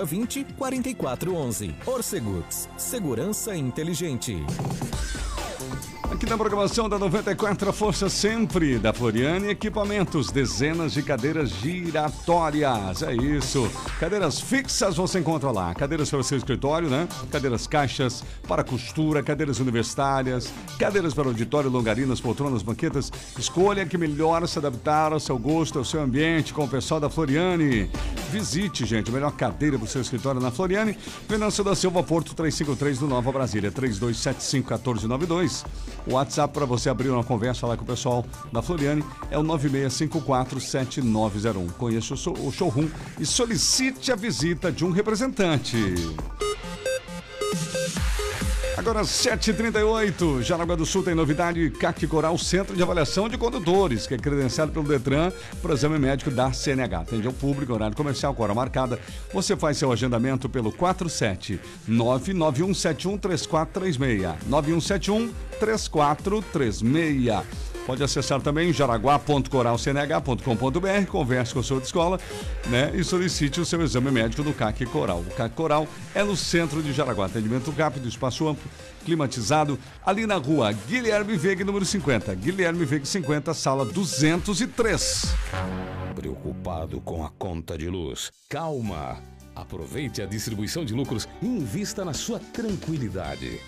4020 0.00 0.44
4411. 0.56 1.74
Orcegups, 1.86 2.68
segurança 2.76 3.54
inteligente. 3.54 4.36
Aqui 6.10 6.26
na 6.28 6.36
programação 6.36 6.88
da 6.88 6.98
94, 6.98 7.70
a 7.70 7.72
força 7.72 8.08
sempre 8.08 8.80
da 8.80 8.92
Floriane 8.92 9.48
Equipamentos, 9.48 10.32
dezenas 10.32 10.92
de 10.92 11.04
cadeiras 11.04 11.50
giratórias. 11.50 13.00
É 13.04 13.14
isso. 13.14 13.70
Cadeiras 14.00 14.40
fixas 14.40 14.96
você 14.96 15.20
encontra 15.20 15.52
lá. 15.52 15.72
Cadeiras 15.72 16.10
para 16.10 16.18
o 16.18 16.24
seu 16.24 16.36
escritório, 16.36 16.90
né? 16.90 17.06
Cadeiras 17.30 17.68
caixas 17.68 18.24
para 18.48 18.64
costura, 18.64 19.22
cadeiras 19.22 19.60
universitárias, 19.60 20.52
cadeiras 20.80 21.14
para 21.14 21.28
auditório, 21.28 21.70
longarinas, 21.70 22.20
poltronas, 22.20 22.62
banquetas. 22.62 23.12
Escolha 23.38 23.86
que 23.86 23.96
melhor 23.96 24.46
se 24.48 24.58
adaptar 24.58 25.12
ao 25.12 25.20
seu 25.20 25.38
gosto, 25.38 25.78
ao 25.78 25.84
seu 25.84 26.02
ambiente 26.02 26.52
com 26.52 26.64
o 26.64 26.68
pessoal 26.68 26.98
da 26.98 27.08
Floriane. 27.08 27.88
Visite, 28.32 28.84
gente, 28.84 29.10
a 29.10 29.12
melhor 29.12 29.32
cadeira 29.32 29.78
para 29.78 29.86
o 29.86 29.88
seu 29.88 30.02
escritório 30.02 30.40
na 30.40 30.50
Floriane. 30.50 30.98
Venâncio 31.28 31.62
da 31.62 31.76
Silva 31.76 32.02
Porto 32.02 32.34
353 32.34 32.98
do 32.98 33.06
Nova 33.06 33.30
Brasília, 33.30 33.70
3275 33.70 34.70
1492. 34.70 35.64
O 36.06 36.12
WhatsApp 36.14 36.52
para 36.54 36.64
você 36.66 36.88
abrir 36.88 37.10
uma 37.10 37.22
conversa 37.24 37.66
lá 37.66 37.76
com 37.76 37.82
o 37.84 37.86
pessoal 37.86 38.24
da 38.52 38.62
Floriane 38.62 39.04
é 39.30 39.38
o 39.38 39.42
96547901. 39.42 41.70
Conheça 41.78 42.14
o 42.14 42.16
show- 42.16 42.36
o 42.46 42.50
showroom 42.52 42.88
e 43.18 43.26
solicite 43.26 44.10
a 44.12 44.16
visita 44.16 44.70
de 44.72 44.84
um 44.84 44.90
representante. 44.90 45.76
Agora 48.80 49.02
7h38, 49.02 50.40
Jaraguá 50.40 50.74
do 50.74 50.86
Sul 50.86 51.02
tem 51.02 51.14
novidade 51.14 51.68
CAC 51.68 52.06
Coral 52.06 52.38
Centro 52.38 52.74
de 52.74 52.82
Avaliação 52.82 53.28
de 53.28 53.36
Condutores, 53.36 54.06
que 54.06 54.14
é 54.14 54.16
credenciado 54.16 54.72
pelo 54.72 54.88
Detran 54.88 55.30
para 55.60 55.72
o 55.72 55.74
exame 55.74 55.98
médico 55.98 56.30
da 56.30 56.50
CNH. 56.50 57.00
Atende 57.00 57.26
ao 57.26 57.32
público, 57.34 57.74
horário 57.74 57.94
comercial, 57.94 58.34
com 58.34 58.42
hora 58.42 58.54
marcada. 58.54 58.98
Você 59.34 59.54
faz 59.54 59.76
seu 59.76 59.92
agendamento 59.92 60.48
pelo 60.48 60.72
47 60.72 61.60
99171 61.86 63.18
3436. 63.18 64.48
9171 64.48 65.30
3436. 65.60 67.69
Pode 67.86 68.02
acessar 68.02 68.40
também 68.40 68.72
jaraguá.coralcnh.com.br, 68.72 71.06
converse 71.08 71.52
com 71.52 71.60
a 71.60 71.62
sua 71.62 71.78
escola 71.78 72.18
né, 72.68 72.92
e 72.94 73.02
solicite 73.02 73.60
o 73.60 73.64
seu 73.64 73.82
exame 73.82 74.10
médico 74.10 74.42
no 74.42 74.54
CAC 74.54 74.86
Coral. 74.86 75.20
O 75.20 75.34
CAC 75.34 75.54
Coral 75.54 75.88
é 76.14 76.22
no 76.22 76.36
centro 76.36 76.82
de 76.82 76.92
Jaraguá. 76.92 77.26
Atendimento 77.26 77.70
rápido, 77.70 78.08
espaço 78.08 78.48
amplo, 78.48 78.70
climatizado, 79.04 79.78
ali 80.04 80.26
na 80.26 80.36
rua 80.36 80.72
Guilherme 80.72 81.36
Veiga, 81.36 81.64
número 81.64 81.84
50. 81.84 82.34
Guilherme 82.34 82.84
Veiga 82.84 83.04
50, 83.04 83.54
sala 83.54 83.84
203. 83.84 85.34
Preocupado 86.14 87.00
com 87.00 87.24
a 87.24 87.30
conta 87.30 87.78
de 87.78 87.88
luz? 87.88 88.30
Calma! 88.48 89.18
Aproveite 89.54 90.22
a 90.22 90.26
distribuição 90.26 90.84
de 90.84 90.94
lucros 90.94 91.28
e 91.42 91.46
invista 91.46 92.04
na 92.04 92.14
sua 92.14 92.38
tranquilidade. 92.38 93.60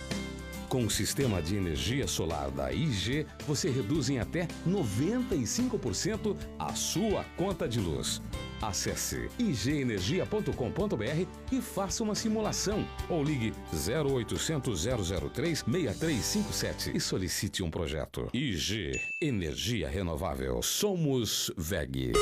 Com 0.72 0.86
o 0.86 0.90
sistema 0.90 1.42
de 1.42 1.54
energia 1.54 2.06
solar 2.06 2.50
da 2.50 2.72
IG, 2.72 3.26
você 3.46 3.68
reduz 3.68 4.08
em 4.08 4.18
até 4.18 4.48
95% 4.66 6.34
a 6.58 6.72
sua 6.72 7.26
conta 7.36 7.68
de 7.68 7.78
luz. 7.78 8.22
Acesse 8.62 9.28
igenergia.com.br 9.40 11.26
e 11.50 11.60
faça 11.60 12.04
uma 12.04 12.14
simulação 12.14 12.86
ou 13.08 13.24
ligue 13.24 13.52
0800 13.72 14.86
003 15.32 15.64
6357 15.68 16.96
e 16.96 17.00
solicite 17.00 17.64
um 17.64 17.70
projeto. 17.70 18.28
IG 18.32 19.00
Energia 19.20 19.88
Renovável. 19.88 20.62
Somos 20.62 21.50
VEG. 21.56 22.12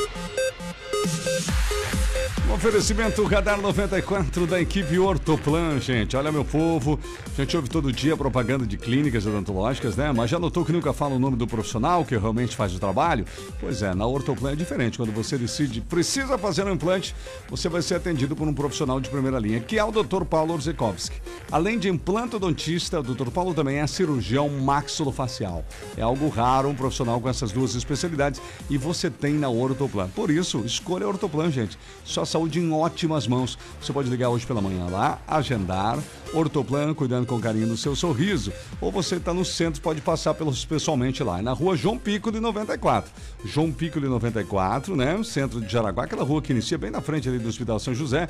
Um 2.50 2.54
oferecimento 2.54 3.22
Radar 3.24 3.60
94 3.60 4.44
da 4.44 4.60
equipe 4.60 4.98
Ortoplan, 4.98 5.80
gente. 5.80 6.16
Olha, 6.16 6.32
meu 6.32 6.44
povo, 6.44 6.98
a 7.26 7.40
gente 7.40 7.56
ouve 7.56 7.70
todo 7.70 7.92
dia 7.92 8.16
propaganda 8.16 8.66
de 8.66 8.76
clínicas 8.76 9.24
odontológicas, 9.24 9.94
né? 9.96 10.10
Mas 10.12 10.30
já 10.30 10.38
notou 10.38 10.64
que 10.64 10.72
nunca 10.72 10.92
fala 10.92 11.14
o 11.14 11.18
nome 11.18 11.36
do 11.36 11.46
profissional 11.46 12.04
que 12.04 12.16
realmente 12.16 12.56
faz 12.56 12.74
o 12.74 12.80
trabalho? 12.80 13.24
Pois 13.60 13.82
é, 13.82 13.94
na 13.94 14.04
Ortoplan 14.04 14.50
é 14.50 14.56
diferente. 14.56 14.98
Quando 14.98 15.12
você 15.12 15.38
decide, 15.38 15.80
precisa 15.80 16.29
fazer 16.38 16.66
um 16.66 16.72
implante, 16.72 17.14
você 17.48 17.68
vai 17.68 17.82
ser 17.82 17.96
atendido 17.96 18.36
por 18.36 18.46
um 18.46 18.54
profissional 18.54 19.00
de 19.00 19.08
primeira 19.08 19.38
linha, 19.38 19.60
que 19.60 19.78
é 19.78 19.84
o 19.84 19.90
Dr. 19.90 20.24
Paulo 20.24 20.54
Orzekowski. 20.54 21.20
Além 21.50 21.78
de 21.78 21.88
implantodontista, 21.88 23.00
o 23.00 23.02
Dr. 23.02 23.30
Paulo 23.30 23.54
também 23.54 23.78
é 23.78 23.86
cirurgião 23.86 24.48
maxilofacial. 24.48 25.64
É 25.96 26.02
algo 26.02 26.28
raro 26.28 26.68
um 26.68 26.74
profissional 26.74 27.20
com 27.20 27.28
essas 27.28 27.52
duas 27.52 27.74
especialidades 27.74 28.40
e 28.68 28.78
você 28.78 29.10
tem 29.10 29.34
na 29.34 29.48
Ortoplan. 29.48 30.08
Por 30.08 30.30
isso, 30.30 30.60
escolha 30.64 31.06
a 31.06 31.08
Ortoplan, 31.08 31.50
gente. 31.50 31.78
Sua 32.04 32.24
saúde 32.24 32.60
em 32.60 32.72
ótimas 32.72 33.26
mãos. 33.26 33.58
Você 33.80 33.92
pode 33.92 34.08
ligar 34.08 34.28
hoje 34.28 34.46
pela 34.46 34.60
manhã 34.60 34.86
lá, 34.86 35.18
agendar. 35.26 35.98
Ortoplan, 36.32 36.94
cuidando 36.94 37.26
com 37.26 37.40
carinho 37.40 37.66
do 37.66 37.76
seu 37.76 37.96
sorriso. 37.96 38.52
Ou 38.80 38.92
você 38.92 39.16
está 39.16 39.34
no 39.34 39.44
centro, 39.44 39.80
pode 39.80 40.00
passar 40.00 40.34
pelos 40.34 40.64
pessoalmente 40.64 41.22
lá. 41.22 41.40
É 41.40 41.42
na 41.42 41.52
rua 41.52 41.76
João 41.76 41.98
Pico 41.98 42.30
de 42.30 42.38
94. 42.38 43.10
João 43.44 43.72
Pico 43.72 44.00
de 44.00 44.06
94, 44.06 44.94
né? 44.94 45.20
Centro 45.24 45.60
de 45.60 45.70
Jaraguá, 45.70 46.04
aquela 46.04 46.19
rua 46.22 46.42
que 46.42 46.52
inicia 46.52 46.78
bem 46.78 46.90
na 46.90 47.00
frente 47.00 47.28
ali 47.28 47.38
do 47.38 47.48
Hospital 47.48 47.78
São 47.78 47.94
José. 47.94 48.28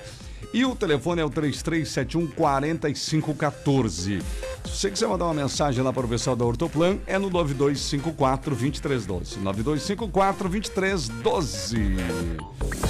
E 0.53 0.65
o 0.65 0.75
telefone 0.75 1.21
é 1.21 1.25
o 1.25 1.31
3371 1.31 2.27
4514. 2.29 4.23
Se 4.65 4.71
você 4.71 4.91
quiser 4.91 5.09
mandar 5.09 5.27
uma 5.27 5.35
mensagem 5.35 5.83
lá 5.83 5.93
para 5.93 6.05
o 6.05 6.09
pessoal 6.09 6.35
da 6.35 6.45
Ortoplan, 6.45 6.99
é 7.07 7.19
no 7.19 7.31
9254 7.31 8.55
2312. 8.55 9.39
9254 9.39 10.49
2312. 10.49 12.90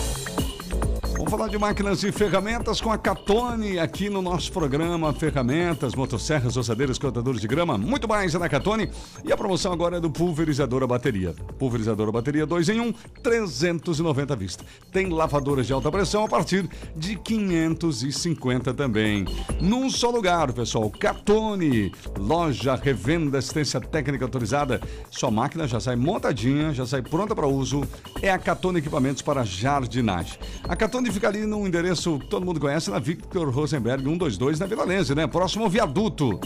Vamos 1.20 1.32
falar 1.32 1.48
de 1.48 1.58
máquinas 1.58 2.02
e 2.02 2.10
ferramentas 2.10 2.80
com 2.80 2.90
a 2.90 2.96
Catone 2.96 3.78
aqui 3.78 4.08
no 4.08 4.22
nosso 4.22 4.50
programa. 4.50 5.12
Ferramentas, 5.12 5.94
motosserras, 5.94 6.56
ossadeiras, 6.56 6.98
cortadores 6.98 7.42
de 7.42 7.46
grama, 7.46 7.76
muito 7.76 8.08
mais 8.08 8.34
é 8.34 8.38
na 8.38 8.48
Catone. 8.48 8.90
E 9.22 9.30
a 9.30 9.36
promoção 9.36 9.70
agora 9.70 9.98
é 9.98 10.00
do 10.00 10.10
pulverizador 10.10 10.82
a 10.82 10.86
bateria. 10.86 11.34
Pulverizador 11.58 12.08
a 12.08 12.12
bateria 12.12 12.46
2 12.46 12.70
em 12.70 12.80
1, 12.80 12.92
390 13.22 14.32
à 14.32 14.36
vista. 14.36 14.64
Tem 14.90 15.10
lavadoras 15.10 15.66
de 15.66 15.74
alta 15.74 15.92
pressão 15.92 16.24
a 16.24 16.28
partir 16.28 16.66
de 16.96 17.16
550 17.16 18.72
também. 18.72 19.26
Num 19.60 19.90
só 19.90 20.08
lugar, 20.08 20.50
pessoal. 20.54 20.88
Catone, 20.88 21.92
loja, 22.18 22.76
revenda, 22.76 23.36
assistência 23.36 23.78
técnica 23.78 24.24
autorizada. 24.24 24.80
Sua 25.10 25.30
máquina 25.30 25.68
já 25.68 25.80
sai 25.80 25.96
montadinha, 25.96 26.72
já 26.72 26.86
sai 26.86 27.02
pronta 27.02 27.36
para 27.36 27.46
uso. 27.46 27.82
É 28.22 28.30
a 28.30 28.38
Catone 28.38 28.78
Equipamentos 28.78 29.20
para 29.20 29.44
Jardinagem. 29.44 30.38
A 30.66 30.74
Catone 30.74 31.09
fica 31.12 31.28
ali 31.28 31.46
no 31.46 31.66
endereço 31.66 32.18
que 32.18 32.26
todo 32.26 32.44
mundo 32.44 32.60
conhece, 32.60 32.90
na 32.90 32.98
Victor 32.98 33.48
Rosenberg 33.50 34.02
122, 34.02 34.58
na 34.58 34.66
Vila 34.66 34.84
Lense, 34.84 35.14
né? 35.14 35.26
Próximo 35.26 35.66
viaduto. 35.68 36.38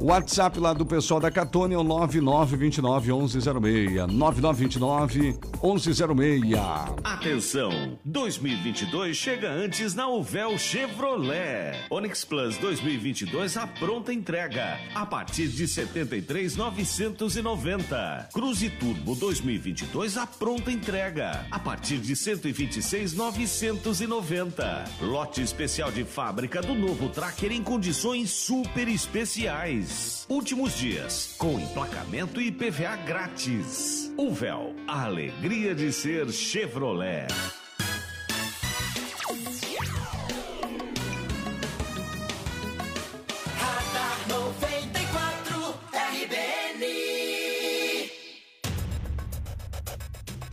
O 0.00 0.06
WhatsApp 0.06 0.58
lá 0.58 0.72
do 0.72 0.84
pessoal 0.86 1.20
da 1.20 1.30
Catone 1.30 1.74
é 1.74 1.78
o 1.78 1.84
9929 1.84 3.12
1106. 3.12 4.08
9929 4.08 5.38
1106. 5.62 6.54
Atenção! 7.04 7.98
2022 8.04 9.16
chega 9.16 9.50
antes 9.50 9.94
na 9.94 10.08
Uvel 10.08 10.56
Chevrolet. 10.58 11.76
Onix 11.90 12.24
Plus 12.24 12.56
2022 12.56 13.56
a 13.58 13.66
pronta 13.66 14.10
entrega 14.12 14.78
a 14.94 15.04
partir 15.04 15.48
de 15.48 15.66
73,990. 15.68 18.28
Cruze 18.32 18.70
Turbo 18.70 19.14
2022 19.14 20.16
a 20.16 20.26
pronta 20.26 20.72
entrega 20.72 21.46
a 21.50 21.58
partir 21.58 21.98
de 21.98 22.16
126,990. 22.16 23.99
Lote 25.00 25.42
especial 25.42 25.92
de 25.92 26.04
fábrica 26.04 26.62
do 26.62 26.74
novo 26.74 27.08
Tracker 27.08 27.52
em 27.52 27.62
condições 27.62 28.30
super 28.30 28.88
especiais. 28.88 30.24
Últimos 30.28 30.76
dias 30.76 31.34
com 31.36 31.60
emplacamento 31.60 32.40
e 32.40 32.50
PVA 32.50 32.96
grátis. 32.96 34.10
Uvel, 34.16 34.74
a 34.88 35.04
alegria 35.04 35.74
de 35.74 35.92
ser 35.92 36.30
Chevrolet. 36.30 37.26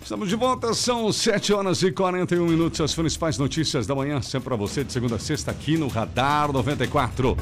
Estamos 0.08 0.30
de 0.30 0.38
volta, 0.38 0.74
são 0.74 1.12
7 1.12 1.52
horas 1.52 1.84
e 1.84 1.92
41 1.92 2.48
minutos. 2.48 2.80
As 2.80 2.96
principais 2.96 3.38
notícias 3.38 3.86
da 3.86 3.94
manhã, 3.94 4.22
sempre 4.22 4.46
para 4.46 4.56
você, 4.56 4.82
de 4.82 4.94
segunda 4.94 5.18
a 5.18 5.20
sexta, 5.20 5.52
aqui 5.52 5.78
no 5.78 5.90
Radar 5.90 6.50
94. 6.50 7.36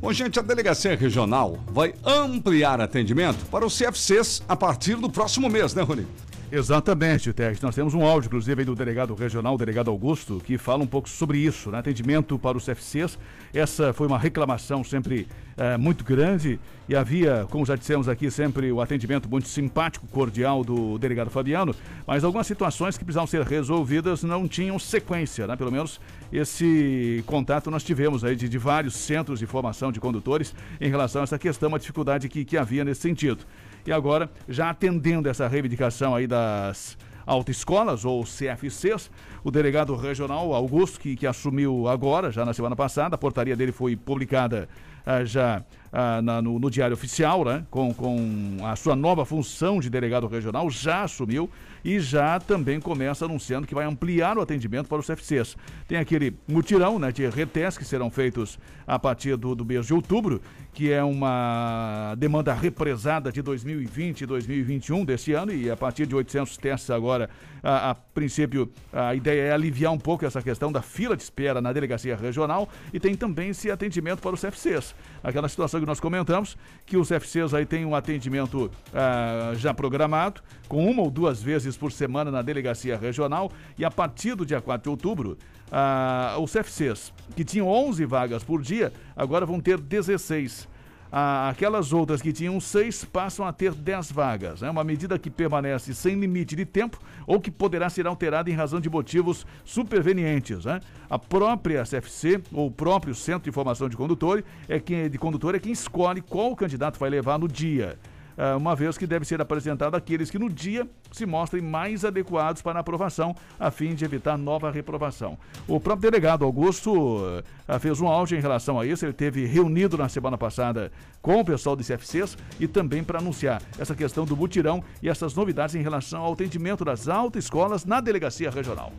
Bom, 0.00 0.12
gente, 0.12 0.36
a 0.36 0.42
Delegacia 0.42 0.96
Regional 0.96 1.60
vai 1.68 1.94
ampliar 2.04 2.80
atendimento 2.80 3.46
para 3.46 3.64
os 3.64 3.78
CFCs 3.78 4.42
a 4.48 4.56
partir 4.56 4.96
do 4.96 5.08
próximo 5.08 5.48
mês, 5.48 5.74
né, 5.74 5.82
Rony? 5.82 6.08
Exatamente, 6.50 7.30
Tex. 7.30 7.60
Nós 7.60 7.74
temos 7.74 7.92
um 7.92 8.02
áudio, 8.02 8.28
inclusive, 8.28 8.64
do 8.64 8.74
delegado 8.74 9.14
regional, 9.14 9.54
o 9.54 9.58
delegado 9.58 9.90
Augusto, 9.90 10.40
que 10.42 10.56
fala 10.56 10.82
um 10.82 10.86
pouco 10.86 11.06
sobre 11.06 11.38
isso, 11.38 11.70
né? 11.70 11.78
Atendimento 11.78 12.38
para 12.38 12.56
os 12.56 12.64
CFCs. 12.64 13.18
Essa 13.52 13.92
foi 13.92 14.06
uma 14.06 14.18
reclamação 14.18 14.82
sempre 14.82 15.28
eh, 15.58 15.76
muito 15.76 16.02
grande 16.04 16.58
e 16.88 16.96
havia, 16.96 17.46
como 17.50 17.66
já 17.66 17.76
dissemos 17.76 18.08
aqui, 18.08 18.30
sempre 18.30 18.72
o 18.72 18.80
atendimento 18.80 19.28
muito 19.28 19.46
simpático, 19.46 20.06
cordial 20.06 20.64
do 20.64 20.96
delegado 20.98 21.28
Fabiano, 21.28 21.74
mas 22.06 22.24
algumas 22.24 22.46
situações 22.46 22.96
que 22.96 23.04
precisavam 23.04 23.26
ser 23.26 23.42
resolvidas 23.42 24.22
não 24.22 24.48
tinham 24.48 24.78
sequência, 24.78 25.46
né? 25.46 25.54
Pelo 25.54 25.70
menos 25.70 26.00
esse 26.32 27.22
contato 27.26 27.70
nós 27.70 27.84
tivemos 27.84 28.24
aí 28.24 28.34
de, 28.34 28.48
de 28.48 28.56
vários 28.58 28.94
centros 28.94 29.38
de 29.38 29.46
formação 29.46 29.92
de 29.92 30.00
condutores 30.00 30.54
em 30.80 30.88
relação 30.88 31.20
a 31.20 31.24
essa 31.24 31.38
questão, 31.38 31.74
a 31.74 31.78
dificuldade 31.78 32.26
que, 32.26 32.42
que 32.42 32.56
havia 32.56 32.84
nesse 32.86 33.02
sentido. 33.02 33.44
E 33.88 33.92
agora, 33.92 34.30
já 34.46 34.68
atendendo 34.68 35.30
essa 35.30 35.48
reivindicação 35.48 36.14
aí 36.14 36.26
das 36.26 36.98
autoescolas 37.24 38.04
ou 38.04 38.22
CFCs, 38.22 39.10
o 39.42 39.50
delegado 39.50 39.96
regional 39.96 40.52
Augusto, 40.52 41.00
que, 41.00 41.16
que 41.16 41.26
assumiu 41.26 41.88
agora, 41.88 42.30
já 42.30 42.44
na 42.44 42.52
semana 42.52 42.76
passada, 42.76 43.14
a 43.14 43.18
portaria 43.18 43.56
dele 43.56 43.72
foi 43.72 43.96
publicada 43.96 44.68
ah, 45.06 45.24
já 45.24 45.64
ah, 45.90 46.20
na- 46.20 46.42
no, 46.42 46.58
no 46.58 46.70
Diário 46.70 46.92
Oficial, 46.92 47.46
né? 47.46 47.64
Com, 47.70 47.94
com 47.94 48.58
a 48.62 48.76
sua 48.76 48.94
nova 48.94 49.24
função 49.24 49.80
de 49.80 49.88
delegado 49.88 50.26
regional, 50.26 50.68
já 50.68 51.04
assumiu 51.04 51.48
e 51.82 51.98
já 51.98 52.38
também 52.38 52.78
começa 52.78 53.24
anunciando 53.24 53.66
que 53.66 53.74
vai 53.74 53.86
ampliar 53.86 54.36
o 54.36 54.42
atendimento 54.42 54.86
para 54.86 54.98
os 54.98 55.06
CFCs. 55.06 55.56
Tem 55.86 55.96
aquele 55.96 56.36
mutirão 56.46 56.98
né, 56.98 57.10
de 57.10 57.26
retestes 57.26 57.78
que 57.78 57.84
serão 57.86 58.10
feitos 58.10 58.58
a 58.86 58.98
partir 58.98 59.36
do, 59.36 59.54
do 59.54 59.64
mês 59.64 59.86
de 59.86 59.94
outubro, 59.94 60.42
que 60.72 60.92
é 60.92 61.02
uma 61.02 62.14
demanda 62.16 62.52
represada 62.54 63.32
de 63.32 63.42
2020 63.42 64.20
e 64.20 64.26
2021 64.26 65.04
desse 65.04 65.32
ano, 65.32 65.52
e 65.52 65.70
a 65.70 65.76
partir 65.76 66.06
de 66.06 66.14
800 66.14 66.56
testes 66.56 66.90
agora, 66.90 67.28
a, 67.62 67.90
a 67.90 67.94
princípio, 67.94 68.70
a 68.92 69.14
ideia 69.14 69.42
é 69.42 69.52
aliviar 69.52 69.92
um 69.92 69.98
pouco 69.98 70.24
essa 70.24 70.40
questão 70.40 70.70
da 70.70 70.80
fila 70.80 71.16
de 71.16 71.22
espera 71.22 71.60
na 71.60 71.72
delegacia 71.72 72.16
regional 72.16 72.68
e 72.92 73.00
tem 73.00 73.14
também 73.14 73.50
esse 73.50 73.70
atendimento 73.70 74.20
para 74.20 74.34
os 74.34 74.40
CFCs. 74.40 74.94
Aquela 75.22 75.48
situação 75.48 75.80
que 75.80 75.86
nós 75.86 76.00
comentamos, 76.00 76.56
que 76.86 76.96
os 76.96 77.08
CFCs 77.08 77.54
aí 77.54 77.66
têm 77.66 77.84
um 77.84 77.94
atendimento 77.94 78.70
ah, 78.94 79.52
já 79.56 79.74
programado, 79.74 80.40
com 80.68 80.88
uma 80.88 81.02
ou 81.02 81.10
duas 81.10 81.42
vezes 81.42 81.76
por 81.76 81.90
semana 81.90 82.30
na 82.30 82.42
delegacia 82.42 82.96
regional, 82.96 83.50
e 83.76 83.84
a 83.84 83.90
partir 83.90 84.34
do 84.34 84.46
dia 84.46 84.60
4 84.60 84.82
de 84.82 84.88
outubro, 84.88 85.38
ah, 85.70 86.36
os 86.40 86.52
CFCs, 86.52 87.12
que 87.36 87.44
tinham 87.44 87.68
11 87.68 88.04
vagas 88.04 88.42
por 88.42 88.62
dia, 88.62 88.92
agora 89.16 89.46
vão 89.46 89.60
ter 89.60 89.78
16. 89.78 90.68
Ah, 91.10 91.48
aquelas 91.48 91.92
outras 91.92 92.20
que 92.20 92.32
tinham 92.32 92.60
seis 92.60 93.02
passam 93.04 93.46
a 93.46 93.52
ter 93.52 93.72
10 93.72 94.12
vagas. 94.12 94.62
É 94.62 94.70
uma 94.70 94.84
medida 94.84 95.18
que 95.18 95.30
permanece 95.30 95.94
sem 95.94 96.20
limite 96.20 96.54
de 96.54 96.66
tempo 96.66 96.98
ou 97.26 97.40
que 97.40 97.50
poderá 97.50 97.88
ser 97.88 98.06
alterada 98.06 98.50
em 98.50 98.54
razão 98.54 98.78
de 98.78 98.90
motivos 98.90 99.46
supervenientes. 99.64 100.66
né? 100.66 100.80
A 101.08 101.18
própria 101.18 101.84
CFC 101.84 102.42
ou 102.52 102.66
o 102.66 102.70
próprio 102.70 103.14
Centro 103.14 103.50
de 103.50 103.52
Formação 103.52 103.88
de 103.88 103.96
Condutor 103.96 104.44
é 104.68 104.78
quem, 104.78 105.08
de 105.08 105.16
condutor 105.16 105.54
é 105.54 105.58
quem 105.58 105.72
escolhe 105.72 106.20
qual 106.20 106.54
candidato 106.54 106.98
vai 106.98 107.08
levar 107.08 107.38
no 107.38 107.48
dia. 107.48 107.98
Ah, 108.38 108.56
uma 108.56 108.76
vez 108.76 108.96
que 108.96 109.04
deve 109.04 109.24
ser 109.24 109.40
apresentado 109.40 109.96
aqueles 109.96 110.30
que 110.30 110.38
no 110.38 110.48
dia 110.48 110.88
se 111.10 111.26
mostrem 111.26 111.60
mais 111.60 112.04
adequados 112.04 112.62
para 112.62 112.78
a 112.78 112.80
aprovação, 112.80 113.34
a 113.58 113.68
fim 113.68 113.96
de 113.96 114.04
evitar 114.04 114.38
nova 114.38 114.70
reprovação. 114.70 115.36
O 115.66 115.80
próprio 115.80 116.08
delegado 116.08 116.44
Augusto 116.44 117.42
ah, 117.66 117.80
fez 117.80 118.00
um 118.00 118.06
áudio 118.06 118.38
em 118.38 118.40
relação 118.40 118.78
a 118.78 118.86
isso, 118.86 119.04
ele 119.04 119.12
teve 119.12 119.44
reunido 119.44 119.98
na 119.98 120.08
semana 120.08 120.38
passada 120.38 120.92
com 121.20 121.40
o 121.40 121.44
pessoal 121.44 121.74
do 121.74 121.82
CFCs 121.82 122.38
e 122.60 122.68
também 122.68 123.02
para 123.02 123.18
anunciar 123.18 123.60
essa 123.76 123.96
questão 123.96 124.24
do 124.24 124.36
mutirão 124.36 124.84
e 125.02 125.08
essas 125.08 125.34
novidades 125.34 125.74
em 125.74 125.82
relação 125.82 126.22
ao 126.22 126.32
atendimento 126.32 126.84
das 126.84 127.08
autoescolas 127.08 127.84
na 127.84 128.00
delegacia 128.00 128.50
regional. 128.50 128.92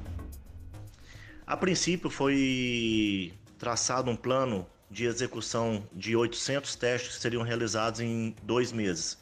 A 1.48 1.56
princípio 1.56 2.10
foi 2.10 3.32
traçado 3.58 4.12
um 4.12 4.18
plano 4.18 4.68
de 4.92 5.06
execução 5.06 5.88
de 5.94 6.16
800 6.16 6.76
testes 6.76 7.16
que 7.16 7.22
seriam 7.22 7.42
realizados 7.42 8.02
em 8.02 8.36
dois 8.44 8.74
meses. 8.74 9.18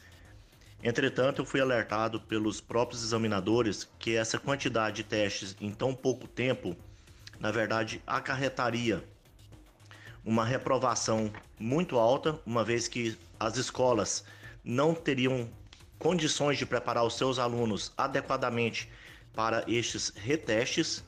Entretanto, 0.82 1.42
eu 1.42 1.46
fui 1.46 1.60
alertado 1.60 2.20
pelos 2.20 2.60
próprios 2.60 3.02
examinadores 3.02 3.88
que 3.98 4.14
essa 4.14 4.38
quantidade 4.38 4.96
de 4.96 5.04
testes 5.04 5.56
em 5.60 5.72
tão 5.72 5.92
pouco 5.92 6.28
tempo, 6.28 6.76
na 7.40 7.50
verdade, 7.50 8.00
acarretaria 8.06 9.02
uma 10.24 10.44
reprovação 10.44 11.32
muito 11.58 11.98
alta, 11.98 12.40
uma 12.46 12.62
vez 12.62 12.86
que 12.86 13.18
as 13.40 13.56
escolas 13.56 14.24
não 14.62 14.94
teriam 14.94 15.48
condições 15.98 16.58
de 16.58 16.66
preparar 16.66 17.04
os 17.04 17.16
seus 17.16 17.38
alunos 17.38 17.92
adequadamente 17.96 18.88
para 19.34 19.64
estes 19.66 20.10
retestes. 20.14 21.02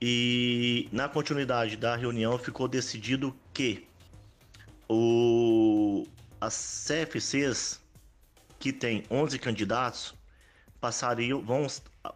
E 0.00 0.88
na 0.92 1.08
continuidade 1.08 1.76
da 1.76 1.96
reunião 1.96 2.38
ficou 2.38 2.68
decidido 2.68 3.34
que 3.52 3.86
o, 4.88 6.06
as 6.40 6.86
CFCs 6.86 7.80
que 8.58 8.72
tem 8.72 9.04
11 9.10 9.38
candidatos 9.38 10.14
passariam 10.80 11.42
vão, 11.42 11.66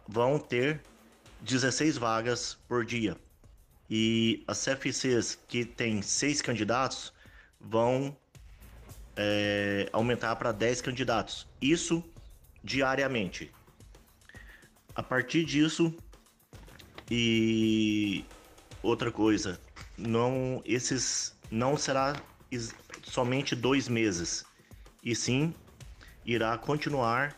vão 0.07 0.39
ter 0.39 0.81
16 1.41 1.97
vagas 1.97 2.57
por 2.67 2.85
dia. 2.85 3.17
E 3.89 4.43
as 4.47 4.63
CFCs 4.63 5.37
que 5.47 5.65
tem 5.65 6.01
6 6.01 6.41
candidatos 6.41 7.13
vão 7.59 8.15
é, 9.15 9.89
aumentar 9.91 10.35
para 10.35 10.51
10 10.51 10.81
candidatos. 10.81 11.47
Isso 11.61 12.03
diariamente. 12.63 13.51
A 14.95 15.03
partir 15.03 15.43
disso, 15.43 15.93
e 17.09 18.23
outra 18.81 19.11
coisa, 19.11 19.59
não 19.97 20.61
esses 20.65 21.35
não 21.51 21.77
será 21.77 22.15
somente 23.03 23.55
dois 23.55 23.87
meses, 23.87 24.45
e 25.03 25.15
sim 25.15 25.53
irá 26.25 26.57
continuar 26.57 27.35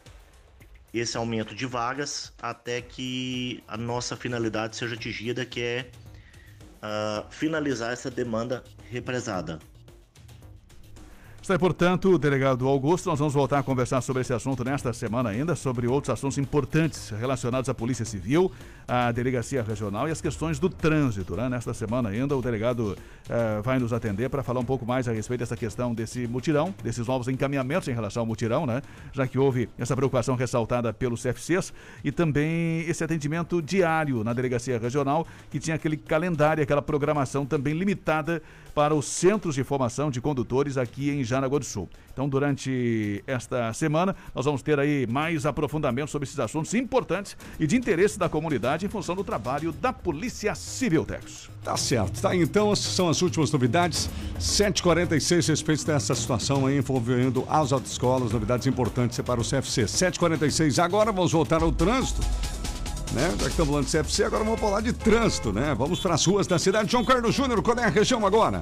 esse 0.94 1.18
aumento 1.18 1.54
de 1.54 1.66
vagas 1.66 2.32
até 2.42 2.82
que 2.82 3.64
a 3.68 3.76
nossa 3.76 4.16
finalidade 4.16 4.76
seja 4.76 4.96
atingida, 4.96 5.46
que 5.46 5.62
é 5.62 5.92
ah, 6.82 7.26
finalizar 7.30 7.92
essa 7.92 8.10
demanda 8.10 8.64
represada. 8.90 9.60
Está 11.46 11.54
aí, 11.54 11.60
portanto, 11.60 12.10
o 12.10 12.18
delegado 12.18 12.68
Augusto. 12.68 13.08
Nós 13.08 13.20
vamos 13.20 13.36
voltar 13.36 13.60
a 13.60 13.62
conversar 13.62 14.02
sobre 14.02 14.24
esse 14.24 14.34
assunto 14.34 14.64
nesta 14.64 14.92
semana 14.92 15.30
ainda, 15.30 15.56
sobre 15.56 15.86
outros 15.86 16.10
assuntos 16.10 16.40
importantes 16.40 17.12
relacionados 17.12 17.70
à 17.70 17.74
Polícia 17.76 18.04
Civil, 18.04 18.52
à 18.88 19.12
Delegacia 19.12 19.62
Regional 19.62 20.08
e 20.08 20.12
as 20.12 20.20
questões 20.20 20.58
do 20.58 20.70
trânsito. 20.70 21.36
Né? 21.36 21.48
Nesta 21.48 21.72
semana 21.72 22.10
ainda, 22.10 22.36
o 22.36 22.42
delegado 22.42 22.98
eh, 23.30 23.62
vai 23.64 23.78
nos 23.78 23.94
atender 23.94 24.28
para 24.28 24.42
falar 24.42 24.60
um 24.60 24.66
pouco 24.66 24.88
mais 24.88 25.08
a 25.08 25.12
respeito 25.12 25.42
dessa 25.42 25.56
questão 25.56 25.94
desse 25.94 26.26
mutirão, 26.26 26.74
desses 26.84 27.06
novos 27.06 27.28
encaminhamentos 27.28 27.88
em 27.90 27.94
relação 27.94 28.22
ao 28.22 28.26
mutirão, 28.26 28.66
né? 28.66 28.82
já 29.14 29.28
que 29.28 29.38
houve 29.38 29.70
essa 29.78 29.96
preocupação 29.96 30.36
ressaltada 30.36 30.92
pelos 30.92 31.22
CFCs 31.22 31.72
e 32.04 32.12
também 32.12 32.80
esse 32.90 33.04
atendimento 33.04 33.62
diário 33.62 34.24
na 34.24 34.34
Delegacia 34.34 34.80
Regional, 34.80 35.28
que 35.52 35.60
tinha 35.60 35.76
aquele 35.76 35.96
calendário, 35.96 36.64
aquela 36.64 36.82
programação 36.82 37.46
também 37.46 37.76
limitada 37.76 38.42
para 38.74 38.94
os 38.94 39.06
centros 39.06 39.56
de 39.56 39.64
formação 39.64 40.12
de 40.12 40.20
condutores 40.20 40.76
aqui 40.76 41.10
em 41.10 41.24
Jaraguá 41.36 41.60
do 41.60 41.66
Sul. 41.66 41.90
Então, 42.12 42.30
durante 42.30 43.24
esta 43.28 43.74
semana, 43.74 44.16
nós 44.34 44.46
vamos 44.46 44.62
ter 44.62 44.80
aí 44.80 45.06
mais 45.08 45.46
aprofundamento 45.46 46.10
sobre 46.10 46.26
esses 46.26 46.40
assuntos 46.40 46.74
importantes 46.74 47.36
e 47.60 47.68
de 47.68 47.76
interesse 47.76 48.18
da 48.18 48.30
comunidade 48.30 48.86
em 48.86 48.90
função 48.90 49.16
do 49.16 49.24
trabalho 49.24 49.72
da 49.74 49.92
Polícia 49.92 50.56
Civil, 50.56 51.06
Tex. 51.06 51.50
Tá 51.64 51.76
certo. 51.76 52.22
Tá, 52.22 52.36
então, 52.36 52.72
essas 52.72 52.94
são 52.94 53.10
as 53.10 53.22
últimas 53.22 53.52
novidades. 53.52 54.10
7h46, 54.40 55.50
respeito 55.50 55.86
dessa 55.86 56.16
situação 56.16 56.66
aí 56.66 56.78
envolvendo 56.78 57.46
as 57.50 57.74
autoescolas, 57.74 58.32
novidades 58.32 58.66
importantes 58.66 59.20
para 59.20 59.40
o 59.40 59.44
CFC. 59.44 59.84
7h46, 59.84 60.82
agora 60.82 61.12
vamos 61.12 61.34
voltar 61.34 61.62
ao 61.62 61.72
trânsito. 61.72 62.22
Né? 63.12 63.30
Já 63.32 63.38
que 63.38 63.50
estamos 63.50 63.70
falando 63.70 63.86
de 63.86 63.92
CFC, 63.92 64.24
agora 64.24 64.44
vamos 64.44 64.60
falar 64.60 64.82
de 64.82 64.92
trânsito, 64.92 65.54
né? 65.54 65.74
Vamos 65.78 66.00
para 66.00 66.16
as 66.16 66.26
ruas 66.26 66.48
da 66.48 66.60
cidade. 66.60 66.92
João 66.92 67.06
Carlos 67.06 67.34
Júnior, 67.34 67.62
qual 67.62 67.78
é 67.78 67.86
a 67.86 67.90
região 67.90 68.26
agora? 68.26 68.62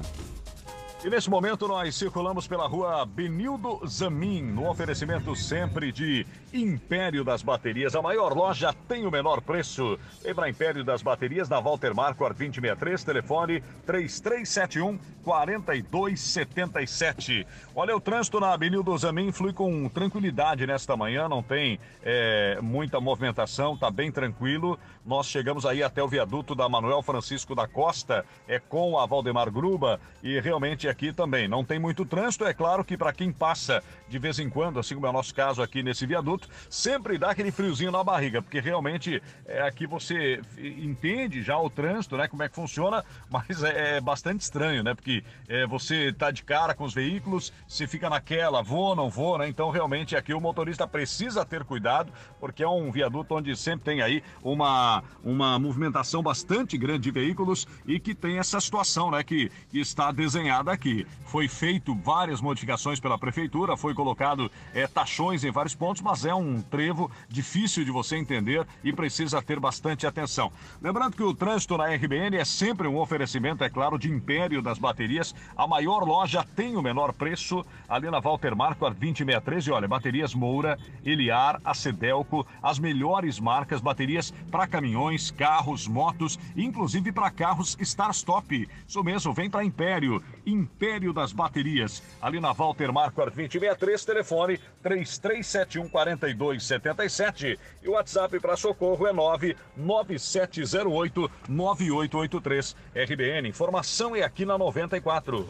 E 1.04 1.10
nesse 1.10 1.28
momento 1.28 1.68
nós 1.68 1.94
circulamos 1.94 2.48
pela 2.48 2.66
rua 2.66 3.04
Benildo 3.04 3.78
Zamin, 3.86 4.40
no 4.40 4.70
oferecimento 4.70 5.36
sempre 5.36 5.92
de 5.92 6.26
Império 6.50 7.22
das 7.22 7.42
Baterias. 7.42 7.94
A 7.94 8.00
maior 8.00 8.32
loja 8.32 8.72
tem 8.88 9.04
o 9.04 9.10
menor 9.10 9.42
preço. 9.42 9.98
Lembra 10.24 10.48
Império 10.48 10.82
das 10.82 11.02
Baterias 11.02 11.46
na 11.46 11.60
Walter 11.60 11.94
Marco, 11.94 12.26
2063, 12.26 13.04
telefone 13.04 13.62
3371 13.84 14.98
4277. 15.22 17.46
Olha, 17.74 17.94
o 17.94 18.00
trânsito 18.00 18.40
na 18.40 18.56
Benildo 18.56 18.96
Zamin 18.96 19.30
flui 19.30 19.52
com 19.52 19.86
tranquilidade 19.90 20.66
nesta 20.66 20.96
manhã, 20.96 21.28
não 21.28 21.42
tem 21.42 21.78
é, 22.02 22.58
muita 22.62 22.98
movimentação, 22.98 23.76
tá 23.76 23.90
bem 23.90 24.10
tranquilo. 24.10 24.78
Nós 25.04 25.26
chegamos 25.26 25.66
aí 25.66 25.82
até 25.82 26.02
o 26.02 26.08
viaduto 26.08 26.54
da 26.54 26.66
Manuel 26.66 27.02
Francisco 27.02 27.54
da 27.54 27.68
Costa, 27.68 28.24
é 28.48 28.58
com 28.58 28.98
a 28.98 29.04
Valdemar 29.04 29.50
Gruba, 29.50 30.00
e 30.22 30.40
realmente 30.40 30.88
aqui 30.88 31.12
também 31.12 31.46
não 31.46 31.62
tem 31.62 31.78
muito 31.78 32.06
trânsito. 32.06 32.46
É 32.46 32.54
claro 32.54 32.82
que 32.82 32.96
para 32.96 33.12
quem 33.12 33.30
passa 33.30 33.82
de 34.08 34.18
vez 34.18 34.38
em 34.38 34.48
quando, 34.48 34.78
assim 34.78 34.94
como 34.94 35.06
é 35.06 35.10
o 35.10 35.12
nosso 35.12 35.34
caso 35.34 35.60
aqui 35.60 35.82
nesse 35.82 36.06
viaduto, 36.06 36.48
sempre 36.70 37.18
dá 37.18 37.30
aquele 37.30 37.50
friozinho 37.50 37.90
na 37.90 38.02
barriga, 38.02 38.40
porque 38.40 38.60
realmente 38.60 39.22
é, 39.44 39.62
aqui 39.62 39.86
você 39.86 40.40
entende 40.56 41.42
já 41.42 41.58
o 41.58 41.68
trânsito, 41.68 42.16
né? 42.16 42.26
Como 42.26 42.42
é 42.42 42.48
que 42.48 42.54
funciona, 42.54 43.04
mas 43.28 43.62
é, 43.62 43.96
é 43.96 44.00
bastante 44.00 44.40
estranho, 44.40 44.82
né? 44.82 44.94
Porque 44.94 45.22
é, 45.48 45.66
você 45.66 46.12
tá 46.12 46.30
de 46.30 46.42
cara 46.42 46.74
com 46.74 46.84
os 46.84 46.94
veículos, 46.94 47.52
você 47.68 47.86
fica 47.86 48.08
naquela, 48.08 48.62
vou, 48.62 48.96
não 48.96 49.10
vou, 49.10 49.36
né? 49.36 49.48
Então 49.48 49.70
realmente 49.70 50.16
aqui 50.16 50.32
o 50.32 50.40
motorista 50.40 50.86
precisa 50.86 51.44
ter 51.44 51.64
cuidado, 51.64 52.12
porque 52.40 52.62
é 52.62 52.68
um 52.68 52.90
viaduto 52.90 53.34
onde 53.34 53.54
sempre 53.56 53.84
tem 53.84 54.00
aí 54.00 54.22
uma, 54.42 54.93
uma 55.22 55.58
movimentação 55.58 56.22
bastante 56.22 56.76
grande 56.76 57.04
de 57.04 57.10
veículos 57.10 57.66
e 57.86 57.98
que 57.98 58.14
tem 58.14 58.38
essa 58.38 58.60
situação, 58.60 59.10
né? 59.10 59.22
Que, 59.22 59.50
está 59.72 60.12
desenhada 60.12 60.70
aqui. 60.72 61.06
Foi 61.26 61.48
feito 61.48 61.94
várias 61.94 62.40
modificações 62.40 63.00
pela 63.00 63.18
prefeitura, 63.18 63.76
foi 63.76 63.92
colocado 63.92 64.50
é, 64.72 64.86
taxões 64.86 65.42
em 65.44 65.50
vários 65.50 65.74
pontos, 65.74 66.00
mas 66.00 66.24
é 66.24 66.34
um 66.34 66.62
trevo 66.62 67.10
difícil 67.28 67.84
de 67.84 67.90
você 67.90 68.16
entender 68.16 68.66
e 68.82 68.92
precisa 68.92 69.42
ter 69.42 69.58
bastante 69.58 70.06
atenção. 70.06 70.52
Lembrando 70.80 71.16
que 71.16 71.22
o 71.22 71.34
trânsito 71.34 71.76
na 71.76 71.86
RBN 71.86 72.36
é 72.36 72.44
sempre 72.44 72.86
um 72.86 72.98
oferecimento, 72.98 73.64
é 73.64 73.68
claro, 73.68 73.98
de 73.98 74.10
Império 74.10 74.62
das 74.62 74.78
Baterias. 74.78 75.34
A 75.56 75.66
maior 75.66 76.04
loja 76.04 76.44
tem 76.54 76.76
o 76.76 76.82
menor 76.82 77.12
preço, 77.12 77.64
ali 77.88 78.10
na 78.10 78.20
Walter 78.20 78.54
Marco, 78.54 78.86
a 78.86 78.90
2063. 78.90 79.66
E 79.66 79.70
olha, 79.70 79.88
baterias 79.88 80.34
Moura, 80.34 80.78
Eliar, 81.04 81.60
Acedelco, 81.64 82.46
as 82.62 82.78
melhores 82.78 83.40
marcas, 83.40 83.80
baterias 83.80 84.32
para 84.50 84.66
caminhões, 84.66 84.83
carros, 85.30 85.86
motos, 85.86 86.36
inclusive 86.56 87.12
para 87.12 87.30
carros 87.30 87.76
Start-Stop. 87.80 88.68
Isso 88.86 89.02
mesmo, 89.02 89.32
vem 89.32 89.48
para 89.48 89.64
Império, 89.64 90.22
Império 90.46 91.12
das 91.12 91.32
Baterias. 91.32 92.02
Ali 92.20 92.40
na 92.40 92.52
Walter 92.52 92.92
Marco, 92.92 93.20
a 93.20 93.24
2063, 93.26 94.04
telefone 94.04 94.58
3371 94.82 95.88
4277 95.88 97.58
e 97.82 97.88
o 97.88 97.92
WhatsApp 97.92 98.40
para 98.40 98.56
socorro 98.56 99.06
é 99.06 99.12
99708 99.12 101.30
9883. 101.48 102.76
RBN, 102.94 103.48
informação 103.48 104.16
é 104.16 104.22
aqui 104.22 104.44
na 104.44 104.58
94. 104.58 105.48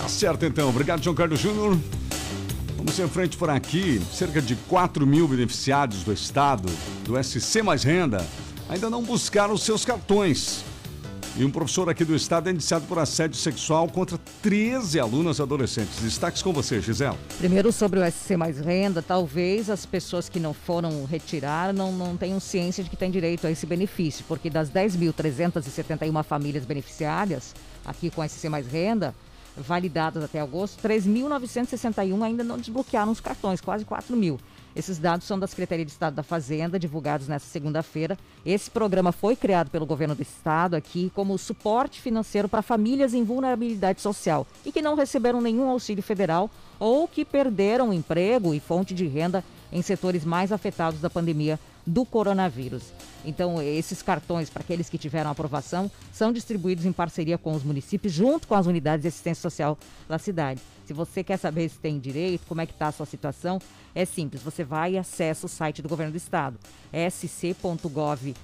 Tá 0.00 0.08
certo 0.08 0.46
então, 0.46 0.70
obrigado 0.70 1.02
João 1.02 1.14
Carlos 1.14 1.40
Júnior. 1.40 1.78
Vamos 2.80 2.98
em 2.98 3.08
frente 3.08 3.36
por 3.36 3.50
aqui, 3.50 4.00
cerca 4.10 4.40
de 4.40 4.56
4 4.56 5.06
mil 5.06 5.28
beneficiários 5.28 6.02
do 6.02 6.14
Estado, 6.14 6.66
do 7.04 7.22
SC 7.22 7.62
Mais 7.62 7.82
Renda, 7.82 8.26
ainda 8.70 8.88
não 8.88 9.02
buscaram 9.02 9.52
os 9.52 9.62
seus 9.64 9.84
cartões. 9.84 10.64
E 11.36 11.44
um 11.44 11.50
professor 11.50 11.90
aqui 11.90 12.06
do 12.06 12.16
Estado 12.16 12.48
é 12.48 12.52
indiciado 12.52 12.86
por 12.86 12.98
assédio 12.98 13.36
sexual 13.36 13.86
contra 13.86 14.18
13 14.40 14.98
alunas 14.98 15.42
adolescentes. 15.42 16.00
Destaques 16.00 16.40
com 16.40 16.54
você, 16.54 16.80
Gisela. 16.80 17.18
Primeiro 17.36 17.70
sobre 17.70 18.00
o 18.00 18.10
SC 18.10 18.34
Mais 18.34 18.58
Renda, 18.58 19.02
talvez 19.02 19.68
as 19.68 19.84
pessoas 19.84 20.30
que 20.30 20.40
não 20.40 20.54
foram 20.54 21.04
retirar 21.04 21.74
não, 21.74 21.92
não 21.92 22.16
tenham 22.16 22.40
ciência 22.40 22.82
de 22.82 22.88
que 22.88 22.96
têm 22.96 23.10
direito 23.10 23.46
a 23.46 23.50
esse 23.50 23.66
benefício, 23.66 24.24
porque 24.26 24.48
das 24.48 24.70
10.371 24.70 26.24
famílias 26.24 26.64
beneficiárias, 26.64 27.54
aqui 27.84 28.08
com 28.08 28.26
SC 28.26 28.48
Mais 28.48 28.66
Renda, 28.66 29.14
validadas 29.56 30.22
até 30.22 30.40
agosto, 30.40 30.80
3.961 30.82 32.22
ainda 32.22 32.44
não 32.44 32.58
desbloquearam 32.58 33.12
os 33.12 33.20
cartões, 33.20 33.60
quase 33.60 33.84
4 33.84 34.16
mil. 34.16 34.38
Esses 34.74 34.98
dados 34.98 35.26
são 35.26 35.38
da 35.38 35.46
Secretaria 35.46 35.84
de 35.84 35.90
Estado 35.90 36.14
da 36.14 36.22
Fazenda, 36.22 36.78
divulgados 36.78 37.26
nesta 37.26 37.48
segunda-feira. 37.48 38.16
Esse 38.46 38.70
programa 38.70 39.10
foi 39.10 39.34
criado 39.34 39.68
pelo 39.68 39.84
governo 39.84 40.14
do 40.14 40.22
estado 40.22 40.74
aqui 40.76 41.10
como 41.14 41.36
suporte 41.36 42.00
financeiro 42.00 42.48
para 42.48 42.62
famílias 42.62 43.12
em 43.12 43.24
vulnerabilidade 43.24 44.00
social 44.00 44.46
e 44.64 44.70
que 44.70 44.80
não 44.80 44.94
receberam 44.94 45.40
nenhum 45.40 45.68
auxílio 45.68 46.02
federal 46.02 46.48
ou 46.78 47.08
que 47.08 47.24
perderam 47.24 47.92
emprego 47.92 48.54
e 48.54 48.60
fonte 48.60 48.94
de 48.94 49.06
renda 49.06 49.44
em 49.72 49.82
setores 49.82 50.24
mais 50.24 50.52
afetados 50.52 51.00
da 51.00 51.10
pandemia 51.10 51.58
do 51.86 52.04
coronavírus. 52.04 52.92
Então, 53.24 53.60
esses 53.60 54.02
cartões, 54.02 54.48
para 54.48 54.62
aqueles 54.62 54.88
que 54.88 54.98
tiveram 54.98 55.30
aprovação, 55.30 55.90
são 56.12 56.32
distribuídos 56.32 56.84
em 56.84 56.92
parceria 56.92 57.36
com 57.36 57.52
os 57.52 57.62
municípios, 57.62 58.12
junto 58.12 58.48
com 58.48 58.54
as 58.54 58.66
unidades 58.66 59.02
de 59.02 59.08
assistência 59.08 59.42
social 59.42 59.78
da 60.08 60.18
cidade. 60.18 60.60
Se 60.86 60.92
você 60.92 61.22
quer 61.22 61.36
saber 61.36 61.68
se 61.68 61.78
tem 61.78 61.98
direito, 61.98 62.46
como 62.46 62.60
é 62.60 62.66
que 62.66 62.72
está 62.72 62.88
a 62.88 62.92
sua 62.92 63.06
situação, 63.06 63.60
é 63.94 64.04
simples. 64.04 64.42
Você 64.42 64.64
vai 64.64 64.92
e 64.92 64.98
acessa 64.98 65.46
o 65.46 65.48
site 65.48 65.82
do 65.82 65.88
Governo 65.88 66.12
do 66.12 66.16
Estado, 66.16 66.58
sc.gov.br 66.92 68.34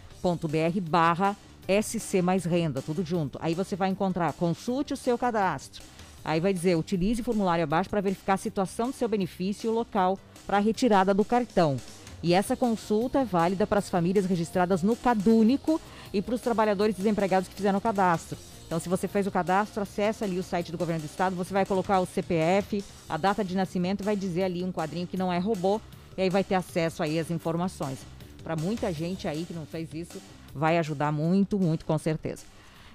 barra 0.82 1.36
SC 1.68 2.22
mais 2.22 2.44
renda, 2.44 2.80
tudo 2.80 3.04
junto. 3.04 3.38
Aí 3.42 3.54
você 3.54 3.74
vai 3.74 3.88
encontrar, 3.88 4.32
consulte 4.34 4.94
o 4.94 4.96
seu 4.96 5.18
cadastro. 5.18 5.82
Aí 6.24 6.40
vai 6.40 6.52
dizer, 6.52 6.76
utilize 6.76 7.20
o 7.20 7.24
formulário 7.24 7.64
abaixo 7.64 7.90
para 7.90 8.00
verificar 8.00 8.34
a 8.34 8.38
situação 8.38 8.90
do 8.90 8.96
seu 8.96 9.08
benefício 9.08 9.68
e 9.68 9.70
o 9.70 9.74
local 9.74 10.18
para 10.46 10.56
a 10.56 10.60
retirada 10.60 11.14
do 11.14 11.24
cartão. 11.24 11.76
E 12.22 12.34
essa 12.34 12.56
consulta 12.56 13.20
é 13.20 13.24
válida 13.24 13.66
para 13.66 13.78
as 13.78 13.90
famílias 13.90 14.26
registradas 14.26 14.82
no 14.82 14.96
Cadúnico 14.96 15.80
e 16.12 16.22
para 16.22 16.34
os 16.34 16.40
trabalhadores 16.40 16.96
desempregados 16.96 17.48
que 17.48 17.54
fizeram 17.54 17.78
o 17.78 17.82
cadastro. 17.82 18.38
Então, 18.66 18.80
se 18.80 18.88
você 18.88 19.06
fez 19.06 19.26
o 19.26 19.30
cadastro, 19.30 19.82
acessa 19.82 20.24
ali 20.24 20.38
o 20.38 20.42
site 20.42 20.72
do 20.72 20.78
Governo 20.78 21.02
do 21.02 21.06
Estado, 21.06 21.36
você 21.36 21.52
vai 21.52 21.64
colocar 21.64 22.00
o 22.00 22.06
CPF, 22.06 22.82
a 23.08 23.16
data 23.16 23.44
de 23.44 23.54
nascimento, 23.54 24.02
vai 24.02 24.16
dizer 24.16 24.42
ali 24.42 24.64
um 24.64 24.72
quadrinho 24.72 25.06
que 25.06 25.16
não 25.16 25.32
é 25.32 25.38
robô, 25.38 25.80
e 26.16 26.22
aí 26.22 26.30
vai 26.30 26.42
ter 26.42 26.56
acesso 26.56 27.02
aí 27.02 27.18
às 27.18 27.30
informações. 27.30 27.98
Para 28.42 28.56
muita 28.56 28.92
gente 28.92 29.28
aí 29.28 29.44
que 29.44 29.52
não 29.52 29.66
fez 29.66 29.94
isso, 29.94 30.20
vai 30.52 30.78
ajudar 30.78 31.12
muito, 31.12 31.58
muito 31.58 31.84
com 31.84 31.96
certeza. 31.96 32.42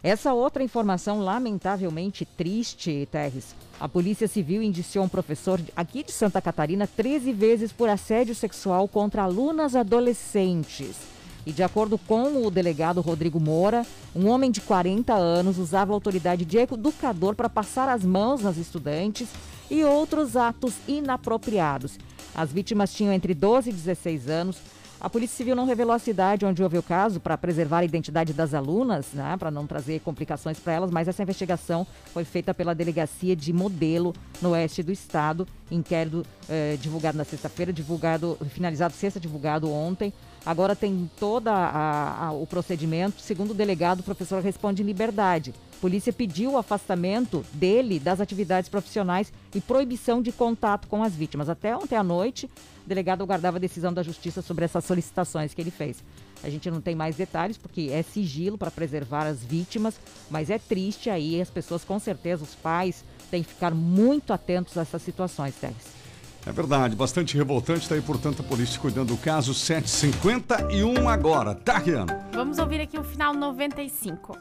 Essa 0.03 0.33
outra 0.33 0.63
informação 0.63 1.19
lamentavelmente 1.19 2.25
triste, 2.25 3.07
Terres. 3.11 3.55
A 3.79 3.87
Polícia 3.87 4.27
Civil 4.27 4.63
indiciou 4.63 5.05
um 5.05 5.09
professor 5.09 5.61
aqui 5.75 6.03
de 6.03 6.11
Santa 6.11 6.41
Catarina 6.41 6.87
13 6.87 7.31
vezes 7.31 7.71
por 7.71 7.87
assédio 7.87 8.33
sexual 8.33 8.87
contra 8.87 9.21
alunas 9.21 9.75
adolescentes. 9.75 10.95
E 11.45 11.51
de 11.51 11.61
acordo 11.61 11.99
com 11.99 12.45
o 12.45 12.49
delegado 12.49 12.99
Rodrigo 12.99 13.39
Moura, 13.39 13.85
um 14.15 14.27
homem 14.27 14.49
de 14.49 14.61
40 14.61 15.13
anos 15.13 15.59
usava 15.59 15.91
a 15.91 15.95
autoridade 15.95 16.45
de 16.45 16.57
educador 16.57 17.35
para 17.35 17.49
passar 17.49 17.87
as 17.87 18.03
mãos 18.03 18.41
nas 18.41 18.57
estudantes 18.57 19.29
e 19.69 19.83
outros 19.83 20.35
atos 20.35 20.73
inapropriados. 20.87 21.99
As 22.33 22.51
vítimas 22.51 22.91
tinham 22.91 23.13
entre 23.13 23.35
12 23.35 23.69
e 23.69 23.73
16 23.73 24.27
anos. 24.27 24.57
A 25.01 25.09
Polícia 25.09 25.35
Civil 25.35 25.55
não 25.55 25.65
revelou 25.65 25.95
a 25.95 25.99
cidade 25.99 26.45
onde 26.45 26.61
houve 26.61 26.77
o 26.77 26.83
caso 26.83 27.19
para 27.19 27.35
preservar 27.35 27.79
a 27.79 27.83
identidade 27.83 28.33
das 28.33 28.53
alunas, 28.53 29.07
né, 29.13 29.35
para 29.35 29.49
não 29.49 29.65
trazer 29.65 29.99
complicações 30.01 30.59
para 30.59 30.73
elas, 30.73 30.91
mas 30.91 31.07
essa 31.07 31.23
investigação 31.23 31.87
foi 32.13 32.23
feita 32.23 32.53
pela 32.53 32.75
Delegacia 32.75 33.35
de 33.35 33.51
Modelo 33.51 34.13
no 34.39 34.51
oeste 34.51 34.83
do 34.83 34.91
estado. 34.91 35.47
Inquérito 35.71 36.23
eh, 36.47 36.77
divulgado 36.79 37.17
na 37.17 37.23
sexta-feira, 37.23 37.73
divulgado, 37.73 38.37
finalizado 38.51 38.93
sexta, 38.93 39.19
divulgado 39.19 39.71
ontem. 39.71 40.13
Agora 40.45 40.75
tem 40.75 41.09
todo 41.19 41.49
o 42.39 42.47
procedimento. 42.47 43.21
Segundo 43.21 43.51
o 43.51 43.53
delegado, 43.53 43.99
o 43.99 44.03
professor 44.03 44.41
responde 44.41 44.81
em 44.81 44.85
liberdade. 44.85 45.53
A 45.77 45.81
polícia 45.81 46.11
pediu 46.11 46.51
o 46.51 46.57
afastamento 46.57 47.45
dele 47.53 47.99
das 47.99 48.19
atividades 48.19 48.69
profissionais 48.69 49.31
e 49.53 49.61
proibição 49.61 50.21
de 50.21 50.31
contato 50.31 50.87
com 50.87 51.03
as 51.03 51.15
vítimas. 51.15 51.49
Até 51.49 51.75
ontem 51.75 51.95
à 51.95 52.03
noite, 52.03 52.49
o 52.85 52.87
delegado 52.87 53.23
aguardava 53.23 53.57
a 53.57 53.59
decisão 53.59 53.93
da 53.93 54.03
justiça 54.03 54.41
sobre 54.41 54.65
essas 54.65 54.83
solicitações 54.85 55.53
que 55.53 55.61
ele 55.61 55.71
fez. 55.71 56.03
A 56.43 56.49
gente 56.49 56.69
não 56.71 56.81
tem 56.81 56.95
mais 56.95 57.15
detalhes 57.15 57.57
porque 57.57 57.89
é 57.91 58.01
sigilo 58.01 58.57
para 58.57 58.71
preservar 58.71 59.27
as 59.27 59.43
vítimas, 59.43 59.99
mas 60.29 60.49
é 60.49 60.57
triste 60.57 61.09
aí. 61.09 61.39
As 61.39 61.49
pessoas, 61.51 61.83
com 61.83 61.99
certeza, 61.99 62.43
os 62.43 62.55
pais 62.55 63.03
têm 63.29 63.43
que 63.43 63.49
ficar 63.49 63.73
muito 63.73 64.33
atentos 64.33 64.77
a 64.77 64.81
essas 64.81 65.03
situações, 65.03 65.55
Teres. 65.55 66.00
É 66.45 66.51
verdade, 66.51 66.95
bastante 66.95 67.37
revoltante, 67.37 67.81
está 67.81 67.93
aí, 67.95 68.01
portanto, 68.01 68.41
a 68.41 68.43
polícia 68.43 68.79
cuidando 68.79 69.09
do 69.09 69.17
caso 69.17 69.53
751 69.53 71.07
agora. 71.07 71.53
Tá, 71.53 71.77
Riano? 71.77 72.11
Vamos 72.33 72.57
ouvir 72.57 72.81
aqui 72.81 72.97
o 72.99 73.03
final 73.03 73.33
95. 73.33 74.37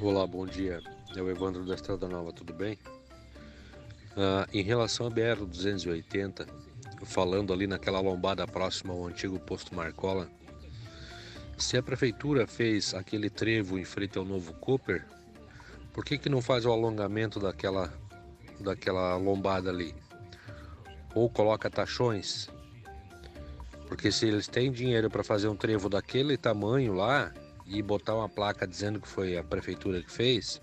Olá, 0.00 0.26
bom 0.26 0.46
dia. 0.46 0.80
É 1.16 1.20
o 1.20 1.28
Evandro 1.28 1.64
da 1.66 1.74
Estrada 1.74 2.06
Nova, 2.08 2.32
tudo 2.32 2.52
bem? 2.52 2.78
Ah, 4.16 4.46
em 4.52 4.62
relação 4.62 5.06
à 5.08 5.10
BR-280, 5.10 6.46
falando 7.04 7.52
ali 7.52 7.66
naquela 7.66 7.98
lombada 8.00 8.46
próxima 8.46 8.92
ao 8.94 9.06
antigo 9.06 9.40
posto 9.40 9.74
Marcola, 9.74 10.28
se 11.56 11.76
a 11.76 11.82
prefeitura 11.82 12.46
fez 12.46 12.94
aquele 12.94 13.28
trevo 13.28 13.76
em 13.76 13.84
frente 13.84 14.16
ao 14.18 14.24
novo 14.24 14.52
Cooper, 14.54 15.04
Por 15.92 16.04
que, 16.04 16.16
que 16.16 16.28
não 16.28 16.40
faz 16.40 16.64
o 16.64 16.70
alongamento 16.70 17.40
daquela, 17.40 17.92
daquela 18.60 19.16
lombada 19.16 19.68
ali? 19.68 19.92
Ou 21.18 21.28
coloca 21.28 21.68
tachões? 21.68 22.48
Porque 23.88 24.12
se 24.12 24.28
eles 24.28 24.46
têm 24.46 24.70
dinheiro 24.70 25.10
para 25.10 25.24
fazer 25.24 25.48
um 25.48 25.56
trevo 25.56 25.88
daquele 25.88 26.36
tamanho 26.36 26.94
lá 26.94 27.34
e 27.66 27.82
botar 27.82 28.14
uma 28.14 28.28
placa 28.28 28.68
dizendo 28.68 29.00
que 29.00 29.08
foi 29.08 29.36
a 29.36 29.42
prefeitura 29.42 30.00
que 30.00 30.12
fez, 30.12 30.62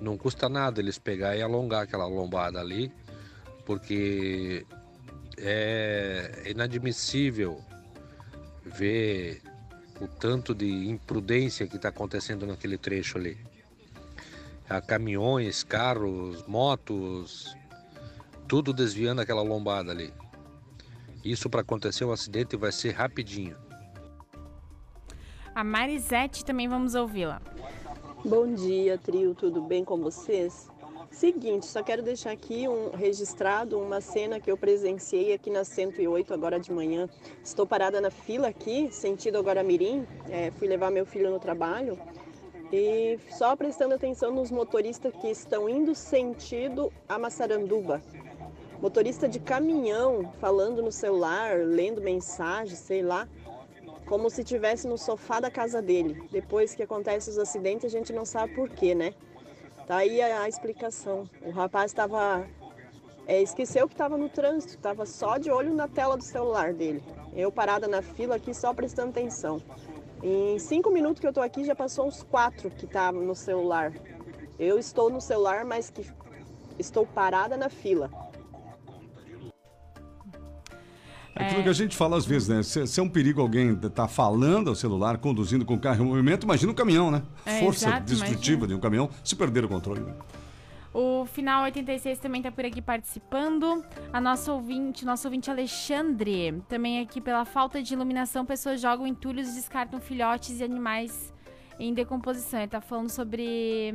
não 0.00 0.18
custa 0.18 0.48
nada 0.48 0.80
eles 0.80 0.98
pegar 0.98 1.36
e 1.36 1.42
alongar 1.42 1.84
aquela 1.84 2.06
lombada 2.06 2.58
ali, 2.58 2.92
porque 3.64 4.66
é 5.36 6.42
inadmissível 6.46 7.62
ver 8.64 9.40
o 10.00 10.08
tanto 10.08 10.56
de 10.56 10.88
imprudência 10.88 11.68
que 11.68 11.76
está 11.76 11.90
acontecendo 11.90 12.44
naquele 12.48 12.76
trecho 12.76 13.16
ali. 13.16 13.38
Há 14.68 14.80
caminhões, 14.80 15.62
carros, 15.62 16.44
motos, 16.48 17.56
tudo 18.48 18.72
desviando 18.72 19.20
aquela 19.20 19.42
lombada 19.42 19.92
ali. 19.92 20.12
Isso 21.22 21.50
para 21.50 21.60
acontecer 21.60 22.04
um 22.04 22.12
acidente 22.12 22.56
vai 22.56 22.72
ser 22.72 22.92
rapidinho. 22.92 23.56
A 25.54 25.62
Marisete 25.62 26.44
também 26.44 26.66
vamos 26.66 26.94
ouvi-la. 26.94 27.42
Bom 28.24 28.54
dia, 28.54 28.96
trio, 28.96 29.34
tudo 29.34 29.60
bem 29.60 29.84
com 29.84 29.98
vocês? 29.98 30.68
Seguinte, 31.10 31.66
só 31.66 31.82
quero 31.82 32.02
deixar 32.02 32.30
aqui 32.30 32.68
um 32.68 32.90
registrado 32.90 33.78
uma 33.78 34.00
cena 34.00 34.40
que 34.40 34.50
eu 34.50 34.56
presenciei 34.56 35.32
aqui 35.32 35.50
na 35.50 35.64
108 35.64 36.32
agora 36.32 36.60
de 36.60 36.72
manhã. 36.72 37.08
Estou 37.42 37.66
parada 37.66 38.00
na 38.00 38.10
fila 38.10 38.48
aqui, 38.48 38.88
sentido 38.92 39.36
agora 39.38 39.62
Mirim, 39.62 40.06
é, 40.28 40.50
fui 40.52 40.68
levar 40.68 40.90
meu 40.90 41.04
filho 41.04 41.30
no 41.30 41.40
trabalho 41.40 41.98
e 42.72 43.18
só 43.30 43.56
prestando 43.56 43.94
atenção 43.94 44.32
nos 44.32 44.50
motoristas 44.50 45.12
que 45.20 45.28
estão 45.28 45.68
indo 45.68 45.94
sentido 45.94 46.92
a 47.08 47.18
Massaranduba. 47.18 48.02
Motorista 48.80 49.28
de 49.28 49.40
caminhão 49.40 50.32
falando 50.40 50.80
no 50.80 50.92
celular, 50.92 51.58
lendo 51.58 52.00
mensagem, 52.00 52.76
sei 52.76 53.02
lá, 53.02 53.28
como 54.06 54.30
se 54.30 54.42
estivesse 54.42 54.86
no 54.86 54.96
sofá 54.96 55.40
da 55.40 55.50
casa 55.50 55.82
dele. 55.82 56.22
Depois 56.30 56.76
que 56.76 56.82
acontecem 56.84 57.32
os 57.32 57.38
acidentes, 57.38 57.86
a 57.86 57.88
gente 57.88 58.12
não 58.12 58.24
sabe 58.24 58.54
por 58.54 58.68
quê, 58.68 58.94
né? 58.94 59.14
Tá 59.84 59.96
aí 59.96 60.22
a, 60.22 60.42
a 60.42 60.48
explicação. 60.48 61.28
O 61.42 61.50
rapaz 61.50 61.90
estava. 61.90 62.46
É, 63.26 63.42
esqueceu 63.42 63.88
que 63.88 63.94
estava 63.94 64.16
no 64.16 64.28
trânsito, 64.28 64.74
estava 64.74 65.04
só 65.04 65.38
de 65.38 65.50
olho 65.50 65.74
na 65.74 65.88
tela 65.88 66.16
do 66.16 66.22
celular 66.22 66.72
dele. 66.72 67.02
Eu 67.34 67.50
parada 67.50 67.88
na 67.88 68.00
fila 68.00 68.36
aqui 68.36 68.54
só 68.54 68.72
prestando 68.72 69.10
atenção. 69.10 69.60
Em 70.22 70.58
cinco 70.58 70.90
minutos 70.90 71.20
que 71.20 71.26
eu 71.26 71.32
tô 71.32 71.40
aqui 71.40 71.64
já 71.64 71.74
passou 71.74 72.06
uns 72.06 72.22
quatro 72.22 72.70
que 72.70 72.86
estavam 72.86 73.22
no 73.22 73.34
celular. 73.34 73.92
Eu 74.58 74.78
estou 74.78 75.10
no 75.10 75.20
celular, 75.20 75.64
mas 75.64 75.90
que 75.90 76.06
estou 76.78 77.04
parada 77.04 77.56
na 77.56 77.68
fila. 77.68 78.10
É 81.38 81.46
aquilo 81.46 81.62
que 81.62 81.68
a 81.68 81.72
gente 81.72 81.96
fala 81.96 82.16
às 82.16 82.26
vezes, 82.26 82.48
né? 82.48 82.62
Se, 82.62 82.86
se 82.86 82.98
é 83.00 83.02
um 83.02 83.08
perigo 83.08 83.40
alguém 83.40 83.74
tá 83.76 84.08
falando 84.08 84.68
ao 84.68 84.74
celular, 84.74 85.18
conduzindo 85.18 85.64
com 85.64 85.74
o 85.74 85.78
carro 85.78 86.04
em 86.04 86.06
movimento, 86.06 86.44
imagina 86.44 86.72
um 86.72 86.74
caminhão, 86.74 87.10
né? 87.10 87.22
É, 87.46 87.60
Força 87.60 87.88
exato, 87.88 88.04
destrutiva 88.04 88.52
imagina. 88.52 88.68
de 88.68 88.74
um 88.74 88.80
caminhão 88.80 89.10
se 89.22 89.36
perder 89.36 89.64
o 89.64 89.68
controle. 89.68 90.00
né? 90.00 90.12
O 90.92 91.26
Final 91.26 91.64
86 91.64 92.18
também 92.18 92.42
tá 92.42 92.50
por 92.50 92.64
aqui 92.64 92.82
participando. 92.82 93.84
A 94.12 94.20
nossa 94.20 94.52
ouvinte, 94.52 95.04
nosso 95.04 95.28
ouvinte 95.28 95.50
Alexandre, 95.50 96.60
também 96.68 97.00
aqui 97.00 97.20
pela 97.20 97.44
falta 97.44 97.82
de 97.82 97.94
iluminação, 97.94 98.44
pessoas 98.44 98.80
jogam 98.80 99.06
entulhos 99.06 99.48
e 99.50 99.54
descartam 99.54 100.00
filhotes 100.00 100.58
e 100.60 100.64
animais 100.64 101.32
em 101.78 101.94
decomposição. 101.94 102.58
Ele 102.60 102.68
tá 102.68 102.80
falando 102.80 103.10
sobre 103.10 103.94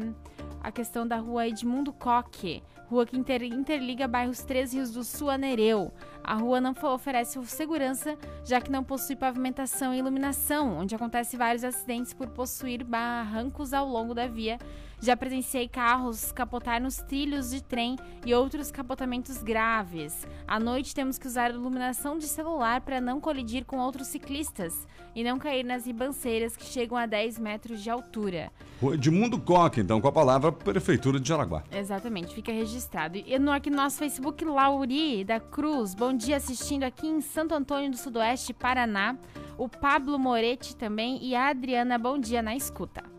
a 0.62 0.72
questão 0.72 1.06
da 1.06 1.18
rua 1.18 1.48
Edmundo 1.48 1.92
Coque, 1.92 2.64
rua 2.90 3.06
que 3.06 3.18
inter- 3.18 3.44
interliga 3.44 4.08
bairros 4.08 4.44
Três 4.44 4.74
Rios 4.74 4.92
do 4.92 5.04
Sul 5.04 5.30
a 5.30 5.38
Nereu. 5.38 5.92
A 6.24 6.36
rua 6.36 6.62
não 6.62 6.74
oferece 6.84 7.40
segurança, 7.46 8.18
já 8.46 8.62
que 8.62 8.72
não 8.72 8.84
possui 8.84 9.16
pavimentação 9.16 9.94
e 9.94 10.00
iluminação, 10.00 10.78
onde 10.78 10.96
acontece 10.96 11.36
vários 11.36 11.64
acidentes 11.64 12.14
por 12.14 12.28
possuir 12.30 12.84
barrancos 12.84 13.74
ao 13.74 13.88
longo 13.88 14.14
da 14.14 14.28
via. 14.28 14.58
Já 15.04 15.18
presenciei 15.18 15.68
carros 15.68 16.32
capotar 16.32 16.82
nos 16.82 16.96
trilhos 16.96 17.50
de 17.50 17.62
trem 17.62 17.98
e 18.26 18.34
outros 18.34 18.72
capotamentos 18.72 19.44
graves. 19.44 20.26
À 20.48 20.58
noite 20.58 20.96
temos 20.96 21.18
que 21.18 21.28
usar 21.28 21.52
iluminação 21.52 22.18
de 22.18 22.26
celular 22.26 22.80
para 22.80 23.02
não 23.02 23.20
colidir 23.20 23.66
com 23.66 23.80
outros 23.80 24.08
ciclistas 24.08 24.88
e 25.14 25.22
não 25.22 25.38
cair 25.38 25.66
nas 25.66 25.86
ribanceiras 25.86 26.56
que 26.56 26.64
chegam 26.64 26.98
a 26.98 27.06
10 27.06 27.38
metros 27.38 27.84
de 27.84 27.90
altura. 27.90 28.50
Rua 28.82 28.94
Edmundo 28.94 29.38
Coque, 29.38 29.82
então, 29.82 30.00
com 30.00 30.08
a 30.08 30.12
palavra 30.12 30.54
Prefeitura 30.54 31.20
de 31.20 31.28
Jaraguá. 31.28 31.66
Exatamente, 31.70 32.34
fica 32.34 32.54
registrado. 32.54 33.18
E 33.18 33.38
no, 33.38 33.52
aqui 33.52 33.70
no 33.70 33.76
nosso 33.76 33.98
Facebook, 33.98 34.46
Lauri 34.46 35.26
da 35.26 35.38
Cruz, 35.38 35.94
bom 35.94 36.14
dia 36.14 36.38
assistindo 36.38 36.84
aqui 36.84 37.08
em 37.08 37.20
Santo 37.20 37.54
Antônio 37.54 37.92
do 37.92 37.98
Sudoeste, 37.98 38.54
Paraná. 38.54 39.18
O 39.58 39.68
Pablo 39.68 40.18
Moretti 40.18 40.78
também 40.78 41.22
e 41.22 41.36
a 41.36 41.50
Adriana, 41.50 41.98
bom 41.98 42.18
dia 42.18 42.42
na 42.42 42.56
escuta. 42.56 43.13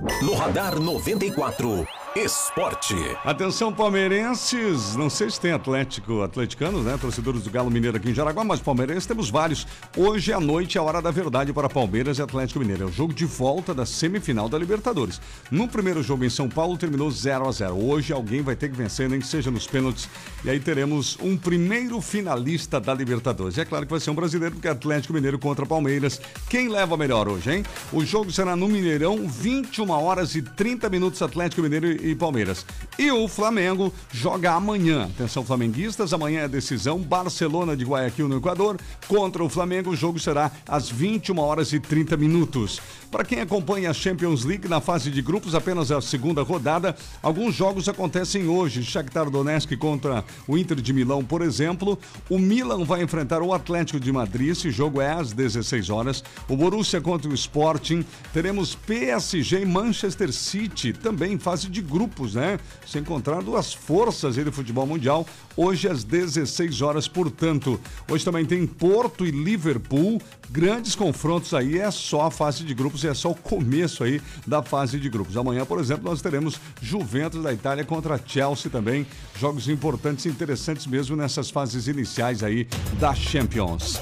No 0.00 0.38
Radar 0.38 0.78
94, 0.78 1.86
Esporte. 2.16 2.94
Atenção, 3.22 3.70
palmeirenses. 3.70 4.96
Não 4.96 5.10
sei 5.10 5.28
se 5.28 5.38
tem 5.38 5.52
Atlético, 5.52 6.22
atleticanos, 6.22 6.82
né? 6.82 6.96
Torcedores 6.98 7.42
do 7.42 7.50
Galo 7.50 7.70
Mineiro 7.70 7.98
aqui 7.98 8.08
em 8.08 8.14
Jaraguá, 8.14 8.42
mas 8.42 8.58
palmeirenses 8.58 9.04
temos 9.04 9.28
vários. 9.28 9.66
Hoje 9.94 10.32
à 10.32 10.40
noite 10.40 10.78
é 10.78 10.80
a 10.80 10.84
hora 10.84 11.02
da 11.02 11.10
verdade 11.10 11.52
para 11.52 11.68
Palmeiras 11.68 12.16
e 12.16 12.22
Atlético 12.22 12.60
Mineiro. 12.60 12.84
É 12.84 12.86
o 12.86 12.90
jogo 12.90 13.12
de 13.12 13.26
volta 13.26 13.74
da 13.74 13.84
semifinal 13.84 14.48
da 14.48 14.56
Libertadores. 14.58 15.20
No 15.50 15.68
primeiro 15.68 16.02
jogo 16.02 16.24
em 16.24 16.30
São 16.30 16.48
Paulo 16.48 16.78
terminou 16.78 17.10
0 17.10 17.46
a 17.46 17.52
0 17.52 17.86
Hoje 17.86 18.14
alguém 18.14 18.40
vai 18.40 18.56
ter 18.56 18.70
que 18.70 18.76
vencer, 18.76 19.10
nem 19.10 19.20
que 19.20 19.26
seja 19.26 19.50
nos 19.50 19.66
pênaltis. 19.66 20.08
E 20.42 20.48
aí 20.48 20.58
teremos 20.58 21.18
um 21.20 21.36
primeiro 21.36 22.00
finalista 22.00 22.80
da 22.80 22.94
Libertadores. 22.94 23.58
E 23.58 23.60
é 23.60 23.66
claro 23.66 23.84
que 23.84 23.90
vai 23.90 24.00
ser 24.00 24.08
um 24.08 24.14
brasileiro, 24.14 24.54
porque 24.54 24.68
é 24.68 24.70
Atlético 24.70 25.12
Mineiro 25.12 25.38
contra 25.38 25.66
Palmeiras. 25.66 26.18
Quem 26.48 26.68
leva 26.68 26.96
melhor 26.96 27.28
hoje, 27.28 27.56
hein? 27.56 27.64
O 27.92 28.02
jogo 28.06 28.32
será 28.32 28.56
no 28.56 28.68
Mineirão, 28.68 29.28
21 29.28 29.90
horas 29.90 30.34
e 30.34 30.40
30 30.40 30.88
minutos 30.88 31.20
Atlético 31.20 31.60
Mineiro 31.60 32.05
e 32.10 32.14
Palmeiras. 32.14 32.64
E 32.98 33.10
o 33.10 33.28
Flamengo 33.28 33.92
joga 34.12 34.52
amanhã. 34.52 35.04
Atenção, 35.04 35.44
flamenguistas, 35.44 36.12
amanhã 36.12 36.42
é 36.42 36.48
decisão. 36.48 36.98
Barcelona 36.98 37.76
de 37.76 37.84
Guayaquil 37.84 38.28
no 38.28 38.38
Equador 38.38 38.78
contra 39.06 39.42
o 39.42 39.48
Flamengo. 39.48 39.90
O 39.90 39.96
jogo 39.96 40.18
será 40.18 40.50
às 40.66 40.88
21 40.88 41.38
horas 41.38 41.72
e 41.72 41.80
30 41.80 42.16
minutos. 42.16 42.80
Para 43.10 43.24
quem 43.24 43.40
acompanha 43.40 43.90
a 43.90 43.94
Champions 43.94 44.44
League 44.44 44.68
na 44.68 44.80
fase 44.80 45.10
de 45.10 45.22
grupos, 45.22 45.54
apenas 45.54 45.90
a 45.90 46.00
segunda 46.00 46.42
rodada, 46.42 46.94
alguns 47.22 47.54
jogos 47.54 47.88
acontecem 47.88 48.48
hoje. 48.48 48.84
Shakhtar 48.84 49.30
Donetsk 49.30 49.76
contra 49.76 50.24
o 50.46 50.58
Inter 50.58 50.80
de 50.80 50.92
Milão, 50.92 51.24
por 51.24 51.42
exemplo. 51.42 51.98
O 52.28 52.38
Milan 52.38 52.84
vai 52.84 53.02
enfrentar 53.02 53.42
o 53.42 53.52
Atlético 53.52 54.00
de 54.00 54.12
Madrid. 54.12 54.50
Esse 54.50 54.70
jogo 54.70 55.00
é 55.00 55.12
às 55.12 55.32
16 55.32 55.90
horas. 55.90 56.24
O 56.48 56.56
Borussia 56.56 57.00
contra 57.00 57.30
o 57.30 57.34
Sporting. 57.34 58.04
Teremos 58.32 58.74
PSG 58.74 59.62
e 59.62 59.66
Manchester 59.66 60.32
City, 60.32 60.92
também 60.92 61.32
em 61.32 61.38
fase 61.38 61.68
de 61.68 61.80
grupos, 61.86 62.34
né? 62.34 62.58
Se 62.86 62.98
encontrar 62.98 63.42
duas 63.42 63.72
forças 63.72 64.36
aí 64.36 64.44
do 64.44 64.52
futebol 64.52 64.86
mundial. 64.86 65.26
Hoje 65.56 65.88
às 65.88 66.04
16 66.04 66.82
horas, 66.82 67.08
portanto. 67.08 67.80
Hoje 68.10 68.24
também 68.24 68.44
tem 68.44 68.66
Porto 68.66 69.24
e 69.24 69.30
Liverpool. 69.30 70.20
Grandes 70.50 70.94
confrontos 70.94 71.54
aí, 71.54 71.78
é 71.78 71.90
só 71.90 72.26
a 72.26 72.30
fase 72.30 72.64
de 72.64 72.74
grupos, 72.74 73.04
é 73.04 73.14
só 73.14 73.30
o 73.30 73.34
começo 73.34 74.04
aí 74.04 74.20
da 74.46 74.62
fase 74.62 74.98
de 75.00 75.08
grupos. 75.08 75.36
Amanhã, 75.36 75.64
por 75.64 75.80
exemplo, 75.80 76.04
nós 76.04 76.20
teremos 76.20 76.60
Juventus 76.80 77.42
da 77.42 77.52
Itália 77.52 77.84
contra 77.84 78.20
Chelsea 78.24 78.70
também. 78.70 79.06
Jogos 79.38 79.68
importantes 79.68 80.24
e 80.24 80.28
interessantes 80.28 80.86
mesmo 80.86 81.16
nessas 81.16 81.50
fases 81.50 81.88
iniciais 81.88 82.42
aí 82.42 82.68
da 82.98 83.14
Champions. 83.14 84.00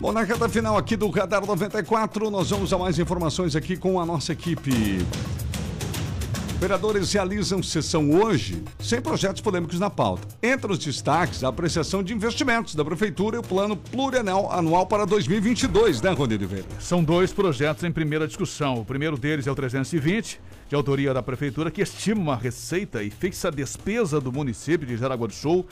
Bom, 0.00 0.12
na 0.12 0.22
reta 0.22 0.48
final 0.48 0.78
aqui 0.78 0.96
do 0.96 1.10
Radar 1.10 1.44
94, 1.44 2.30
nós 2.30 2.48
vamos 2.48 2.72
a 2.72 2.78
mais 2.78 2.98
informações 2.98 3.54
aqui 3.54 3.76
com 3.76 4.00
a 4.00 4.06
nossa 4.06 4.32
equipe. 4.32 5.04
Vereadores 6.60 7.10
realizam 7.10 7.62
sessão 7.62 8.10
hoje 8.10 8.62
sem 8.78 9.00
projetos 9.00 9.40
polêmicos 9.40 9.80
na 9.80 9.88
pauta. 9.88 10.28
Entre 10.42 10.70
os 10.70 10.78
destaques, 10.78 11.42
a 11.42 11.48
apreciação 11.48 12.02
de 12.02 12.12
investimentos 12.12 12.74
da 12.74 12.84
Prefeitura 12.84 13.36
e 13.36 13.38
o 13.38 13.42
plano 13.42 13.74
plurianual 13.74 14.52
anual 14.52 14.84
para 14.86 15.06
2022, 15.06 16.02
né, 16.02 16.10
Rony 16.10 16.34
Oliveira? 16.34 16.66
São 16.78 17.02
dois 17.02 17.32
projetos 17.32 17.82
em 17.82 17.90
primeira 17.90 18.26
discussão. 18.26 18.78
O 18.78 18.84
primeiro 18.84 19.16
deles 19.16 19.46
é 19.46 19.50
o 19.50 19.54
320, 19.54 20.38
de 20.68 20.74
autoria 20.74 21.14
da 21.14 21.22
Prefeitura, 21.22 21.70
que 21.70 21.80
estima 21.80 22.20
uma 22.20 22.36
receita 22.36 23.02
e 23.02 23.08
fixa 23.08 23.48
a 23.48 23.50
despesa 23.50 24.20
do 24.20 24.30
município 24.30 24.86
de 24.86 24.98
Jaraguá 24.98 25.28
do 25.28 25.32
Sul 25.32 25.66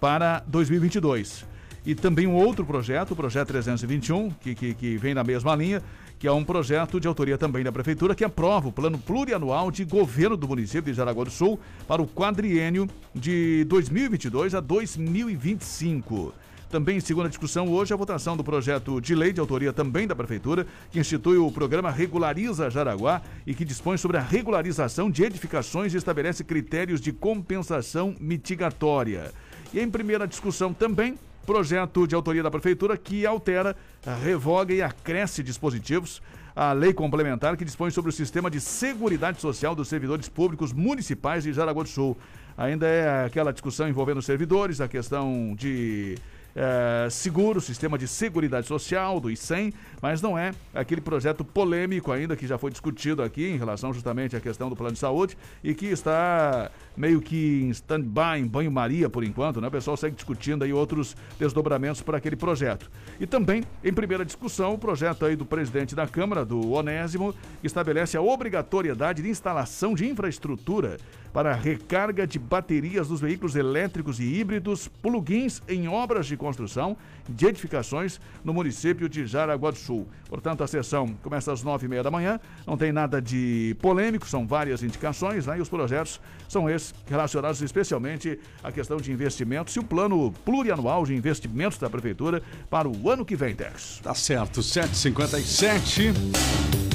para 0.00 0.42
2022. 0.48 1.46
E 1.86 1.94
também 1.94 2.26
um 2.26 2.34
outro 2.34 2.64
projeto, 2.64 3.12
o 3.12 3.16
projeto 3.16 3.46
321, 3.46 4.30
que, 4.30 4.56
que, 4.56 4.74
que 4.74 4.96
vem 4.96 5.14
na 5.14 5.22
mesma 5.22 5.54
linha, 5.54 5.80
que 6.22 6.28
é 6.28 6.30
um 6.30 6.44
projeto 6.44 7.00
de 7.00 7.08
autoria 7.08 7.36
também 7.36 7.64
da 7.64 7.72
Prefeitura, 7.72 8.14
que 8.14 8.22
aprova 8.22 8.68
o 8.68 8.72
plano 8.72 8.96
plurianual 8.96 9.72
de 9.72 9.84
governo 9.84 10.36
do 10.36 10.46
município 10.46 10.92
de 10.92 10.96
Jaraguá 10.96 11.24
do 11.24 11.32
Sul 11.32 11.58
para 11.88 12.00
o 12.00 12.06
quadriênio 12.06 12.88
de 13.12 13.64
2022 13.64 14.54
a 14.54 14.60
2025. 14.60 16.32
Também 16.70 16.98
em 16.98 17.00
segunda 17.00 17.28
discussão 17.28 17.68
hoje 17.68 17.92
a 17.92 17.96
votação 17.96 18.36
do 18.36 18.44
projeto 18.44 19.00
de 19.00 19.16
lei 19.16 19.32
de 19.32 19.40
autoria 19.40 19.72
também 19.72 20.06
da 20.06 20.14
Prefeitura, 20.14 20.64
que 20.92 21.00
institui 21.00 21.38
o 21.38 21.50
programa 21.50 21.90
Regulariza 21.90 22.70
Jaraguá 22.70 23.20
e 23.44 23.52
que 23.52 23.64
dispõe 23.64 23.96
sobre 23.96 24.16
a 24.16 24.20
regularização 24.20 25.10
de 25.10 25.24
edificações 25.24 25.92
e 25.92 25.96
estabelece 25.96 26.44
critérios 26.44 27.00
de 27.00 27.10
compensação 27.10 28.14
mitigatória. 28.20 29.32
E 29.74 29.80
em 29.80 29.90
primeira 29.90 30.28
discussão 30.28 30.72
também, 30.72 31.18
projeto 31.46 32.06
de 32.06 32.14
autoria 32.14 32.42
da 32.42 32.50
Prefeitura 32.50 32.96
que 32.96 33.26
altera, 33.26 33.76
revoga 34.22 34.72
e 34.72 34.82
acresce 34.82 35.42
dispositivos 35.42 36.22
a 36.54 36.72
lei 36.72 36.92
complementar 36.92 37.56
que 37.56 37.64
dispõe 37.64 37.90
sobre 37.90 38.10
o 38.10 38.12
sistema 38.12 38.50
de 38.50 38.60
seguridade 38.60 39.40
social 39.40 39.74
dos 39.74 39.88
servidores 39.88 40.28
públicos 40.28 40.72
municipais 40.72 41.44
de 41.44 41.52
Jaraguá 41.52 41.82
do 41.82 41.88
Sul. 41.88 42.16
Ainda 42.56 42.86
é 42.86 43.24
aquela 43.24 43.52
discussão 43.52 43.88
envolvendo 43.88 44.18
os 44.18 44.26
servidores, 44.26 44.80
a 44.80 44.86
questão 44.86 45.54
de 45.56 46.16
é, 46.54 47.08
seguro, 47.10 47.60
sistema 47.60 47.96
de 47.96 48.06
seguridade 48.06 48.66
social 48.66 49.18
do 49.18 49.30
ICEM, 49.30 49.72
mas 50.00 50.20
não 50.20 50.36
é 50.36 50.52
aquele 50.74 51.00
projeto 51.00 51.44
polêmico 51.44 52.12
ainda 52.12 52.36
que 52.36 52.46
já 52.46 52.58
foi 52.58 52.70
discutido 52.70 53.22
aqui 53.22 53.48
em 53.48 53.56
relação 53.56 53.92
justamente 53.92 54.36
à 54.36 54.40
questão 54.40 54.68
do 54.68 54.76
plano 54.76 54.92
de 54.92 54.98
saúde 54.98 55.36
e 55.64 55.74
que 55.74 55.86
está 55.86 56.70
meio 56.96 57.20
que 57.20 57.62
em 57.62 57.70
stand-by, 57.70 58.38
em 58.38 58.46
banho-maria 58.46 59.08
por 59.08 59.24
enquanto, 59.24 59.60
né? 59.60 59.68
O 59.68 59.70
pessoal 59.70 59.96
segue 59.96 60.14
discutindo 60.14 60.64
aí 60.64 60.72
outros 60.72 61.16
desdobramentos 61.38 62.02
para 62.02 62.18
aquele 62.18 62.36
projeto. 62.36 62.90
E 63.18 63.26
também, 63.26 63.64
em 63.82 63.92
primeira 63.92 64.24
discussão, 64.24 64.74
o 64.74 64.78
projeto 64.78 65.24
aí 65.24 65.36
do 65.36 65.46
presidente 65.46 65.94
da 65.94 66.06
Câmara, 66.06 66.44
do 66.44 66.72
Onésimo, 66.72 67.34
estabelece 67.62 68.16
a 68.16 68.22
obrigatoriedade 68.22 69.22
de 69.22 69.28
instalação 69.28 69.94
de 69.94 70.06
infraestrutura 70.06 70.98
para 71.32 71.54
recarga 71.54 72.26
de 72.26 72.38
baterias 72.38 73.08
dos 73.08 73.20
veículos 73.20 73.56
elétricos 73.56 74.20
e 74.20 74.24
híbridos, 74.24 74.86
plugins 74.86 75.62
em 75.66 75.88
obras 75.88 76.26
de 76.26 76.36
construção 76.36 76.96
de 77.28 77.46
edificações 77.46 78.20
no 78.44 78.52
município 78.52 79.08
de 79.08 79.26
Jaraguá 79.26 79.70
do 79.70 79.78
Sul. 79.78 80.06
Portanto, 80.28 80.62
a 80.62 80.66
sessão 80.66 81.08
começa 81.22 81.52
às 81.52 81.62
nove 81.62 81.86
e 81.86 81.88
meia 81.88 82.02
da 82.02 82.10
manhã, 82.10 82.38
não 82.66 82.76
tem 82.76 82.92
nada 82.92 83.22
de 83.22 83.76
polêmico, 83.80 84.26
são 84.26 84.46
várias 84.46 84.82
indicações, 84.82 85.46
né? 85.46 85.58
E 85.58 85.60
os 85.60 85.68
projetos 85.68 86.20
são 86.48 86.68
esses 86.68 86.81
relacionados 87.06 87.60
especialmente 87.62 88.38
à 88.62 88.72
questão 88.72 88.96
de 88.96 89.12
investimentos 89.12 89.74
e 89.76 89.78
o 89.78 89.84
plano 89.84 90.32
plurianual 90.44 91.04
de 91.04 91.14
investimentos 91.14 91.78
da 91.78 91.90
Prefeitura 91.90 92.42
para 92.70 92.88
o 92.88 93.10
ano 93.10 93.24
que 93.24 93.36
vem, 93.36 93.54
Tex. 93.54 94.00
Tá 94.02 94.14
certo, 94.14 94.60
7h57. 94.60 96.12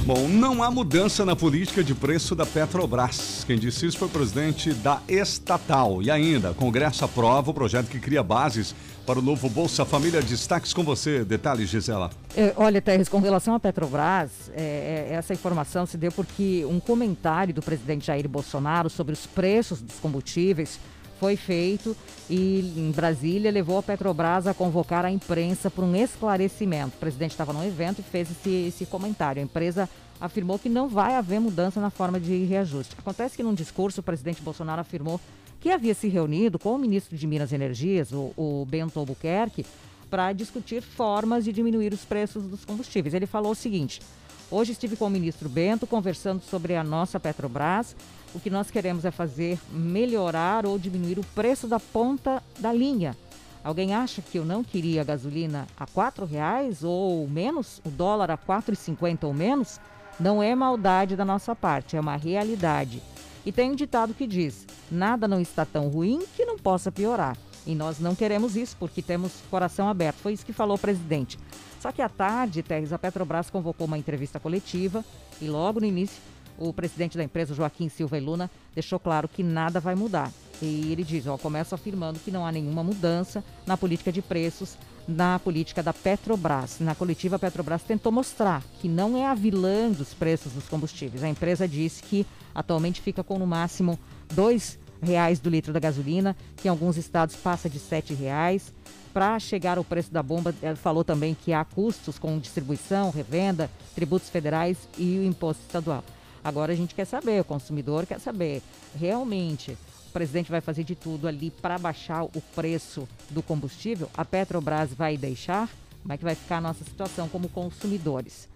Bom, 0.08 0.26
não 0.30 0.64
há 0.64 0.72
mudança 0.72 1.26
na 1.26 1.36
política 1.36 1.84
de 1.84 1.94
preço 1.94 2.34
da 2.34 2.46
Petrobras. 2.46 3.44
Quem 3.46 3.60
disse 3.60 3.86
isso 3.86 3.98
foi 3.98 4.08
o 4.08 4.12
presidente 4.12 4.74
da 4.74 5.02
estatal. 5.06 6.02
E 6.02 6.10
ainda, 6.10 6.54
Congresso 6.54 7.04
aprova 7.04 7.52
o 7.52 7.54
projeto 7.54 7.88
que 7.88 8.00
cria 8.00 8.24
bases 8.24 8.74
para 9.08 9.20
o 9.20 9.22
novo 9.22 9.50
Bolsa 9.50 9.86
Família. 9.86 10.22
Destaques 10.22 10.74
com 10.74 10.84
você. 10.84 11.24
Detalhes, 11.24 11.70
Gisela. 11.70 12.12
É, 12.36 12.54
olha, 12.58 12.82
Terres, 12.82 13.08
com 13.08 13.22
relação 13.22 13.56
à 13.56 13.60
Petrobras, 13.60 14.52
é, 14.54 15.08
é, 15.10 15.14
essa 15.14 15.34
informação 15.34 15.86
se 15.86 15.98
deu 15.98 16.12
porque 16.12 16.66
um 16.70 16.78
comentário 16.78 17.54
do 17.54 17.62
presidente 17.62 18.08
Jair 18.08 18.28
Bolsonaro 18.28 18.90
sobre 18.90 19.14
os 19.14 19.26
preços 19.26 19.82
dos 19.82 19.98
combustíveis 20.00 20.78
foi 21.22 21.38
feito 21.38 21.96
e 22.30 22.74
em 22.76 22.92
Brasília 22.92 23.50
levou 23.50 23.80
a 23.80 23.84
Petrobras 23.84 24.46
a 24.46 24.54
convocar 24.54 25.06
a 25.06 25.10
imprensa 25.10 25.72
para 25.72 25.86
um 25.86 25.96
esclarecimento. 25.96 26.98
O 26.98 27.00
presidente 27.00 27.32
estava 27.32 27.54
num 27.54 27.64
evento 27.64 28.00
e 28.00 28.04
fez 28.04 28.30
esse, 28.30 28.68
esse 28.68 28.86
comentário. 28.86 29.42
A 29.42 29.44
empresa 29.44 29.90
afirmou 30.20 30.60
que 30.60 30.68
não 30.68 30.90
vai 30.90 31.16
haver 31.16 31.40
mudança 31.40 31.80
na 31.80 31.90
forma 31.90 32.20
de 32.20 32.44
reajuste. 32.44 32.94
Acontece 33.00 33.38
que 33.38 33.44
num 33.44 33.54
discurso 33.54 34.02
o 34.02 34.04
presidente 34.04 34.42
Bolsonaro 34.42 34.82
afirmou 34.82 35.20
que 35.60 35.72
havia 35.72 35.94
se 35.94 36.08
reunido 36.08 36.60
com 36.60 36.76
o 36.76 36.80
ministro 36.80 37.18
de 37.18 37.28
Minas 37.28 37.52
e 37.52 37.56
Energias, 37.56 38.12
o, 38.12 38.32
o 38.38 38.66
Bento 38.66 39.00
Albuquerque, 39.00 39.66
para 40.10 40.32
discutir 40.34 40.82
formas 40.82 41.44
de 41.44 41.52
diminuir 41.52 41.94
os 41.94 42.06
preços 42.06 42.44
dos 42.44 42.64
combustíveis. 42.64 43.14
Ele 43.14 43.26
falou 43.26 43.52
o 43.52 43.56
seguinte: 43.56 44.02
Hoje 44.50 44.72
estive 44.72 44.96
com 44.96 45.06
o 45.06 45.10
ministro 45.10 45.50
Bento 45.50 45.86
conversando 45.86 46.42
sobre 46.42 46.76
a 46.76 46.84
nossa 46.84 47.20
Petrobras. 47.20 47.96
O 48.34 48.40
que 48.40 48.50
nós 48.50 48.72
queremos 48.72 49.04
é 49.04 49.12
fazer 49.12 49.60
melhorar 49.72 50.66
ou 50.66 50.80
diminuir 50.80 51.20
o 51.20 51.26
preço 51.36 51.68
da 51.68 51.80
ponta 51.80 52.42
da 52.60 52.72
linha. 52.72 53.16
Alguém 53.62 53.94
acha 53.94 54.22
que 54.22 54.38
eu 54.38 54.46
não 54.46 54.64
queria 54.64 55.02
a 55.02 55.04
gasolina 55.04 55.68
a 55.78 55.84
R$ 55.84 56.26
reais 56.26 56.84
ou 56.84 57.28
menos, 57.28 57.82
o 57.86 57.90
dólar 57.90 58.32
a 58.32 58.36
R$ 58.36 58.42
4,50 58.48 59.26
ou 59.26 59.34
menos? 59.34 59.82
Não 60.18 60.42
é 60.42 60.56
maldade 60.56 61.18
da 61.18 61.26
nossa 61.26 61.54
parte, 61.54 61.98
é 61.98 62.00
uma 62.00 62.16
realidade. 62.16 63.02
E 63.48 63.52
tem 63.54 63.72
um 63.72 63.76
ditado 63.76 64.14
que 64.14 64.28
diz: 64.28 64.68
nada 64.92 65.26
não 65.26 65.40
está 65.40 65.64
tão 65.64 65.88
ruim 65.88 66.22
que 66.36 66.44
não 66.44 66.58
possa 66.58 66.92
piorar. 66.92 67.38
E 67.66 67.74
nós 67.74 67.98
não 67.98 68.14
queremos 68.14 68.58
isso 68.58 68.76
porque 68.78 69.02
temos 69.02 69.32
coração 69.50 69.88
aberto. 69.88 70.18
Foi 70.18 70.34
isso 70.34 70.46
que 70.46 70.52
falou 70.52 70.76
o 70.76 70.80
presidente. 70.80 71.40
Só 71.80 71.94
que 71.94 72.02
à 72.02 72.10
tarde, 72.10 72.62
Teres, 72.62 72.92
a 72.92 73.00
Petrobras 73.00 73.50
convocou 73.50 73.88
uma 73.88 73.98
entrevista 73.98 74.38
coletiva 74.38 75.04
e 75.42 75.48
logo 75.48 75.80
no 75.80 75.86
início 75.86 76.22
o 76.58 76.74
presidente 76.74 77.18
da 77.18 77.24
empresa, 77.24 77.54
Joaquim 77.54 77.88
Silva 77.88 78.18
e 78.18 78.20
Luna, 78.20 78.52
deixou 78.76 79.00
claro 79.00 79.30
que 79.30 79.44
nada 79.44 79.80
vai 79.80 79.96
mudar. 79.96 80.30
E 80.62 80.92
ele 80.92 81.04
diz, 81.04 81.26
ó, 81.26 81.38
começa 81.38 81.76
afirmando 81.76 82.20
que 82.20 82.32
não 82.32 82.46
há 82.46 82.52
nenhuma 82.52 82.84
mudança 82.84 83.42
na 83.66 83.78
política 83.78 84.12
de 84.12 84.22
preços, 84.22 84.78
na 85.08 85.40
política 85.40 85.82
da 85.82 85.94
Petrobras. 85.94 86.80
Na 86.80 86.94
coletiva, 86.94 87.38
a 87.38 87.40
Petrobras 87.40 87.84
tentou 87.84 88.12
mostrar 88.12 88.64
que 88.80 88.90
não 88.90 89.18
é 89.18 89.26
a 89.26 89.34
vilã 89.34 89.90
dos 89.90 90.14
preços 90.14 90.52
dos 90.54 90.68
combustíveis. 90.68 91.24
A 91.24 91.30
empresa 91.30 91.68
disse 91.68 92.04
que 92.04 92.26
atualmente 92.54 93.02
fica 93.02 93.24
com 93.24 93.40
no 93.40 93.48
máximo 93.48 93.98
dois 94.34 94.78
reais 95.02 95.40
do 95.40 95.50
litro 95.50 95.72
da 95.72 95.80
gasolina, 95.80 96.36
que 96.58 96.68
em 96.68 96.72
alguns 96.72 96.98
estados 96.98 97.36
passa 97.36 97.70
de 97.70 97.80
sete 97.80 98.14
reais. 98.14 98.74
Para 99.14 99.40
chegar 99.40 99.78
ao 99.78 99.84
preço 99.84 100.12
da 100.12 100.22
bomba, 100.22 100.54
ela 100.62 100.76
falou 100.76 101.04
também 101.04 101.36
que 101.36 101.54
há 101.54 101.64
custos 101.64 102.20
com 102.20 102.38
distribuição, 102.38 103.10
revenda, 103.10 103.70
tributos 103.96 104.30
federais 104.30 104.78
e 104.98 105.18
o 105.20 105.24
imposto 105.24 105.64
estadual. 105.64 106.04
Agora 106.44 106.72
a 106.72 106.76
gente 106.76 106.94
quer 106.94 107.06
saber, 107.06 107.42
o 107.42 107.46
consumidor 107.46 108.06
quer 108.06 108.20
saber, 108.20 108.62
realmente 108.98 109.78
presidente 110.18 110.50
vai 110.50 110.62
fazer 110.62 110.84
de 110.84 110.96
tudo 110.96 111.28
ali 111.28 111.52
para 111.52 111.78
baixar 111.78 112.24
o 112.24 112.42
preço 112.56 113.08
do 113.30 113.44
combustível? 113.44 114.10
A 114.18 114.26
Petrobras 114.26 114.92
vai 114.92 115.16
deixar? 115.16 115.70
Como 116.02 116.12
é 116.12 116.18
que 116.18 116.24
vai 116.24 116.34
ficar 116.34 116.58
a 116.58 116.62
nossa 116.62 116.84
situação 116.84 117.30
como 117.30 117.48
consumidores? 117.48 118.50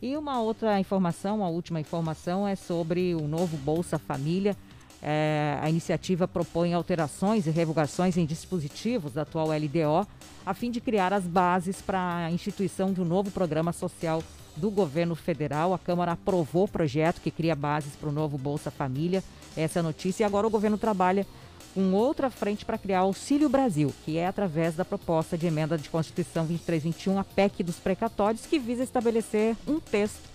E 0.00 0.16
uma 0.16 0.40
outra 0.40 0.78
informação, 0.78 1.42
a 1.42 1.48
última 1.48 1.80
informação 1.80 2.46
é 2.46 2.54
sobre 2.54 3.16
o 3.16 3.26
novo 3.26 3.56
Bolsa 3.56 3.98
Família. 3.98 4.56
É, 5.02 5.58
a 5.60 5.68
iniciativa 5.68 6.28
propõe 6.28 6.72
alterações 6.72 7.48
e 7.48 7.50
revogações 7.50 8.16
em 8.16 8.24
dispositivos 8.24 9.14
da 9.14 9.22
atual 9.22 9.48
LDO, 9.48 10.06
a 10.46 10.54
fim 10.54 10.70
de 10.70 10.80
criar 10.80 11.12
as 11.12 11.24
bases 11.24 11.82
para 11.82 12.26
a 12.26 12.30
instituição 12.30 12.92
de 12.92 13.00
um 13.00 13.04
novo 13.04 13.32
programa 13.32 13.72
social 13.72 14.22
do 14.54 14.70
governo 14.70 15.16
federal. 15.16 15.74
A 15.74 15.78
Câmara 15.80 16.12
aprovou 16.12 16.64
o 16.64 16.68
projeto 16.68 17.20
que 17.20 17.32
cria 17.32 17.56
bases 17.56 17.96
para 17.96 18.08
o 18.08 18.12
novo 18.12 18.38
Bolsa 18.38 18.70
Família. 18.70 19.20
Essa 19.58 19.82
notícia. 19.82 20.22
E 20.22 20.26
agora 20.26 20.46
o 20.46 20.50
governo 20.50 20.78
trabalha 20.78 21.26
com 21.74 21.92
outra 21.92 22.30
frente 22.30 22.64
para 22.64 22.78
criar 22.78 23.00
Auxílio 23.00 23.48
Brasil, 23.48 23.92
que 24.04 24.16
é 24.16 24.26
através 24.26 24.74
da 24.74 24.84
proposta 24.84 25.36
de 25.36 25.46
emenda 25.46 25.76
de 25.76 25.88
Constituição 25.88 26.44
2321, 26.44 27.18
a 27.18 27.24
PEC 27.24 27.62
dos 27.62 27.76
precatórios, 27.76 28.46
que 28.46 28.58
visa 28.58 28.82
estabelecer 28.82 29.56
um 29.66 29.78
texto 29.78 30.28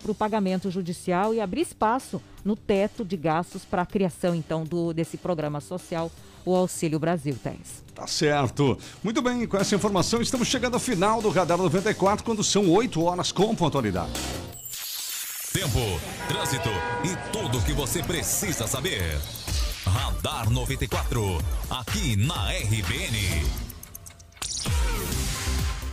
para 0.00 0.10
o 0.10 0.14
pagamento 0.14 0.70
judicial 0.70 1.32
e 1.32 1.40
abrir 1.40 1.60
espaço 1.60 2.20
no 2.44 2.56
teto 2.56 3.04
de 3.04 3.16
gastos 3.16 3.64
para 3.64 3.82
a 3.82 3.86
criação, 3.86 4.34
então, 4.34 4.64
do, 4.64 4.92
desse 4.92 5.16
programa 5.16 5.60
social, 5.60 6.10
o 6.44 6.54
Auxílio 6.54 6.98
Brasil, 6.98 7.36
Tens. 7.42 7.84
Tá 7.94 8.06
certo. 8.06 8.78
Muito 9.02 9.20
bem, 9.20 9.46
com 9.46 9.56
essa 9.56 9.74
informação 9.74 10.20
estamos 10.22 10.48
chegando 10.48 10.74
ao 10.74 10.80
final 10.80 11.20
do 11.20 11.28
Radar 11.28 11.58
94, 11.58 12.24
quando 12.24 12.42
são 12.42 12.70
8 12.70 13.02
horas 13.02 13.32
com 13.32 13.54
pontualidade. 13.54 14.12
Tempo, 15.52 15.80
trânsito 16.28 16.68
e 17.02 17.32
tudo 17.32 17.56
o 17.56 17.62
que 17.62 17.72
você 17.72 18.02
precisa 18.02 18.66
saber. 18.66 19.18
Radar 19.82 20.50
94, 20.50 21.38
aqui 21.70 22.16
na 22.16 22.50
RBN. 22.50 23.46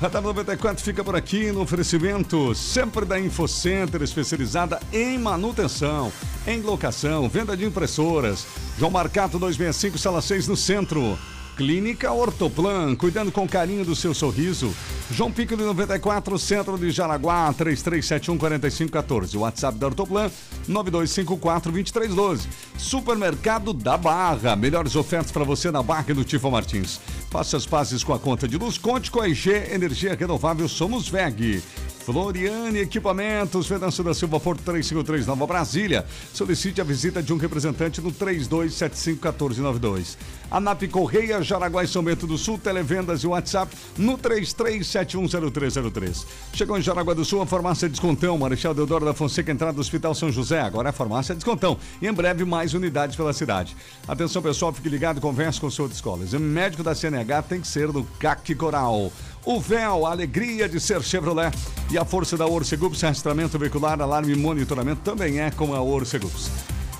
Radar 0.01 0.21
94 0.21 0.83
fica 0.83 1.05
por 1.05 1.15
aqui 1.15 1.53
no 1.53 1.61
oferecimento 1.61 2.53
sempre 2.53 3.05
da 3.05 3.17
InfoCenter, 3.17 4.01
especializada 4.01 4.77
em 4.91 5.17
manutenção, 5.17 6.11
em 6.45 6.59
locação, 6.59 7.29
venda 7.29 7.55
de 7.55 7.63
impressoras. 7.63 8.45
João 8.77 8.91
Marcato 8.91 9.39
265, 9.39 9.97
sala 9.97 10.21
6 10.21 10.49
no 10.49 10.57
centro. 10.57 11.17
Clínica 11.55 12.11
Ortoplan, 12.11 12.95
cuidando 12.95 13.31
com 13.31 13.47
carinho 13.47 13.85
do 13.85 13.95
seu 13.95 14.13
sorriso. 14.13 14.75
João 15.09 15.31
Pico 15.31 15.55
de 15.55 15.63
94, 15.63 16.37
centro 16.37 16.77
de 16.77 16.91
Jaraguá, 16.91 17.53
33714514. 17.53 19.37
WhatsApp 19.37 19.77
da 19.77 19.87
Ortoplan, 19.87 20.29
92542312. 20.67 22.41
Supermercado 22.77 23.71
da 23.73 23.95
Barra, 23.97 24.55
melhores 24.55 24.95
ofertas 24.95 25.31
para 25.31 25.45
você 25.45 25.71
na 25.71 25.81
Barra 25.81 26.13
do 26.13 26.25
Tifo 26.25 26.51
Martins. 26.51 26.99
Faça 27.35 27.57
as 27.57 27.65
pazes 27.65 28.01
com 28.01 28.13
a 28.13 28.17
conta 28.17 28.47
de 28.47 28.57
luz, 28.57 28.77
conte 28.77 29.11
com 29.11 29.19
a 29.19 29.27
EG 29.27 29.73
Energia 29.73 30.15
Renovável 30.15 30.69
Somos 30.69 31.09
VEG. 31.09 31.61
Floriane 32.05 32.79
Equipamentos, 32.79 33.67
Venâncio 33.67 34.01
da 34.03 34.13
Silva 34.13 34.39
Porto 34.39 34.61
353 34.61 35.25
Nova 35.25 35.47
Brasília. 35.47 36.05
Solicite 36.31 36.79
a 36.79 36.83
visita 36.83 37.23
de 37.23 37.33
um 37.33 37.37
representante 37.37 37.99
no 37.99 38.11
32751492. 38.11 40.15
ANAP 40.51 40.83
Correia, 40.91 41.41
Jaraguá 41.41 41.83
e 41.83 41.87
São 41.87 42.03
Bento 42.03 42.27
do 42.27 42.37
Sul, 42.37 42.59
televendas 42.59 43.23
e 43.23 43.27
WhatsApp 43.27 43.75
no 43.97 44.19
33710303. 44.19 46.27
Chegou 46.53 46.77
em 46.77 46.81
Jaraguá 46.83 47.15
do 47.15 47.25
Sul 47.25 47.41
a 47.41 47.47
farmácia 47.47 47.89
Descontão, 47.89 48.37
Marechal 48.37 48.75
Deodoro 48.75 49.03
da 49.03 49.15
Fonseca, 49.15 49.51
entrada 49.51 49.73
do 49.73 49.81
Hospital 49.81 50.13
São 50.13 50.31
José. 50.31 50.61
Agora 50.61 50.89
é 50.89 50.91
a 50.91 50.93
farmácia 50.93 51.33
Descontão. 51.33 51.75
E 51.99 52.07
em 52.07 52.13
breve 52.13 52.45
mais 52.45 52.75
unidades 52.75 53.15
pela 53.15 53.33
cidade. 53.33 53.75
Atenção 54.07 54.43
pessoal, 54.43 54.71
fique 54.71 54.87
ligado, 54.87 55.19
converse 55.19 55.59
com 55.59 55.65
o 55.65 55.71
seu 55.71 55.87
de 55.87 55.95
escola. 55.95 56.23
Exame 56.23 56.45
médico 56.45 56.83
da 56.83 56.93
CNH 56.93 57.24
tem 57.47 57.61
que 57.61 57.67
ser 57.67 57.91
do 57.91 58.03
CAC 58.19 58.55
Coral. 58.55 59.11
O 59.43 59.59
véu, 59.59 60.05
a 60.05 60.11
alegria 60.11 60.67
de 60.67 60.79
ser 60.79 61.03
Chevrolet. 61.03 61.51
E 61.91 61.97
a 61.97 62.05
força 62.05 62.35
da 62.35 62.47
Orcegups, 62.47 63.01
rastreamento 63.01 63.59
veicular, 63.59 64.01
alarme 64.01 64.33
e 64.33 64.35
monitoramento 64.35 65.01
também 65.01 65.39
é 65.39 65.51
com 65.51 65.73
a 65.73 65.81
Orcegups. 65.81 66.49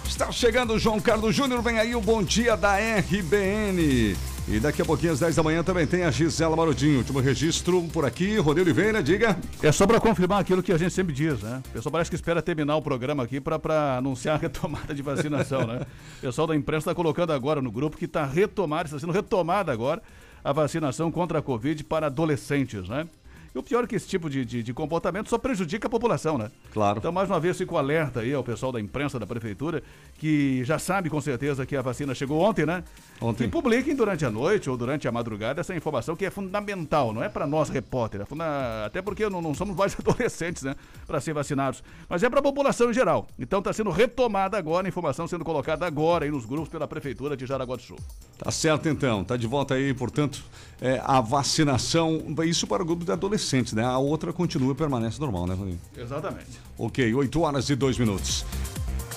Está 0.08 0.32
chegando 0.32 0.74
o 0.74 0.80
João 0.80 1.00
Carlos 1.00 1.36
Júnior, 1.36 1.62
vem 1.62 1.80
aí 1.80 1.96
o 1.96 2.02
Bom 2.02 2.22
Dia 2.22 2.56
da 2.56 2.76
RBN. 2.78 4.16
E 4.48 4.60
daqui 4.60 4.80
a 4.80 4.86
pouquinho, 4.86 5.12
às 5.12 5.20
10 5.20 5.36
da 5.36 5.42
manhã, 5.42 5.64
também 5.64 5.88
tem 5.88 6.04
a 6.04 6.12
Gisela 6.12 6.56
Marodinho. 6.56 7.00
Último 7.00 7.20
registro 7.20 7.82
por 7.92 8.06
aqui, 8.06 8.38
Rodrigo 8.38 8.70
Oliveira, 8.70 9.02
diga. 9.02 9.36
É 9.62 9.72
só 9.72 9.88
para 9.88 10.00
confirmar 10.00 10.40
aquilo 10.40 10.62
que 10.62 10.72
a 10.72 10.78
gente 10.78 10.94
sempre 10.94 11.16
diz, 11.16 11.42
né? 11.42 11.64
O 11.70 11.70
pessoal 11.72 11.92
parece 11.92 12.12
que 12.12 12.16
espera 12.16 12.44
terminar 12.44 12.76
o 12.76 12.82
programa 12.82 13.24
aqui 13.24 13.42
para 13.42 13.98
anunciar 13.98 14.36
a 14.36 14.38
retomada 14.42 14.94
de 14.94 15.02
vacinação, 15.02 15.66
né? 15.66 15.82
O 16.20 16.22
pessoal 16.22 16.46
da 16.46 16.56
imprensa 16.56 16.92
está 16.92 16.94
colocando 16.96 17.34
agora 17.34 17.60
no 17.60 17.72
grupo 17.72 17.98
que 17.98 18.06
está 18.06 18.24
retomada, 18.24 18.84
está 18.86 19.00
sendo 19.00 19.12
retomada 19.14 19.72
agora 19.72 20.00
a 20.44 20.54
vacinação 20.54 21.12
contra 21.12 21.40
a 21.40 21.42
Covid 21.42 21.84
para 21.84 22.06
adolescentes, 22.06 22.88
né? 22.88 23.08
E 23.56 23.58
o 23.58 23.64
pior 23.64 23.86
é 23.86 23.88
que 23.88 23.96
esse 23.96 24.06
tipo 24.06 24.30
de, 24.30 24.44
de, 24.44 24.62
de 24.62 24.74
comportamento 24.74 25.30
só 25.30 25.38
prejudica 25.38 25.88
a 25.88 25.90
população, 25.90 26.38
né? 26.38 26.52
Claro. 26.74 27.00
Então, 27.00 27.10
mais 27.10 27.30
uma 27.30 27.40
vez, 27.40 27.58
fico 27.58 27.78
alerta 27.78 28.20
aí 28.20 28.34
ao 28.34 28.44
pessoal 28.44 28.70
da 28.70 28.82
imprensa 28.82 29.18
da 29.18 29.26
prefeitura, 29.26 29.82
que 30.18 30.62
já 30.66 30.78
sabe 30.78 31.10
com 31.10 31.22
certeza 31.22 31.66
que 31.66 31.74
a 31.74 31.82
vacina 31.82 32.14
chegou 32.14 32.42
ontem, 32.42 32.66
né? 32.66 32.84
Ontem. 33.22 33.46
Que 33.46 33.50
publiquem 33.50 33.96
durante 33.96 34.26
a 34.26 34.30
noite 34.30 34.70
ou 34.70 34.76
durante 34.76 35.08
a 35.08 35.12
madrugada 35.12 35.62
essa 35.62 35.74
informação 35.74 36.18
que 36.18 36.26
é 36.26 36.30
fundamental, 36.30 37.14
não 37.14 37.24
é 37.24 37.30
para 37.30 37.48
nós 37.48 37.70
repórter, 37.70 38.20
é 38.20 38.26
funda... 38.26 38.86
até 38.86 39.02
porque 39.02 39.30
não, 39.30 39.42
não 39.42 39.54
somos 39.54 39.74
mais 39.74 39.96
adolescentes, 39.98 40.64
né? 40.64 40.76
Para 41.08 41.22
ser 41.22 41.34
vacinados, 41.34 41.82
mas 42.10 42.24
é 42.24 42.30
para 42.30 42.40
a 42.42 42.44
população 42.44 42.90
em 42.90 42.94
geral. 42.94 43.26
Então, 43.40 43.60
está 43.60 43.72
sendo 43.72 43.90
retomada 43.90 44.58
agora, 44.58 44.86
a 44.86 44.90
informação 44.90 45.30
sendo 45.30 45.46
colocada 45.46 45.86
agora 45.86 46.26
aí 46.26 46.32
nos 46.32 46.46
grupos 46.46 46.68
pela 46.68 46.90
prefeitura 46.90 47.38
de 47.38 47.46
Jaraguá 47.46 47.78
do 47.78 47.82
Sul. 47.82 48.00
Tá 48.38 48.52
certo 48.52 48.90
então, 48.90 49.24
tá 49.24 49.38
de 49.38 49.48
volta 49.48 49.76
aí, 49.76 49.94
portanto, 49.94 50.44
é, 50.82 51.02
a 51.04 51.22
vacinação, 51.22 52.22
isso 52.46 52.68
para 52.68 52.84
o 52.84 52.86
grupo 52.86 53.06
de 53.06 53.12
adolescentes, 53.12 53.74
né? 53.74 53.84
A 53.84 53.98
outra 53.98 54.34
continua 54.34 54.74
e 54.74 54.76
permanece 54.76 55.20
normal, 55.20 55.48
né, 55.48 55.54
Rodrigo? 55.54 55.80
Exatamente. 55.98 56.60
Ok, 56.78 57.14
8 57.14 57.42
horas 57.42 57.70
e 57.70 57.76
2 57.76 57.98
minutos. 57.98 58.46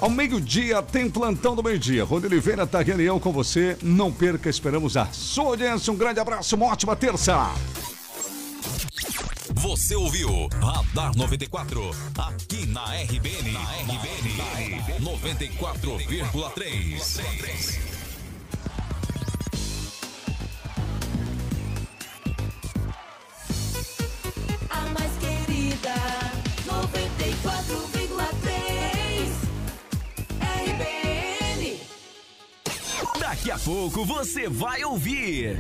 Ao 0.01 0.09
meio-dia 0.09 0.81
tem 0.81 1.11
plantão 1.11 1.57
do 1.57 1.63
meio-dia. 1.63 2.05
Rodrigo 2.05 2.35
Oliveira 2.35 2.67
tá 2.67 2.81
reunião 2.81 3.19
com 3.19 3.33
você. 3.33 3.77
Não 3.83 4.13
perca, 4.13 4.49
esperamos 4.49 4.97
a 4.97 5.07
sua 5.07 5.47
audiência. 5.47 5.93
Um 5.93 5.97
grande 5.97 6.21
abraço, 6.21 6.55
uma 6.55 6.67
ótima 6.67 6.95
terça. 6.95 7.53
Você 9.55 9.97
ouviu 9.97 10.47
Radar 10.61 11.17
94, 11.17 11.91
aqui 12.17 12.65
na 12.67 12.85
RBN. 13.03 13.53
Na 13.53 13.65
RBN, 13.65 14.81
94,3. 15.01 17.88
Daqui 33.19 33.51
a 33.51 33.59
pouco 33.59 34.05
você 34.05 34.49
vai 34.49 34.85
ouvir. 34.85 35.57